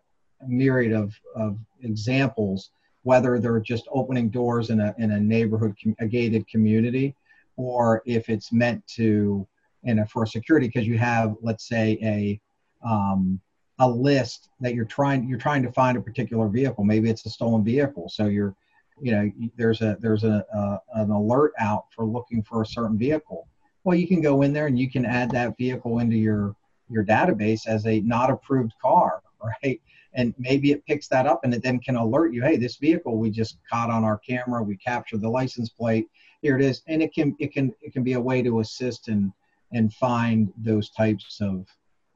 myriad 0.47 0.93
of, 0.93 1.13
of 1.35 1.57
examples, 1.81 2.71
whether 3.03 3.39
they're 3.39 3.59
just 3.59 3.87
opening 3.91 4.29
doors 4.29 4.69
in 4.69 4.79
a, 4.79 4.93
in 4.97 5.11
a 5.11 5.19
neighborhood, 5.19 5.75
a 5.99 6.07
gated 6.07 6.47
community, 6.47 7.15
or 7.57 8.01
if 8.05 8.29
it's 8.29 8.51
meant 8.51 8.85
to, 8.87 9.47
in 9.83 9.99
a, 9.99 10.05
for 10.05 10.25
security, 10.25 10.67
because 10.67 10.87
you 10.87 10.97
have, 10.97 11.35
let's 11.41 11.67
say, 11.67 11.97
a, 12.01 12.39
um, 12.87 13.39
a 13.79 13.89
list 13.89 14.49
that 14.59 14.73
you're 14.73 14.85
trying, 14.85 15.27
you're 15.27 15.39
trying 15.39 15.63
to 15.63 15.71
find 15.71 15.97
a 15.97 16.01
particular 16.01 16.47
vehicle. 16.47 16.83
Maybe 16.83 17.09
it's 17.09 17.25
a 17.25 17.29
stolen 17.29 17.63
vehicle. 17.63 18.09
So 18.09 18.27
you're, 18.27 18.55
you 19.01 19.11
know, 19.11 19.31
there's 19.57 19.81
a, 19.81 19.97
there's 19.99 20.23
a, 20.23 20.45
a 20.53 21.01
an 21.01 21.09
alert 21.11 21.53
out 21.59 21.85
for 21.95 22.05
looking 22.05 22.43
for 22.43 22.61
a 22.61 22.65
certain 22.65 22.97
vehicle. 22.97 23.47
Well, 23.83 23.97
you 23.97 24.07
can 24.07 24.21
go 24.21 24.41
in 24.41 24.51
there 24.51 24.67
and 24.67 24.77
you 24.77 24.91
can 24.91 25.05
add 25.05 25.31
that 25.31 25.57
vehicle 25.57 25.99
into 25.99 26.17
your, 26.17 26.55
your 26.89 27.05
database 27.05 27.65
as 27.65 27.85
a 27.87 28.01
not 28.01 28.29
approved 28.29 28.73
car, 28.81 29.21
right? 29.63 29.79
and 30.13 30.33
maybe 30.37 30.71
it 30.71 30.85
picks 30.85 31.07
that 31.07 31.27
up 31.27 31.41
and 31.43 31.53
it 31.53 31.61
then 31.61 31.79
can 31.79 31.95
alert 31.95 32.33
you 32.33 32.41
hey 32.41 32.57
this 32.57 32.77
vehicle 32.77 33.17
we 33.17 33.29
just 33.29 33.57
caught 33.69 33.89
on 33.89 34.03
our 34.03 34.17
camera 34.17 34.61
we 34.61 34.75
captured 34.75 35.21
the 35.21 35.29
license 35.29 35.69
plate 35.69 36.07
here 36.41 36.55
it 36.55 36.63
is 36.63 36.81
and 36.87 37.01
it 37.01 37.13
can 37.13 37.35
it 37.39 37.53
can 37.53 37.73
it 37.81 37.93
can 37.93 38.03
be 38.03 38.13
a 38.13 38.19
way 38.19 38.41
to 38.41 38.59
assist 38.59 39.07
and 39.07 39.31
and 39.71 39.93
find 39.93 40.51
those 40.57 40.89
types 40.89 41.39
of 41.41 41.67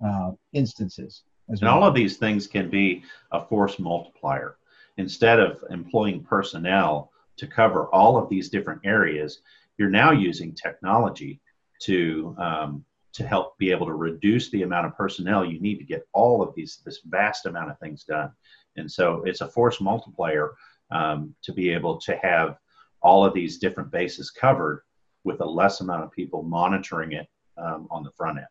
uh, 0.03 0.31
instances 0.53 1.23
and 1.61 1.67
well. 1.67 1.81
all 1.81 1.87
of 1.87 1.95
these 1.95 2.17
things 2.17 2.47
can 2.47 2.69
be 2.69 3.03
a 3.31 3.45
force 3.45 3.79
multiplier. 3.79 4.57
Instead 4.97 5.39
of 5.39 5.63
employing 5.69 6.23
personnel 6.23 7.11
to 7.37 7.47
cover 7.47 7.87
all 7.87 8.17
of 8.17 8.29
these 8.29 8.49
different 8.49 8.81
areas 8.83 9.41
you're 9.77 9.89
now 9.89 10.11
using 10.11 10.53
technology 10.53 11.39
to 11.81 12.35
um, 12.37 12.85
to 13.13 13.27
help 13.27 13.57
be 13.57 13.69
able 13.69 13.85
to 13.85 13.93
reduce 13.93 14.49
the 14.49 14.63
amount 14.63 14.87
of 14.87 14.97
personnel 14.97 15.45
you 15.45 15.59
need 15.59 15.77
to 15.77 15.83
get 15.83 16.07
all 16.13 16.41
of 16.41 16.53
these 16.55 16.81
this 16.85 16.99
vast 17.05 17.45
amount 17.45 17.69
of 17.69 17.79
things 17.79 18.03
done. 18.03 18.31
And 18.75 18.91
so 18.91 19.23
it's 19.25 19.41
a 19.41 19.47
force 19.47 19.79
multiplier 19.79 20.51
um, 20.91 21.35
to 21.43 21.53
be 21.53 21.69
able 21.69 21.99
to 22.01 22.17
have 22.17 22.57
all 23.01 23.25
of 23.25 23.33
these 23.33 23.57
different 23.57 23.91
bases 23.91 24.31
covered 24.31 24.83
with 25.23 25.41
a 25.41 25.45
less 25.45 25.81
amount 25.81 26.03
of 26.03 26.11
people 26.11 26.43
monitoring 26.43 27.13
it 27.13 27.27
um, 27.57 27.87
on 27.91 28.03
the 28.03 28.11
front 28.11 28.37
end 28.37 28.47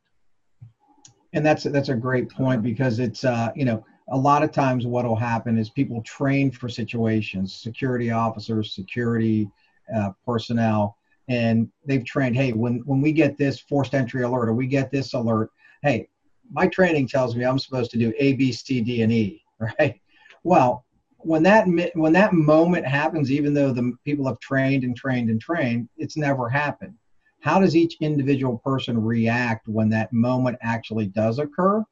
and 1.33 1.45
that's 1.45 1.65
that's 1.65 1.89
a 1.89 1.95
great 1.95 2.29
point 2.29 2.63
because 2.63 2.99
it's 2.99 3.25
uh, 3.25 3.51
you 3.55 3.65
know 3.65 3.85
a 4.09 4.17
lot 4.17 4.43
of 4.43 4.53
times 4.53 4.87
what 4.87 5.05
will 5.05 5.17
happen 5.17 5.57
is 5.57 5.71
people 5.71 6.03
train 6.03 6.51
for 6.51 6.69
situations 6.69 7.55
security 7.55 8.11
officers 8.11 8.75
security 8.75 9.49
uh, 9.95 10.11
personnel 10.27 10.97
and 11.29 11.71
they've 11.87 12.05
trained 12.05 12.37
hey 12.37 12.53
when 12.53 12.83
when 12.85 13.01
we 13.01 13.13
get 13.13 13.39
this 13.39 13.61
forced 13.61 13.95
entry 13.95 14.23
alert 14.23 14.49
or 14.49 14.55
we 14.55 14.67
get 14.67 14.91
this 14.91 15.15
alert 15.15 15.51
hey 15.83 16.09
my 16.51 16.67
training 16.67 17.07
tells 17.07 17.37
me 17.37 17.45
i'm 17.45 17.59
supposed 17.59 17.91
to 17.91 17.99
do 17.99 18.13
a 18.19 18.35
b 18.35 18.53
c 18.53 18.81
d 18.81 19.03
and 19.03 19.13
e 19.13 19.43
right? 19.79 20.01
Well 20.43 20.85
when 21.19 21.45
that 21.45 21.67
when 21.95 22.13
that 22.13 22.33
moment 22.33 22.85
happens 22.85 23.31
even 23.31 23.55
though 23.55 23.73
the 23.73 23.93
people 24.05 24.27
have 24.27 24.41
trained 24.41 24.83
and 24.83 24.97
trained 24.97 25.31
and 25.31 25.41
trained 25.41 25.89
it's 25.97 26.17
never 26.17 26.49
happened 26.49 26.95
how 27.43 27.59
does 27.59 27.77
each 27.77 27.97
individual 28.01 28.59
person 28.59 29.03
react 29.03 29.69
when 29.69 29.89
that 29.91 30.13
moment 30.13 30.57
actually 30.63 31.07
does 31.07 31.39
occur? 31.39 31.85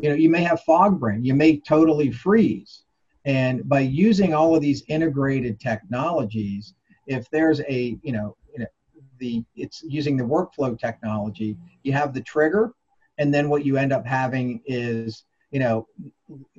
You 0.00 0.08
know 0.08 0.14
you 0.14 0.30
may 0.30 0.42
have 0.42 0.62
fog 0.62 0.98
brain 0.98 1.24
you 1.24 1.34
may 1.34 1.58
totally 1.58 2.10
freeze. 2.10 2.84
And 3.26 3.68
by 3.68 3.80
using 3.80 4.32
all 4.32 4.56
of 4.56 4.62
these 4.62 4.82
integrated 4.88 5.60
technologies 5.60 6.74
if 7.06 7.28
there's 7.30 7.60
a 7.60 7.98
you 8.02 8.12
know 8.12 8.36
you 8.52 8.60
know 8.60 8.66
the 9.18 9.44
it's 9.56 9.82
using 9.82 10.16
the 10.16 10.24
workflow 10.24 10.78
technology 10.78 11.56
you 11.82 11.92
have 11.92 12.14
the 12.14 12.22
trigger 12.22 12.72
and 13.18 13.34
then 13.34 13.48
what 13.50 13.66
you 13.66 13.76
end 13.76 13.92
up 13.92 14.06
having 14.06 14.62
is 14.64 15.24
you 15.50 15.58
know 15.60 15.86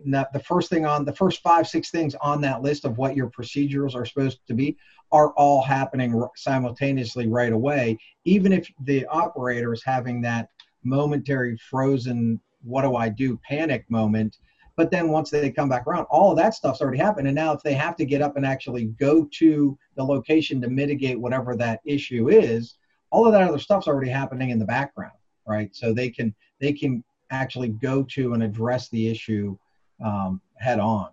the 0.06 0.42
first 0.46 0.70
thing 0.70 0.86
on 0.86 1.06
the 1.06 1.14
first 1.14 1.42
five 1.42 1.68
six 1.68 1.92
things 1.92 2.16
on 2.22 2.42
that 2.42 2.62
list 2.62 2.86
of 2.86 2.98
what 2.98 3.16
your 3.16 3.28
procedures 3.28 3.96
are 3.96 4.06
supposed 4.06 4.40
to 4.48 4.54
be 4.54 4.78
are 5.12 5.32
all 5.32 5.62
happening 5.62 6.26
simultaneously 6.36 7.28
right 7.28 7.54
away 7.54 7.98
even 8.26 8.52
if 8.52 8.68
the 8.82 9.06
operator 9.08 9.74
is 9.74 9.84
having 9.84 10.22
that 10.22 10.50
momentary 10.84 11.58
frozen 11.70 12.40
what 12.64 12.82
do 12.82 12.96
i 12.96 13.08
do 13.08 13.40
panic 13.48 13.90
moment 13.90 14.38
but 14.76 14.90
then 14.90 15.10
once 15.10 15.30
they 15.30 15.52
come 15.52 15.70
back 15.70 15.86
around, 15.86 16.06
all 16.06 16.32
of 16.32 16.38
that 16.38 16.54
stuff's 16.54 16.82
already 16.82 16.98
happened. 16.98 17.28
And 17.28 17.36
now 17.36 17.54
if 17.54 17.62
they 17.62 17.74
have 17.74 17.96
to 17.98 18.06
get 18.06 18.22
up 18.22 18.36
and 18.38 18.46
actually 18.46 18.86
go 18.86 19.26
to 19.34 19.78
the 19.96 20.04
location 20.04 20.62
to 20.62 20.70
mitigate 20.70 21.20
whatever 21.20 21.56
that 21.58 21.82
issue 21.86 22.30
is, 22.30 22.78
all 23.12 23.26
of 23.26 23.34
that 23.34 23.48
other 23.48 23.60
stuff's 23.60 23.88
already 23.88 24.10
happening 24.10 24.50
in 24.50 24.60
the 24.60 24.66
background, 24.66 25.14
right? 25.46 25.76
So 25.76 25.94
they 25.94 26.10
can 26.10 26.34
they 26.60 26.74
can 26.74 27.04
actually 27.32 27.70
go 27.70 28.04
to 28.04 28.34
and 28.34 28.44
address 28.44 28.90
the 28.90 29.08
issue 29.08 29.58
um, 30.04 30.42
head 30.56 30.80
on. 30.80 31.10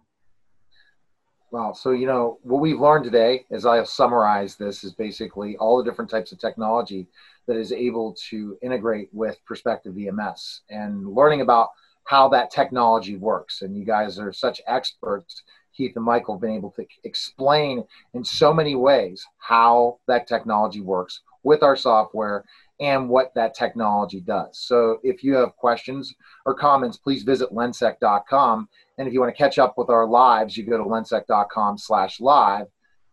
Wow. 1.50 1.72
So, 1.72 1.92
you 1.92 2.06
know, 2.06 2.38
what 2.42 2.60
we've 2.60 2.78
learned 2.78 3.04
today, 3.04 3.46
as 3.50 3.64
I 3.64 3.82
summarize 3.84 4.56
this, 4.56 4.84
is 4.84 4.92
basically 4.92 5.56
all 5.56 5.78
the 5.78 5.88
different 5.88 6.10
types 6.10 6.30
of 6.30 6.38
technology 6.38 7.06
that 7.46 7.56
is 7.56 7.72
able 7.72 8.14
to 8.28 8.58
integrate 8.60 9.08
with 9.12 9.38
Perspective 9.46 9.94
VMS 9.94 10.60
and 10.68 11.08
learning 11.08 11.40
about 11.40 11.70
how 12.04 12.28
that 12.28 12.50
technology 12.50 13.16
works. 13.16 13.62
And 13.62 13.74
you 13.76 13.86
guys 13.86 14.18
are 14.18 14.32
such 14.32 14.60
experts 14.66 15.42
Keith 15.78 15.94
and 15.94 16.04
Michael 16.04 16.34
have 16.34 16.40
been 16.40 16.56
able 16.56 16.72
to 16.72 16.84
explain 17.04 17.84
in 18.12 18.24
so 18.24 18.52
many 18.52 18.74
ways 18.74 19.24
how 19.38 19.98
that 20.08 20.26
technology 20.26 20.80
works 20.80 21.20
with 21.44 21.62
our 21.62 21.76
software 21.76 22.44
and 22.80 23.08
what 23.08 23.32
that 23.34 23.54
technology 23.54 24.20
does. 24.20 24.58
So 24.58 24.98
if 25.02 25.24
you 25.24 25.34
have 25.34 25.56
questions 25.56 26.14
or 26.46 26.54
comments, 26.54 26.96
please 26.96 27.22
visit 27.24 27.50
lensec.com. 27.50 28.68
And 28.98 29.08
if 29.08 29.14
you 29.14 29.20
want 29.20 29.34
to 29.34 29.38
catch 29.38 29.58
up 29.58 29.76
with 29.76 29.90
our 29.90 30.06
lives, 30.06 30.56
you 30.56 30.64
go 30.64 30.78
to 30.78 30.84
lensec.com 30.84 31.78
slash 31.78 32.20
live 32.20 32.66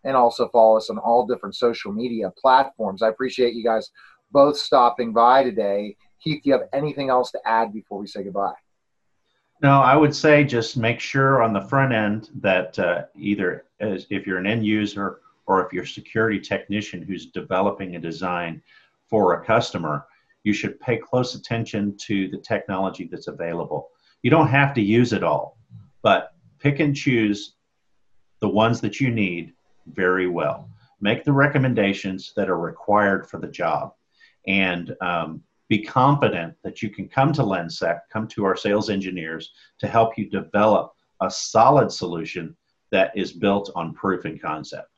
and 0.03 0.16
also 0.16 0.47
follow 0.49 0.78
us 0.78 0.89
on 0.89 0.99
all 0.99 1.26
different 1.26 1.55
social 1.55 1.91
media 1.91 2.32
platforms. 2.39 3.01
I 3.01 3.09
appreciate 3.09 3.55
you 3.55 3.63
guys 3.63 3.89
both 4.32 4.57
stopping 4.57 5.13
by 5.13 5.43
today. 5.43 5.95
Keith, 6.24 6.43
do 6.43 6.49
you 6.49 6.53
have 6.53 6.70
anything 6.74 7.09
else 7.09 7.32
to 7.32 7.39
add 7.45 7.74
before 7.74 7.99
we 7.99 8.07
say 8.07 8.24
goodbye? 8.24 8.53
No, 9.61 9.82
I 9.82 9.95
would 9.95 10.16
say 10.16 10.43
just 10.43 10.78
make 10.78 10.99
sure 10.99 11.41
on 11.41 11.53
the 11.53 11.61
front 11.61 11.93
end 11.93 12.30
that 12.41 12.78
uh, 12.78 13.03
either 13.16 13.66
as, 13.80 14.05
if 14.09 14.28
you're 14.28 14.38
an 14.38 14.45
end 14.45 14.66
user 14.66 15.22
or 15.47 15.66
if 15.66 15.72
you're 15.72 15.84
a 15.84 15.88
security 15.88 16.39
technician 16.39 17.01
who's 17.01 17.28
developing 17.28 17.95
a 17.95 17.99
design 17.99 18.61
for 19.10 19.34
a 19.34 19.45
customer, 19.45 20.06
you 20.43 20.53
should 20.53 20.80
pay 20.80 20.97
close 20.97 21.36
attention 21.36 21.97
to 22.06 22.30
the 22.30 22.38
technology 22.38 23.08
that's 23.12 23.28
available. 23.28 23.89
You 24.22 24.32
don't 24.32 24.47
have 24.47 24.74
to 24.76 24.82
use 24.82 25.14
it 25.14 25.24
all, 25.24 25.58
but 26.01 26.34
pick 26.60 26.80
and 26.80 26.95
choose 26.95 27.56
the 28.41 28.49
ones 28.49 28.82
that 28.82 28.99
you 28.99 29.10
need 29.10 29.53
very 29.88 30.28
well. 30.28 30.70
Make 31.01 31.24
the 31.24 31.34
recommendations 31.34 32.34
that 32.36 32.49
are 32.49 32.60
required 32.60 33.28
for 33.28 33.39
the 33.39 33.47
job 33.47 33.93
and 34.47 34.95
um, 35.01 35.41
be 35.68 35.82
confident 35.82 36.53
that 36.64 36.82
you 36.82 36.89
can 36.89 37.08
come 37.08 37.34
to 37.34 37.41
Lensec, 37.41 38.01
come 38.12 38.28
to 38.30 38.45
our 38.45 38.56
sales 38.56 38.89
engineers 38.89 39.51
to 39.80 39.88
help 39.88 40.18
you 40.18 40.30
develop 40.30 40.93
a 41.22 41.32
solid 41.32 41.91
solution 41.91 42.56
that 42.91 43.12
is 43.16 43.32
built 43.34 43.72
on 43.76 43.93
proof 43.93 44.26
and 44.26 44.41
concept. 44.41 44.95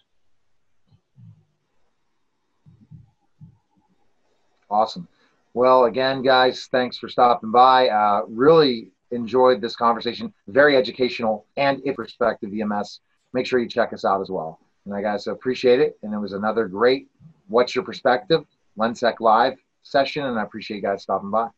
Awesome. 4.70 5.08
Well, 5.54 5.86
again, 5.86 6.22
guys, 6.22 6.68
thanks 6.72 6.98
for 6.98 7.10
stopping 7.10 7.52
by. 7.52 7.90
Uh, 7.90 8.22
really 8.28 8.92
enjoyed 9.12 9.62
this 9.62 9.76
conversation. 9.76 10.34
Very 10.48 10.76
educational 10.76 11.46
and 11.56 11.80
in 11.82 11.96
Perspective 11.96 12.52
VMS. 12.52 13.00
Make 13.34 13.46
sure 13.46 13.60
you 13.60 13.68
check 13.68 13.94
us 13.94 14.06
out 14.06 14.22
as 14.22 14.30
well. 14.30 14.60
And 14.86 14.94
I 14.94 15.02
guys 15.02 15.28
appreciate 15.28 15.80
it. 15.80 15.98
And 16.04 16.14
it 16.14 16.20
was 16.20 16.34
another 16.34 16.68
great 16.68 17.08
What's 17.48 17.76
Your 17.76 17.84
Perspective 17.84 18.46
Lensec 18.78 19.20
Live 19.20 19.58
session. 19.84 20.26
And 20.26 20.40
I 20.40 20.44
appreciate 20.44 20.78
you 20.78 20.84
guys 20.84 21.04
stopping 21.04 21.32
by. 21.32 21.50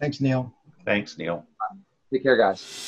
Thanks, 0.00 0.20
Neil. 0.20 0.52
Thanks, 0.84 1.18
Neil. 1.18 1.44
Take 2.12 2.22
care, 2.22 2.36
guys. 2.36 2.86